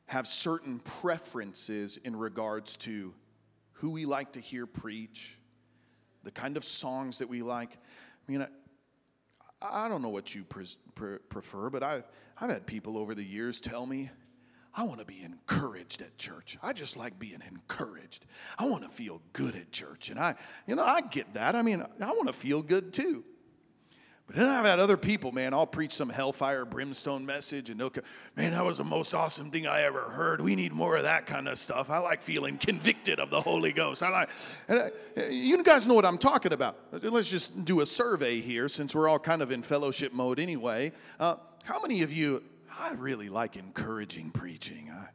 have 0.04 0.26
certain 0.26 0.80
preferences 0.80 1.96
in 1.96 2.14
regards 2.14 2.76
to 2.78 3.14
who 3.72 3.88
we 3.88 4.04
like 4.04 4.32
to 4.32 4.40
hear 4.40 4.66
preach, 4.66 5.38
the 6.24 6.30
kind 6.30 6.58
of 6.58 6.64
songs 6.66 7.20
that 7.20 7.28
we 7.30 7.40
like. 7.40 7.72
I 7.72 8.30
mean, 8.30 8.42
I, 9.62 9.86
I 9.86 9.88
don't 9.88 10.02
know 10.02 10.10
what 10.10 10.34
you 10.34 10.44
pre- 10.44 10.76
pre- 10.94 11.20
prefer, 11.30 11.70
but 11.70 11.82
I've, 11.82 12.06
I've 12.38 12.50
had 12.50 12.66
people 12.66 12.98
over 12.98 13.14
the 13.14 13.24
years 13.24 13.62
tell 13.62 13.86
me, 13.86 14.10
I 14.74 14.84
want 14.84 15.00
to 15.00 15.06
be 15.06 15.22
encouraged 15.22 16.02
at 16.02 16.16
church. 16.18 16.56
I 16.62 16.72
just 16.72 16.96
like 16.96 17.18
being 17.18 17.42
encouraged. 17.50 18.26
I 18.58 18.66
want 18.66 18.82
to 18.84 18.88
feel 18.88 19.20
good 19.32 19.56
at 19.56 19.72
church. 19.72 20.10
And 20.10 20.18
I, 20.18 20.34
you 20.66 20.76
know, 20.76 20.84
I 20.84 21.00
get 21.00 21.34
that. 21.34 21.56
I 21.56 21.62
mean, 21.62 21.82
I 22.00 22.10
want 22.12 22.28
to 22.28 22.32
feel 22.32 22.62
good 22.62 22.92
too. 22.92 23.24
But 24.28 24.36
then 24.36 24.50
I've 24.50 24.66
had 24.66 24.78
other 24.78 24.98
people, 24.98 25.32
man, 25.32 25.54
I'll 25.54 25.66
preach 25.66 25.94
some 25.94 26.10
hellfire, 26.10 26.66
brimstone 26.66 27.24
message, 27.24 27.70
and 27.70 27.80
they'll 27.80 27.88
go, 27.88 28.02
man, 28.36 28.52
that 28.52 28.62
was 28.62 28.76
the 28.76 28.84
most 28.84 29.14
awesome 29.14 29.50
thing 29.50 29.66
I 29.66 29.84
ever 29.84 30.02
heard. 30.02 30.42
We 30.42 30.54
need 30.54 30.74
more 30.74 30.98
of 30.98 31.04
that 31.04 31.24
kind 31.24 31.48
of 31.48 31.58
stuff. 31.58 31.88
I 31.88 31.96
like 31.96 32.22
feeling 32.22 32.58
convicted 32.58 33.20
of 33.20 33.30
the 33.30 33.40
Holy 33.40 33.72
Ghost. 33.72 34.02
I 34.02 34.10
like, 34.10 34.28
I, 34.68 34.90
you 35.30 35.62
guys 35.64 35.86
know 35.86 35.94
what 35.94 36.04
I'm 36.04 36.18
talking 36.18 36.52
about. 36.52 36.76
Let's 36.92 37.30
just 37.30 37.64
do 37.64 37.80
a 37.80 37.86
survey 37.86 38.42
here 38.42 38.68
since 38.68 38.94
we're 38.94 39.08
all 39.08 39.18
kind 39.18 39.40
of 39.40 39.50
in 39.50 39.62
fellowship 39.62 40.12
mode 40.12 40.38
anyway. 40.38 40.92
Uh, 41.18 41.36
how 41.64 41.80
many 41.80 42.02
of 42.02 42.12
you, 42.12 42.42
I 42.78 42.94
really 42.94 43.28
like 43.28 43.56
encouraging 43.56 44.30
preaching. 44.30 44.90
I, 44.90 45.08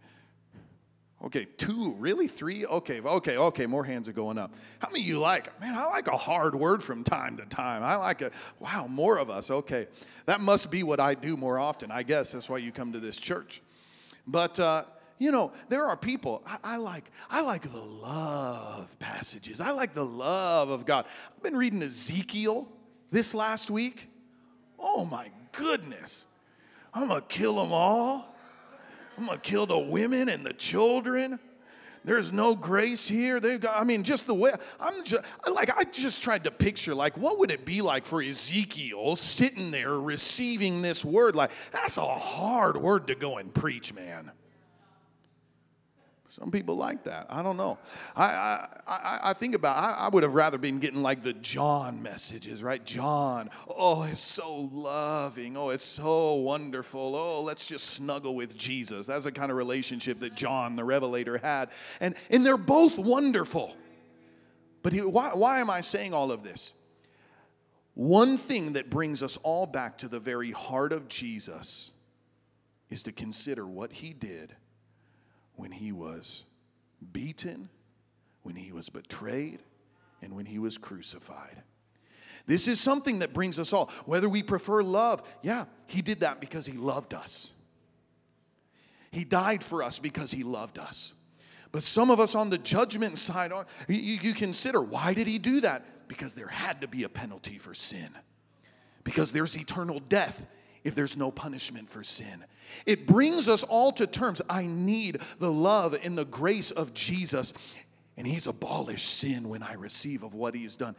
Okay, 1.24 1.46
two, 1.56 1.96
really? 2.00 2.28
Three? 2.28 2.66
Okay, 2.66 3.00
okay, 3.00 3.38
okay, 3.38 3.66
more 3.66 3.86
hands 3.86 4.10
are 4.10 4.14
going 4.14 4.38
up. 4.38 4.54
How 4.80 4.90
many 4.90 5.00
of 5.00 5.08
you 5.08 5.20
like, 5.20 5.58
man, 5.62 5.74
I 5.74 5.86
like 5.86 6.08
a 6.08 6.18
hard 6.18 6.54
word 6.54 6.84
from 6.84 7.06
time 7.06 7.38
to 7.38 7.46
time. 7.46 7.82
I 7.82 7.96
like 7.96 8.22
a, 8.22 8.32
wow, 8.60 8.88
more 8.88 9.18
of 9.18 9.30
us. 9.30 9.50
Okay, 9.50 9.88
that 10.26 10.42
must 10.42 10.70
be 10.70 10.84
what 10.84 11.00
I 11.00 11.14
do 11.14 11.38
more 11.38 11.58
often. 11.58 11.92
I 11.92 12.04
guess 12.04 12.34
that's 12.34 12.50
why 12.50 12.58
you 12.58 12.74
come 12.74 12.92
to 12.92 13.00
this 13.00 13.18
church. 13.18 13.62
But, 14.28 14.60
uh, 14.60 14.84
you 15.18 15.32
know, 15.32 15.54
there 15.70 15.86
are 15.86 15.96
people, 15.96 16.44
I, 16.46 16.58
I, 16.62 16.78
like, 16.78 17.10
I 17.30 17.40
like 17.40 17.72
the 17.72 17.80
love 17.80 18.94
passages. 19.00 19.62
I 19.62 19.72
like 19.72 19.94
the 19.94 20.06
love 20.06 20.70
of 20.70 20.86
God. 20.86 21.06
I've 21.34 21.44
been 21.44 21.56
reading 21.56 21.82
Ezekiel 21.84 22.68
this 23.12 23.34
last 23.34 23.72
week. 23.72 24.10
Oh 24.78 25.06
my 25.06 25.32
goodness. 25.54 26.26
I'm 26.94 27.08
gonna 27.08 27.22
kill 27.22 27.56
them 27.56 27.72
all. 27.72 28.36
I'm 29.18 29.26
gonna 29.26 29.40
kill 29.40 29.66
the 29.66 29.78
women 29.78 30.30
and 30.30 30.46
the 30.46 30.54
children. 30.54 31.40
There's 32.06 32.34
no 32.34 32.54
grace 32.54 33.08
here. 33.08 33.40
They've 33.40 33.62
got, 33.62 33.80
I 33.80 33.86
mean, 33.86 34.04
just 34.04 34.28
the 34.28 34.34
way 34.34 34.52
I'm 34.80 35.04
just 35.06 35.24
like, 35.50 35.76
I 35.76 35.86
just 35.86 36.22
tried 36.22 36.44
to 36.44 36.52
picture, 36.52 36.94
like, 36.94 37.18
what 37.18 37.40
would 37.40 37.50
it 37.50 37.66
be 37.66 37.82
like 37.82 38.06
for 38.06 38.22
Ezekiel 38.22 39.16
sitting 39.16 39.72
there 39.72 39.98
receiving 39.98 40.82
this 40.82 41.06
word? 41.06 41.36
Like, 41.36 41.52
that's 41.72 41.98
a 41.98 42.06
hard 42.06 42.76
word 42.76 43.08
to 43.08 43.16
go 43.16 43.38
and 43.38 43.54
preach, 43.54 43.94
man. 43.94 44.32
Some 46.40 46.50
people 46.50 46.76
like 46.76 47.04
that. 47.04 47.28
I 47.30 47.44
don't 47.44 47.58
know. 47.58 47.78
I, 48.16 48.26
I, 48.26 48.68
I, 48.88 49.20
I 49.24 49.34
think 49.34 49.54
about 49.54 49.78
I, 49.78 50.06
I, 50.06 50.10
would 50.10 50.24
have 50.24 50.34
rather 50.34 50.58
been 50.58 50.80
getting 50.80 51.04
like 51.04 51.22
the 51.22 51.34
John 51.34 52.02
messages, 52.02 52.64
right? 52.64 52.84
John, 52.84 53.52
oh, 53.68 54.02
it's 54.02 54.20
so 54.20 54.68
loving. 54.72 55.56
Oh, 55.56 55.70
it's 55.70 55.86
so 55.86 56.34
wonderful. 56.34 57.16
Oh, 57.16 57.42
let's 57.44 57.68
just 57.68 57.86
snuggle 57.92 58.34
with 58.34 58.58
Jesus. 58.58 59.06
That's 59.06 59.26
the 59.26 59.32
kind 59.32 59.52
of 59.52 59.58
relationship 59.58 60.20
that 60.22 60.34
John, 60.34 60.76
the 60.76 60.84
Revelator, 60.84 61.38
had. 61.38 61.70
And, 62.00 62.16
and 62.32 62.44
they're 62.44 62.58
both 62.58 62.98
wonderful. 62.98 63.78
But 64.82 64.92
he, 64.92 65.02
why, 65.02 65.36
why 65.36 65.60
am 65.60 65.70
I 65.70 65.82
saying 65.82 66.16
all 66.16 66.32
of 66.32 66.42
this? 66.42 66.74
One 67.94 68.38
thing 68.38 68.74
that 68.74 68.90
brings 68.90 69.22
us 69.22 69.38
all 69.44 69.68
back 69.68 70.00
to 70.00 70.08
the 70.08 70.20
very 70.20 70.50
heart 70.50 70.94
of 70.94 71.08
Jesus 71.08 71.92
is 72.90 73.04
to 73.04 73.12
consider 73.12 73.68
what 73.68 73.94
he 73.94 74.14
did 74.14 74.56
when 75.56 75.72
he 75.72 75.92
was 75.92 76.44
beaten, 77.12 77.70
when 78.42 78.56
he 78.56 78.72
was 78.72 78.90
betrayed, 78.90 79.60
and 80.22 80.36
when 80.36 80.46
he 80.46 80.60
was 80.60 80.78
crucified. 80.78 81.64
This 82.46 82.68
is 82.68 82.80
something 82.80 83.20
that 83.20 83.34
brings 83.34 83.58
us 83.58 83.72
all. 83.72 83.90
Whether 84.06 84.28
we 84.28 84.44
prefer 84.44 84.84
love, 84.84 85.22
yeah, 85.42 85.66
he 85.88 86.02
did 86.02 86.22
that 86.22 86.40
because 86.40 86.66
he 86.66 86.74
loved 86.74 87.14
us. 87.14 87.52
He 89.12 89.24
died 89.24 89.64
for 89.64 89.84
us 89.84 90.00
because 90.00 90.32
he 90.32 90.44
loved 90.44 90.80
us. 90.80 91.14
But 91.72 91.84
some 91.84 92.10
of 92.10 92.20
us 92.20 92.36
on 92.36 92.50
the 92.50 92.58
judgment 92.58 93.18
side, 93.18 93.52
you, 93.88 93.96
you 93.96 94.34
consider 94.34 94.82
why 94.82 95.14
did 95.14 95.28
he 95.28 95.40
do 95.40 95.62
that? 95.62 96.08
Because 96.08 96.36
there 96.36 96.48
had 96.48 96.82
to 96.82 96.88
be 96.88 97.04
a 97.04 97.10
penalty 97.10 97.58
for 97.58 97.74
sin. 97.74 98.10
Because 99.04 99.32
there's 99.32 99.58
eternal 99.58 100.00
death 100.00 100.46
if 100.84 100.96
there's 100.96 101.18
no 101.18 101.32
punishment 101.32 101.90
for 101.90 102.04
sin. 102.04 102.44
It 102.86 103.08
brings 103.08 103.48
us 103.48 103.64
all 103.64 103.92
to 103.94 104.08
terms. 104.08 104.42
I 104.50 104.66
need 104.66 105.20
the 105.40 105.52
love 105.52 105.98
and 106.04 106.18
the 106.18 106.26
grace 106.26 106.72
of 106.72 106.94
Jesus, 106.94 107.54
and 108.18 108.28
He's 108.28 108.48
abolished 108.48 109.08
sin 109.08 109.50
when 109.50 109.64
I 109.64 109.74
receive 109.74 110.24
of 110.24 110.34
what 110.34 110.56
He's 110.56 110.76
done. 110.76 110.96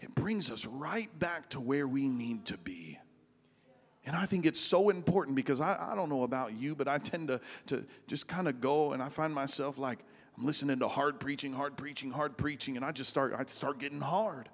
It 0.00 0.14
brings 0.14 0.50
us 0.50 0.64
right 0.66 1.16
back 1.18 1.50
to 1.50 1.60
where 1.60 1.86
we 1.86 2.08
need 2.08 2.46
to 2.46 2.58
be. 2.58 2.98
And 4.06 4.16
I 4.16 4.24
think 4.26 4.46
it's 4.46 4.60
so 4.60 4.88
important 4.88 5.36
because 5.36 5.60
I, 5.60 5.76
I 5.92 5.94
don't 5.94 6.08
know 6.08 6.22
about 6.22 6.54
you, 6.54 6.74
but 6.74 6.88
I 6.88 6.98
tend 6.98 7.28
to, 7.28 7.40
to 7.66 7.84
just 8.06 8.26
kind 8.26 8.48
of 8.48 8.60
go 8.60 8.92
and 8.92 9.02
I 9.02 9.08
find 9.10 9.34
myself 9.34 9.76
like, 9.76 9.98
I'm 10.38 10.46
listening 10.46 10.78
to 10.78 10.88
hard 10.88 11.20
preaching, 11.20 11.52
hard 11.52 11.76
preaching, 11.76 12.10
hard 12.10 12.36
preaching, 12.36 12.76
and 12.76 12.84
I 12.86 12.92
just 12.92 13.10
start, 13.10 13.34
I 13.36 13.44
start 13.46 13.78
getting 13.78 14.00
hard. 14.00 14.48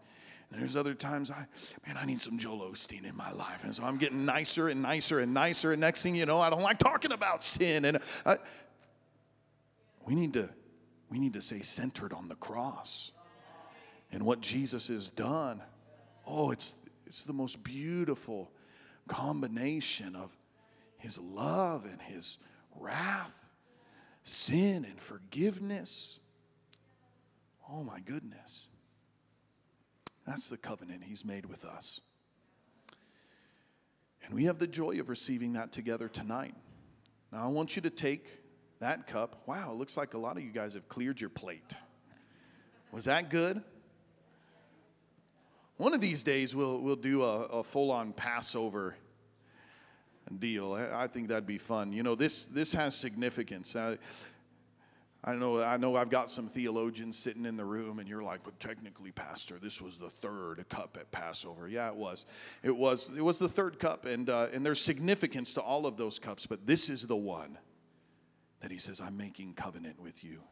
And 0.55 0.63
there's 0.63 0.77
other 0.77 0.95
times 0.95 1.33
I, 1.33 1.47
man, 1.85 1.97
I 1.97 2.05
need 2.05 2.21
some 2.21 2.39
Joel 2.39 2.71
Osteen 2.71 3.05
in 3.05 3.17
my 3.17 3.33
life. 3.33 3.65
And 3.65 3.75
so 3.75 3.83
I'm 3.83 3.99
getting 3.99 4.25
nicer 4.25 4.69
and 4.69 4.83
nicer 4.83 5.19
and 5.19 5.35
nicer. 5.35 5.73
And 5.73 5.81
next 5.81 6.05
thing 6.05 6.15
you 6.15 6.27
know, 6.27 6.39
I 6.39 6.49
don't 6.49 6.63
like 6.63 6.79
talking 6.79 7.11
about 7.11 7.43
sin. 7.43 7.85
And 7.85 7.99
I, 8.25 8.35
uh, 8.35 8.37
we 10.07 10.15
need 10.15 10.33
to, 10.35 10.49
we 11.11 11.19
need 11.19 11.33
to 11.33 11.43
stay 11.43 11.63
centered 11.63 12.13
on 12.13 12.29
the 12.29 12.37
cross 12.37 13.11
and 14.13 14.25
what 14.25 14.41
Jesus 14.41 14.87
has 14.87 15.11
done. 15.11 15.61
Oh, 16.25 16.53
it's, 16.53 16.77
it's 17.05 17.25
the 17.25 17.33
most 17.33 17.65
beautiful 17.65 18.53
combination 19.09 20.15
of 20.15 20.31
his 20.99 21.19
love 21.19 21.85
and 21.85 22.01
his 22.01 22.39
wrath, 22.77 23.45
sin 24.23 24.85
and 24.89 25.01
forgiveness. 25.01 26.21
Oh 27.69 27.83
my 27.83 27.99
goodness. 27.99 28.69
That's 30.27 30.49
the 30.49 30.57
covenant 30.57 31.05
he's 31.05 31.25
made 31.25 31.47
with 31.47 31.65
us. 31.65 32.01
And 34.25 34.35
we 34.35 34.45
have 34.45 34.59
the 34.59 34.67
joy 34.67 34.99
of 35.01 35.09
receiving 35.09 35.53
that 35.53 35.71
together 35.71 36.09
tonight. 36.09 36.55
Now, 37.31 37.45
I 37.45 37.49
want 37.49 37.77
you 37.77 37.83
to 37.83 37.91
take 37.91 38.27
that 38.81 39.07
cup. 39.07 39.43
Wow, 39.47 39.73
it 39.73 39.77
looks 39.77 39.97
like 39.97 40.15
a 40.15 40.19
lot 40.19 40.37
of 40.37 40.43
you 40.43 40.51
guys 40.51 40.75
have 40.75 40.89
cleared 40.89 41.21
your 41.21 41.31
plate. 41.31 41.75
Was 42.91 43.05
that 43.05 43.29
good? 43.29 43.63
One 45.77 45.93
of 45.93 46.01
these 46.01 46.23
days, 46.23 46.55
we'll, 46.55 46.81
we'll 46.81 46.97
do 46.97 47.23
a, 47.23 47.47
a 47.47 47.65
full 47.65 47.91
on 47.91 48.13
Passover 48.13 48.95
deal. 50.39 50.73
I, 50.73 51.07
think 51.09 51.29
that'd 51.29 51.47
be 51.47 51.59
fun. 51.59 51.93
You 51.93 52.03
know, 52.03 52.15
this, 52.15 52.45
this 52.45 52.73
has 52.73 52.95
significance. 52.97 53.75
Uh, 53.75 53.97
I 55.27 55.35
know, 55.35 55.63
I 55.63 55.79
know 55.79 55.97
I've 55.97 56.11
got 56.11 56.31
some 56.31 56.49
theologians 56.49 57.19
sitting 57.19 57.47
in 57.47 57.57
the 57.57 57.65
room, 57.65 57.99
and 57.99 58.07
you're 58.07 58.23
like, 58.23 58.43
but 58.45 58.61
technically, 58.61 59.11
Pastor, 59.11 59.59
this 59.59 59.81
was 59.81 59.97
the 59.97 60.11
third 60.11 60.63
cup 60.69 60.99
at 61.01 61.11
Passover. 61.13 61.67
Yeah, 61.67 61.89
it 61.89 61.97
was. 61.97 62.27
It 62.63 62.77
was, 62.77 63.11
it 63.17 63.23
was 63.23 63.39
the 63.39 63.49
third 63.49 63.79
cup, 63.79 64.05
and, 64.05 64.29
uh, 64.29 64.49
and 64.53 64.67
there's 64.67 64.83
significance 64.83 65.55
to 65.55 65.63
all 65.63 65.87
of 65.87 65.97
those 65.97 66.19
cups, 66.19 66.47
but 66.47 66.67
this 66.67 66.91
is 66.91 67.07
the 67.07 67.17
one 67.17 67.57
that 68.61 68.71
he 68.71 68.77
says, 68.77 69.01
I'm 69.01 69.17
making 69.17 69.55
covenant 69.55 69.99
with 69.99 70.23
you. 70.23 70.43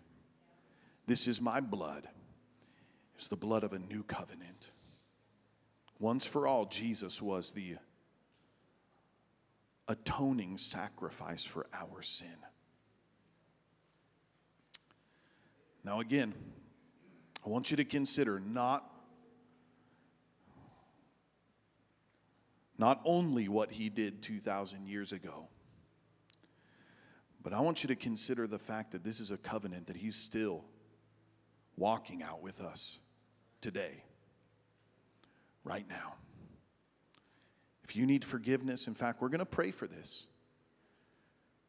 This 1.07 1.29
is 1.29 1.39
my 1.39 1.61
blood. 1.61 2.09
It's 3.17 3.29
the 3.29 3.37
blood 3.37 3.65
of 3.65 3.75
a 3.75 3.79
new 3.79 4.03
covenant. 4.03 4.71
Once 5.99 6.25
for 6.25 6.47
all, 6.47 6.65
Jesus 6.65 7.21
was 7.21 7.53
the 7.53 7.77
atoning 9.87 10.57
sacrifice 10.57 11.45
for 11.45 11.67
our 11.75 12.01
sin. 12.01 12.37
Now, 15.85 16.01
again, 16.01 16.35
I 17.45 17.49
want 17.49 17.71
you 17.71 17.77
to 17.77 17.85
consider 17.85 18.39
not, 18.39 18.89
not 22.79 23.01
only 23.05 23.49
what 23.49 23.73
he 23.73 23.89
did 23.89 24.23
2,000 24.23 24.87
years 24.87 25.13
ago, 25.13 25.49
but 27.43 27.53
I 27.53 27.61
want 27.61 27.83
you 27.83 27.89
to 27.89 27.97
consider 27.97 28.47
the 28.47 28.59
fact 28.59 28.93
that 28.93 29.03
this 29.03 29.19
is 29.19 29.33
a 29.33 29.37
covenant 29.37 29.89
that 29.89 29.97
he's 29.97 30.15
still 30.15 30.65
walking 31.77 32.23
out 32.23 32.43
with 32.43 32.61
us 32.61 32.99
today, 33.61 34.05
right 35.65 35.89
now. 35.89 36.15
If 37.83 37.97
you 37.97 38.07
need 38.07 38.25
forgiveness, 38.25 38.87
in 38.87 38.95
fact, 38.95 39.21
we're 39.21 39.29
going 39.29 39.41
to 39.41 39.45
pray 39.45 39.73
for 39.73 39.89
this. 39.89 40.27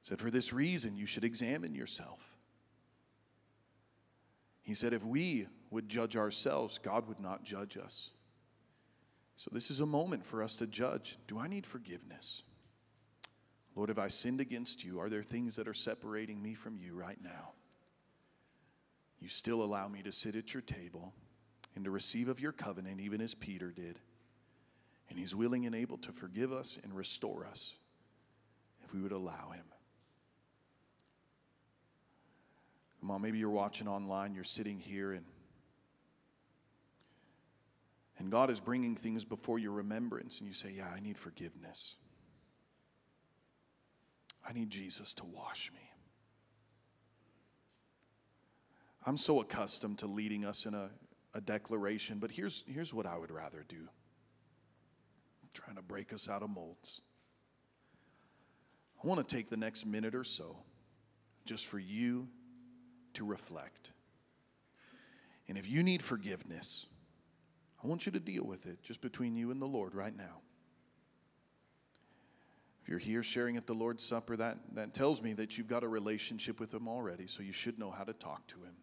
Said, 0.03 0.20
for 0.20 0.30
this 0.30 0.53
reason, 0.53 0.95
you 0.95 1.05
should 1.07 1.24
examine 1.24 1.74
yourself. 1.74 2.32
He 4.64 4.74
said, 4.74 4.93
if 4.93 5.03
we 5.03 5.47
would 5.70 5.89
judge 5.89 6.16
ourselves, 6.16 6.80
God 6.82 7.07
would 7.07 7.20
not 7.20 7.43
judge 7.43 7.78
us. 7.78 8.09
So, 9.36 9.49
this 9.51 9.70
is 9.70 9.80
a 9.80 9.86
moment 9.86 10.26
for 10.26 10.41
us 10.41 10.55
to 10.57 10.68
judge 10.68 11.18
do 11.28 11.39
I 11.39 11.47
need 11.47 11.66
forgiveness? 11.66 12.43
Lord, 13.76 13.89
have 13.89 13.99
I 13.99 14.07
sinned 14.07 14.39
against 14.39 14.84
you? 14.84 14.99
Are 14.99 15.09
there 15.09 15.24
things 15.24 15.55
that 15.55 15.68
are 15.68 15.74
separating 15.74 16.41
me 16.41 16.53
from 16.53 16.78
you 16.78 16.93
right 16.93 17.18
now? 17.22 17.53
You 19.20 19.30
still 19.30 19.64
allow 19.64 19.88
me 19.88 20.03
to 20.03 20.11
sit 20.11 20.36
at 20.36 20.53
your 20.53 20.61
table 20.61 21.14
and 21.76 21.84
to 21.86 21.91
receive 21.91 22.28
of 22.28 22.39
your 22.39 22.51
covenant, 22.51 23.01
even 23.01 23.20
as 23.20 23.34
Peter 23.34 23.72
did. 23.72 23.97
And 25.09 25.18
he's 25.18 25.34
willing 25.34 25.66
and 25.66 25.74
able 25.74 25.97
to 25.99 26.11
forgive 26.11 26.51
us 26.53 26.78
and 26.84 26.95
restore 26.95 27.47
us 27.47 27.74
if 28.84 28.93
we 28.93 29.01
would 29.01 29.11
allow 29.11 29.51
him. 29.51 29.66
On, 33.10 33.22
maybe 33.22 33.38
you're 33.38 33.49
watching 33.49 33.88
online, 33.88 34.34
you're 34.34 34.43
sitting 34.43 34.80
here, 34.80 35.12
and, 35.12 35.26
and 38.18 38.32
God 38.32 38.49
is 38.49 38.60
bringing 38.60 38.95
things 38.95 39.26
before 39.26 39.60
your 39.60 39.72
remembrance, 39.72 40.39
and 40.39 40.47
you 40.47 40.54
say, 40.54 40.72
Yeah, 40.76 40.88
I 40.93 40.99
need 40.99 41.18
forgiveness. 41.18 41.97
I 44.47 44.54
need 44.54 44.70
Jesus 44.70 45.14
to 45.16 45.26
wash 45.26 45.72
me. 45.74 45.89
I'm 49.06 49.18
so 49.18 49.41
accustomed 49.41 49.99
to 49.99 50.08
leading 50.08 50.45
us 50.45 50.66
in 50.66 50.74
a, 50.74 50.89
a 51.34 51.41
declaration, 51.41 52.20
but 52.20 52.32
here's, 52.32 52.64
here's 52.68 52.93
what 52.93 53.06
I 53.06 53.18
would 53.18 53.32
rather 53.32 53.66
do 53.68 53.78
I'm 53.78 55.49
trying 55.54 55.76
to 55.76 55.82
break 55.82 56.14
us 56.14 56.30
out 56.30 56.43
of 56.43 56.49
molds. 56.49 57.01
I 59.04 59.08
want 59.08 59.26
to 59.26 59.36
take 59.36 59.49
the 59.49 59.58
next 59.58 59.86
minute 59.86 60.16
or 60.16 60.24
so 60.24 60.58
just 61.45 61.66
for 61.66 61.80
you 61.80 62.30
to 63.14 63.26
reflect. 63.26 63.91
And 65.47 65.57
if 65.57 65.70
you 65.70 65.84
need 65.84 66.01
forgiveness, 66.01 66.86
I 67.84 67.88
want 67.88 68.05
you 68.05 68.11
to 68.14 68.20
deal 68.20 68.45
with 68.45 68.66
it 68.66 68.82
just 68.82 69.01
between 69.01 69.36
you 69.36 69.51
and 69.51 69.61
the 69.61 69.68
Lord 69.68 69.93
right 69.93 70.16
now. 70.16 70.41
If 72.82 72.89
you're 72.89 72.99
here 72.99 73.24
sharing 73.24 73.55
at 73.55 73.66
the 73.66 73.74
Lord's 73.74 74.03
Supper, 74.03 74.36
that, 74.38 74.57
that 74.74 74.93
tells 74.93 75.22
me 75.22 75.34
that 75.34 75.57
you've 75.57 75.68
got 75.68 75.84
a 75.84 75.88
relationship 75.88 76.59
with 76.59 76.74
Him 76.74 76.88
already, 76.88 77.28
so 77.28 77.41
you 77.41 77.53
should 77.53 77.80
know 77.80 77.91
how 77.91 78.03
to 78.03 78.14
talk 78.14 78.45
to 78.47 78.55
Him. 78.57 78.76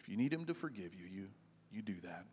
If 0.00 0.08
you 0.08 0.16
need 0.16 0.32
Him 0.32 0.44
to 0.46 0.54
forgive 0.54 0.94
you, 0.94 1.06
you, 1.06 1.28
you 1.72 1.82
do 1.82 1.96
that. 2.02 2.26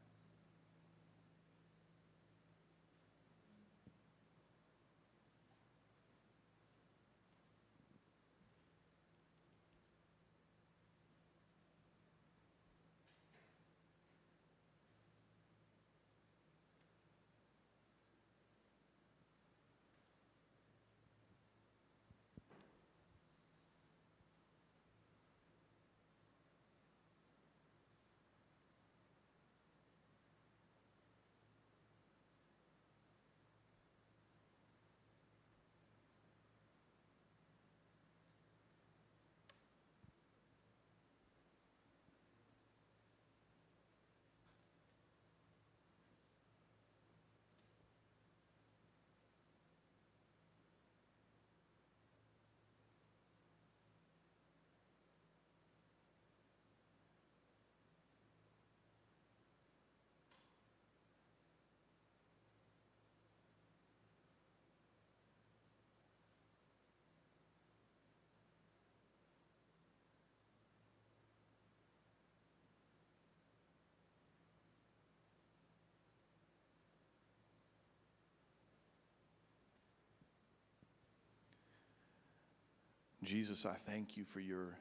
Jesus, 83.25 83.65
I 83.65 83.73
thank 83.73 84.17
you 84.17 84.23
for 84.23 84.39
your 84.39 84.77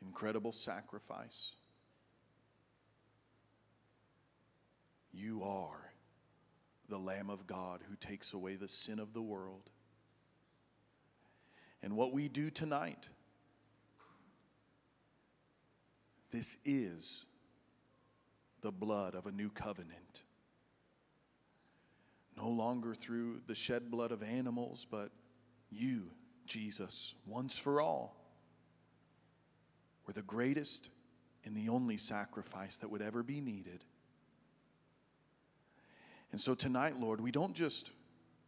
incredible 0.00 0.52
sacrifice. 0.52 1.52
You 5.12 5.42
are 5.44 5.92
the 6.88 6.98
Lamb 6.98 7.30
of 7.30 7.46
God 7.46 7.82
who 7.88 7.96
takes 7.96 8.32
away 8.32 8.56
the 8.56 8.68
sin 8.68 8.98
of 8.98 9.12
the 9.12 9.22
world. 9.22 9.70
And 11.82 11.94
what 11.94 12.12
we 12.12 12.28
do 12.28 12.48
tonight, 12.48 13.08
this 16.30 16.56
is 16.64 17.26
the 18.62 18.72
blood 18.72 19.14
of 19.14 19.26
a 19.26 19.32
new 19.32 19.50
covenant. 19.50 20.22
No 22.36 22.48
longer 22.48 22.94
through 22.94 23.42
the 23.46 23.54
shed 23.54 23.90
blood 23.90 24.12
of 24.12 24.22
animals, 24.22 24.86
but 24.90 25.10
you 25.70 26.12
Jesus 26.52 27.14
once 27.26 27.56
for 27.56 27.80
all 27.80 28.14
were 30.06 30.12
the 30.12 30.20
greatest 30.20 30.90
and 31.44 31.56
the 31.56 31.70
only 31.70 31.96
sacrifice 31.96 32.76
that 32.78 32.90
would 32.90 33.00
ever 33.00 33.22
be 33.22 33.40
needed. 33.40 33.84
And 36.30 36.40
so 36.40 36.54
tonight, 36.54 36.96
Lord, 36.96 37.20
we 37.20 37.30
don't 37.30 37.54
just 37.54 37.90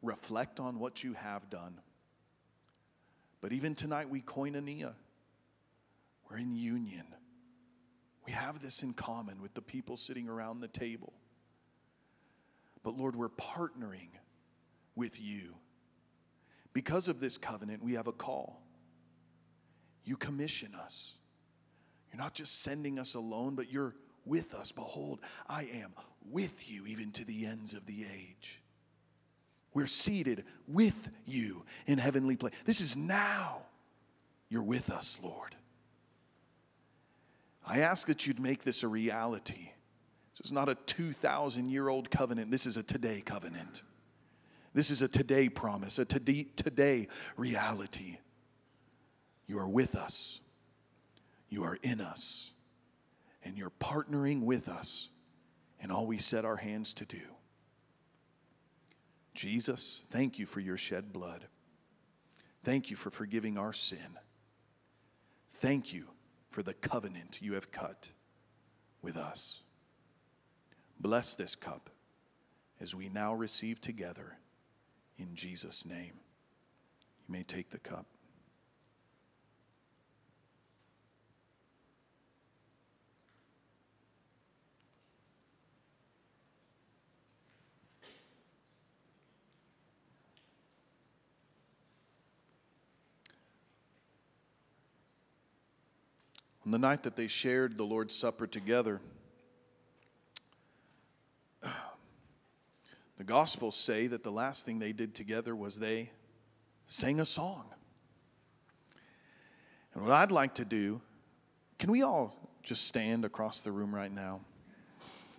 reflect 0.02 0.60
on 0.60 0.78
what 0.78 1.02
you 1.02 1.14
have 1.14 1.48
done, 1.48 1.80
but 3.40 3.52
even 3.52 3.74
tonight 3.74 4.10
we 4.10 4.20
koinonia. 4.20 4.92
We're 6.28 6.38
in 6.38 6.54
union. 6.56 7.06
We 8.26 8.32
have 8.32 8.60
this 8.60 8.82
in 8.82 8.92
common 8.92 9.40
with 9.40 9.54
the 9.54 9.62
people 9.62 9.96
sitting 9.96 10.28
around 10.28 10.60
the 10.60 10.68
table. 10.68 11.14
But 12.82 12.96
Lord, 12.96 13.16
we're 13.16 13.28
partnering 13.30 14.08
with 14.94 15.20
you 15.20 15.54
because 16.74 17.08
of 17.08 17.20
this 17.20 17.38
covenant, 17.38 17.82
we 17.82 17.94
have 17.94 18.08
a 18.08 18.12
call. 18.12 18.60
You 20.04 20.16
commission 20.18 20.74
us. 20.74 21.14
You're 22.12 22.20
not 22.20 22.34
just 22.34 22.62
sending 22.62 22.98
us 22.98 23.14
alone, 23.14 23.54
but 23.54 23.72
you're 23.72 23.94
with 24.26 24.54
us. 24.54 24.72
Behold, 24.72 25.20
I 25.48 25.62
am 25.72 25.94
with 26.30 26.70
you 26.70 26.86
even 26.86 27.12
to 27.12 27.24
the 27.24 27.46
ends 27.46 27.72
of 27.72 27.86
the 27.86 28.04
age. 28.04 28.60
We're 29.72 29.86
seated 29.86 30.44
with 30.68 31.10
you 31.24 31.64
in 31.86 31.98
heavenly 31.98 32.36
place. 32.36 32.52
This 32.64 32.80
is 32.80 32.96
now. 32.96 33.62
You're 34.48 34.62
with 34.62 34.90
us, 34.90 35.18
Lord. 35.22 35.56
I 37.66 37.80
ask 37.80 38.06
that 38.08 38.26
you'd 38.26 38.38
make 38.38 38.62
this 38.62 38.82
a 38.82 38.88
reality. 38.88 39.70
This 40.32 40.46
is 40.46 40.52
not 40.52 40.68
a 40.68 40.74
2,000 40.74 41.70
year 41.70 41.88
old 41.88 42.10
covenant, 42.10 42.50
this 42.50 42.66
is 42.66 42.76
a 42.76 42.82
today 42.82 43.20
covenant. 43.20 43.82
This 44.74 44.90
is 44.90 45.02
a 45.02 45.08
today 45.08 45.48
promise, 45.48 46.00
a 46.00 46.04
today, 46.04 46.48
today 46.56 47.06
reality. 47.36 48.18
You 49.46 49.60
are 49.60 49.68
with 49.68 49.94
us, 49.94 50.40
you 51.48 51.62
are 51.62 51.78
in 51.82 52.00
us, 52.00 52.50
and 53.44 53.56
you're 53.56 53.70
partnering 53.70 54.42
with 54.42 54.68
us 54.68 55.10
in 55.78 55.92
all 55.92 56.06
we 56.06 56.18
set 56.18 56.44
our 56.44 56.56
hands 56.56 56.92
to 56.94 57.04
do. 57.04 57.20
Jesus, 59.32 60.04
thank 60.10 60.38
you 60.38 60.46
for 60.46 60.60
your 60.60 60.76
shed 60.76 61.12
blood. 61.12 61.46
Thank 62.64 62.90
you 62.90 62.96
for 62.96 63.10
forgiving 63.10 63.58
our 63.58 63.72
sin. 63.72 64.18
Thank 65.52 65.92
you 65.92 66.06
for 66.50 66.62
the 66.62 66.74
covenant 66.74 67.40
you 67.42 67.54
have 67.54 67.70
cut 67.70 68.10
with 69.02 69.16
us. 69.16 69.60
Bless 70.98 71.34
this 71.34 71.54
cup 71.54 71.90
as 72.80 72.94
we 72.94 73.08
now 73.08 73.34
receive 73.34 73.80
together 73.80 74.38
in 75.18 75.34
Jesus' 75.34 75.84
name. 75.84 76.14
You 77.26 77.32
may 77.32 77.42
take 77.42 77.70
the 77.70 77.78
cup. 77.78 78.06
On 96.64 96.70
the 96.70 96.78
night 96.78 97.02
that 97.02 97.14
they 97.14 97.26
shared 97.26 97.76
the 97.76 97.84
Lord's 97.84 98.14
Supper 98.14 98.46
together, 98.46 99.00
The 103.24 103.32
Gospels 103.32 103.74
say 103.74 104.06
that 104.08 104.22
the 104.22 104.30
last 104.30 104.66
thing 104.66 104.78
they 104.78 104.92
did 104.92 105.14
together 105.14 105.56
was 105.56 105.78
they 105.78 106.10
sang 106.86 107.20
a 107.20 107.24
song. 107.24 107.64
And 109.94 110.02
what 110.02 110.12
I'd 110.12 110.30
like 110.30 110.56
to 110.56 110.64
do, 110.66 111.00
can 111.78 111.90
we 111.90 112.02
all 112.02 112.50
just 112.62 112.86
stand 112.86 113.24
across 113.24 113.62
the 113.62 113.72
room 113.72 113.94
right 113.94 114.12
now? 114.12 114.42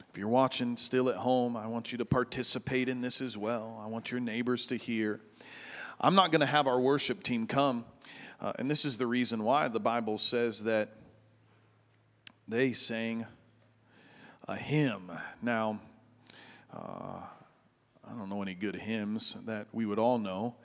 If 0.10 0.18
you're 0.18 0.28
watching 0.28 0.78
still 0.78 1.10
at 1.10 1.18
home, 1.18 1.56
I 1.56 1.68
want 1.68 1.92
you 1.92 2.00
to 2.00 2.06
participate 2.06 2.90
in 2.90 3.02
this 3.02 3.22
as 3.22 3.38
well. 3.38 3.80
I 3.80 3.86
want 3.86 4.10
your 4.10 4.20
neighbors 4.20 4.66
to 4.66 4.78
hear. 4.78 5.22
I'm 6.02 6.16
not 6.16 6.32
going 6.32 6.40
to 6.40 6.48
have 6.48 6.66
our 6.66 6.80
worship 6.80 7.22
team 7.22 7.46
come, 7.46 7.86
uh, 8.42 8.54
and 8.58 8.68
this 8.68 8.84
is 8.84 8.98
the 8.98 9.06
reason 9.06 9.44
why 9.44 9.68
the 9.68 9.80
Bible 9.80 10.18
says 10.18 10.64
that 10.64 10.90
they 12.48 12.74
sang 12.74 13.28
a 14.48 14.56
hymn. 14.56 15.12
Now, 15.44 15.80
uh, 16.74 17.22
I 18.08 18.18
don't 18.18 18.30
know 18.30 18.42
any 18.42 18.54
good 18.54 18.76
hymns 18.76 19.36
that 19.46 19.68
we 19.72 19.86
would 19.86 20.00
all 20.00 20.18
know. 20.18 20.56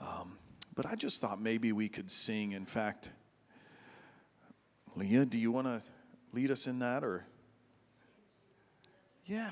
Um, 0.00 0.38
but 0.74 0.86
I 0.86 0.94
just 0.94 1.20
thought 1.20 1.40
maybe 1.40 1.72
we 1.72 1.88
could 1.88 2.10
sing. 2.10 2.52
In 2.52 2.66
fact, 2.66 3.10
Leah, 4.94 5.24
do 5.24 5.38
you 5.38 5.50
want 5.50 5.66
to 5.66 5.82
lead 6.32 6.50
us 6.50 6.66
in 6.66 6.78
that 6.80 7.02
or? 7.02 7.26
Yeah. 9.24 9.48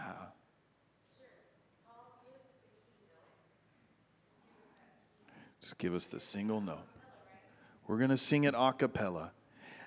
Just 5.61 5.79
give 5.79 5.95
us 5.95 6.07
the 6.07 6.20
single 6.20 6.61
note. 6.61 6.87
We're 7.87 7.97
going 7.97 8.11
to 8.11 8.18
sing 8.18 8.45
it 8.45 8.55
a 8.57 8.72
cappella, 8.72 9.33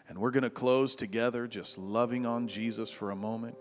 and 0.10 0.18
we're 0.18 0.32
going 0.32 0.44
to 0.44 0.50
close 0.50 0.96
together 0.96 1.48
just 1.48 1.78
loving 1.78 2.26
on 2.26 2.48
Jesus 2.48 2.90
for 2.90 3.12
a 3.12 3.16
moment. 3.16 3.56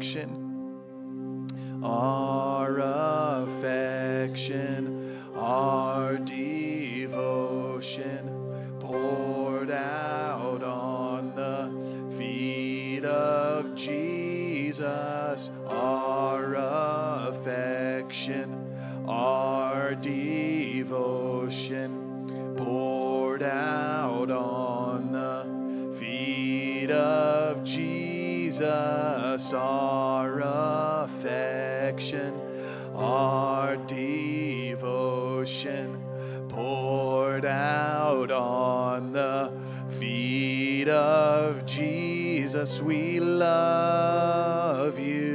Affection? 0.00 1.44
Our 1.84 2.78
affection, 3.42 5.20
our 5.36 6.16
devotion 6.16 7.58
poured 8.80 9.70
out 9.70 10.62
on 10.62 11.34
the 11.34 11.70
feet 12.16 13.04
of 13.04 13.74
Jesus. 13.74 15.50
Our 15.68 16.54
affection, 17.28 18.74
our 19.06 19.94
devotion 19.96 20.96
poured 22.56 23.42
out 23.42 24.30
on 24.30 24.59
Jesus. 28.50 29.52
Our 29.52 30.40
affection, 31.04 32.34
our 32.96 33.76
devotion 33.76 35.06
poured 36.48 37.44
out 37.44 38.32
on 38.32 39.12
the 39.12 39.52
feet 40.00 40.88
of 40.88 41.64
Jesus. 41.64 42.82
We 42.82 43.20
love 43.20 44.98
you. 44.98 45.29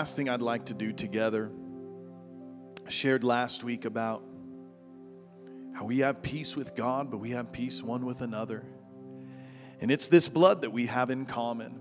Last 0.00 0.16
thing 0.16 0.30
I'd 0.30 0.40
like 0.40 0.64
to 0.64 0.72
do 0.72 0.94
together, 0.94 1.50
I 2.86 2.88
shared 2.88 3.22
last 3.22 3.62
week 3.62 3.84
about 3.84 4.22
how 5.74 5.84
we 5.84 5.98
have 5.98 6.22
peace 6.22 6.56
with 6.56 6.74
God, 6.74 7.10
but 7.10 7.18
we 7.18 7.32
have 7.32 7.52
peace 7.52 7.82
one 7.82 8.06
with 8.06 8.22
another. 8.22 8.64
And 9.78 9.90
it's 9.90 10.08
this 10.08 10.26
blood 10.26 10.62
that 10.62 10.70
we 10.70 10.86
have 10.86 11.10
in 11.10 11.26
common. 11.26 11.80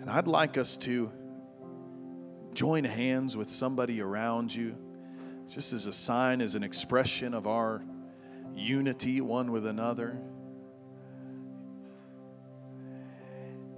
And 0.00 0.08
I'd 0.08 0.28
like 0.28 0.56
us 0.56 0.76
to 0.76 1.10
join 2.52 2.84
hands 2.84 3.36
with 3.36 3.50
somebody 3.50 4.00
around 4.00 4.54
you, 4.54 4.76
just 5.52 5.72
as 5.72 5.88
a 5.88 5.92
sign, 5.92 6.40
as 6.40 6.54
an 6.54 6.62
expression 6.62 7.34
of 7.34 7.48
our 7.48 7.82
unity 8.54 9.20
one 9.20 9.50
with 9.50 9.66
another. 9.66 10.16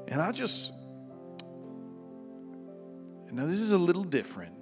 And 0.09 0.21
I 0.21 0.31
just, 0.31 0.73
now 3.33 3.47
this 3.47 3.61
is 3.61 3.71
a 3.71 3.79
little 3.79 4.05
different, 4.05 4.55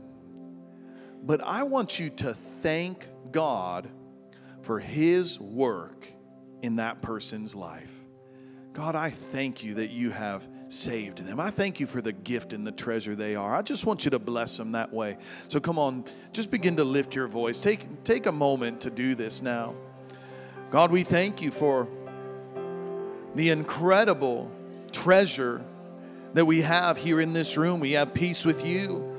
but 1.23 1.41
I 1.43 1.63
want 1.65 1.99
you 1.99 2.11
to 2.11 2.35
thank 2.35 3.07
God 3.33 3.89
for 4.63 4.79
His 4.79 5.39
work 5.39 6.07
in 6.63 6.77
that 6.77 7.03
person's 7.03 7.55
life. 7.55 7.93
God, 8.73 8.97
I 8.97 9.11
thank 9.11 9.63
you 9.63 9.75
that 9.75 9.91
you 9.91 10.11
have 10.11 10.49
saved 10.69 11.19
them. 11.19 11.39
I 11.39 11.51
thank 11.51 11.79
you 11.79 11.87
for 11.87 12.01
the 12.01 12.13
gift 12.13 12.53
and 12.53 12.67
the 12.67 12.73
treasure 12.73 13.15
they 13.15 13.37
are. 13.37 13.55
I 13.55 13.63
just 13.63 13.87
want 13.87 14.05
you 14.05 14.11
to 14.11 14.19
bless 14.19 14.57
them 14.57 14.73
that 14.73 14.93
way. 14.93 15.19
So 15.49 15.61
come 15.61 15.79
on, 15.79 16.05
just 16.33 16.51
begin 16.51 16.77
to 16.77 16.85
lift 16.85 17.15
your 17.15 17.29
voice. 17.29 17.61
Take, 17.61 18.03
take 18.03 18.27
a 18.27 18.33
moment 18.33 18.81
to 18.81 18.91
do 18.91 19.15
this 19.15 19.43
now. 19.43 19.75
God, 20.71 20.91
we 20.91 21.05
thank 21.05 21.41
you 21.41 21.53
for 21.53 21.87
the 23.37 23.51
incredible 23.51 24.51
treasure 24.91 25.65
that 26.35 26.45
we 26.45 26.63
have 26.63 26.99
here 26.99 27.21
in 27.21 27.33
this 27.33 27.57
room. 27.57 27.81
We 27.81 27.93
have 27.93 28.13
peace 28.13 28.45
with 28.45 28.67
you. 28.67 29.11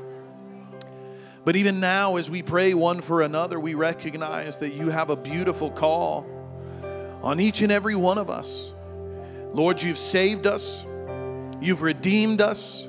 But 1.46 1.56
even 1.56 1.80
now, 1.80 2.18
as 2.18 2.30
we 2.30 2.42
pray 2.42 2.74
one 2.74 3.02
for 3.02 3.22
another, 3.22 3.60
we 3.60 3.74
recognize 3.74 4.58
that 4.60 4.74
you 4.74 4.90
have 4.90 5.10
a 5.10 5.16
beautiful 5.16 5.70
call 5.70 6.26
on 7.24 7.40
each 7.40 7.62
and 7.62 7.72
every 7.72 7.96
one 7.96 8.18
of 8.18 8.30
us. 8.30 8.74
Lord, 9.54 9.82
you've 9.82 9.98
saved 9.98 10.48
us, 10.48 10.86
you've 11.62 11.82
redeemed 11.82 12.42
us, 12.42 12.88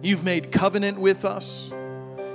you've 0.00 0.24
made 0.24 0.50
covenant 0.50 0.98
with 0.98 1.24
us, 1.24 1.70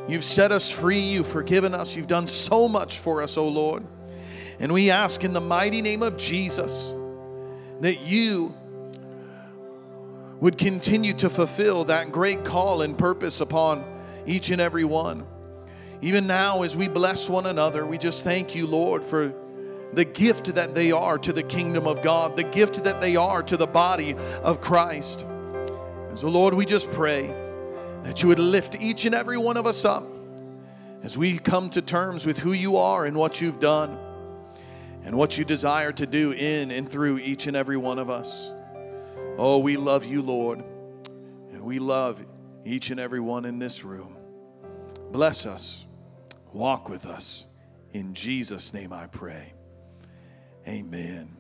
you've 0.07 0.25
set 0.25 0.51
us 0.51 0.69
free, 0.69 0.99
you've 0.99 1.27
forgiven 1.27 1.73
us, 1.73 1.95
you've 1.95 2.07
done 2.07 2.27
so 2.27 2.67
much 2.67 2.99
for 2.99 3.23
us, 3.23 3.37
O 3.37 3.47
Lord. 3.47 3.85
And 4.59 4.71
we 4.71 4.91
ask 4.91 5.23
in 5.23 5.33
the 5.33 5.41
mighty 5.41 5.81
name 5.81 6.03
of 6.03 6.17
Jesus 6.17 6.93
that 7.79 8.01
you 8.01 8.53
would 10.39 10.57
continue 10.57 11.13
to 11.13 11.29
fulfill 11.29 11.85
that 11.85 12.11
great 12.11 12.43
call 12.43 12.81
and 12.81 12.97
purpose 12.97 13.41
upon 13.41 13.83
each 14.25 14.49
and 14.49 14.61
every 14.61 14.83
one. 14.83 15.25
Even 16.01 16.27
now, 16.27 16.61
as 16.61 16.77
we 16.77 16.87
bless 16.87 17.27
one 17.27 17.47
another, 17.47 17.85
we 17.85 17.97
just 17.97 18.23
thank 18.23 18.53
you, 18.53 18.67
Lord, 18.67 19.03
for 19.03 19.33
the 19.93 20.05
gift 20.05 20.53
that 20.55 20.75
they 20.75 20.91
are 20.91 21.17
to 21.17 21.33
the 21.33 21.41
kingdom 21.41 21.87
of 21.87 22.03
God, 22.03 22.35
the 22.35 22.43
gift 22.43 22.83
that 22.83 23.01
they 23.01 23.15
are 23.15 23.41
to 23.43 23.57
the 23.57 23.65
body 23.65 24.15
of 24.43 24.61
Christ. 24.61 25.23
And 25.23 26.19
so, 26.19 26.27
Lord, 26.29 26.53
we 26.53 26.65
just 26.65 26.91
pray 26.91 27.27
that 28.03 28.21
you 28.21 28.29
would 28.29 28.39
lift 28.39 28.75
each 28.79 29.05
and 29.05 29.15
every 29.15 29.37
one 29.37 29.57
of 29.57 29.65
us 29.65 29.85
up 29.85 30.03
as 31.03 31.17
we 31.17 31.39
come 31.39 31.69
to 31.71 31.81
terms 31.81 32.25
with 32.25 32.37
who 32.37 32.53
you 32.53 32.77
are 32.77 33.05
and 33.05 33.17
what 33.17 33.41
you've 33.41 33.59
done 33.59 33.97
and 35.03 35.15
what 35.17 35.37
you 35.37 35.45
desire 35.45 35.91
to 35.93 36.05
do 36.05 36.31
in 36.31 36.69
and 36.69 36.89
through 36.89 37.17
each 37.17 37.47
and 37.47 37.55
every 37.55 37.77
one 37.77 37.97
of 37.97 38.09
us. 38.09 38.51
Oh, 39.37 39.59
we 39.59 39.77
love 39.77 40.03
you, 40.03 40.23
Lord, 40.23 40.63
and 41.51 41.61
we 41.61 41.77
love 41.77 42.25
each 42.65 42.89
and 42.89 42.99
every 42.99 43.19
one 43.19 43.45
in 43.45 43.59
this 43.59 43.83
room. 43.83 44.17
Bless 45.11 45.45
us, 45.45 45.85
walk 46.51 46.89
with 46.89 47.05
us. 47.05 47.45
In 47.93 48.15
Jesus' 48.15 48.73
name 48.73 48.91
I 48.91 49.05
pray. 49.05 49.53
Amen. 50.67 51.36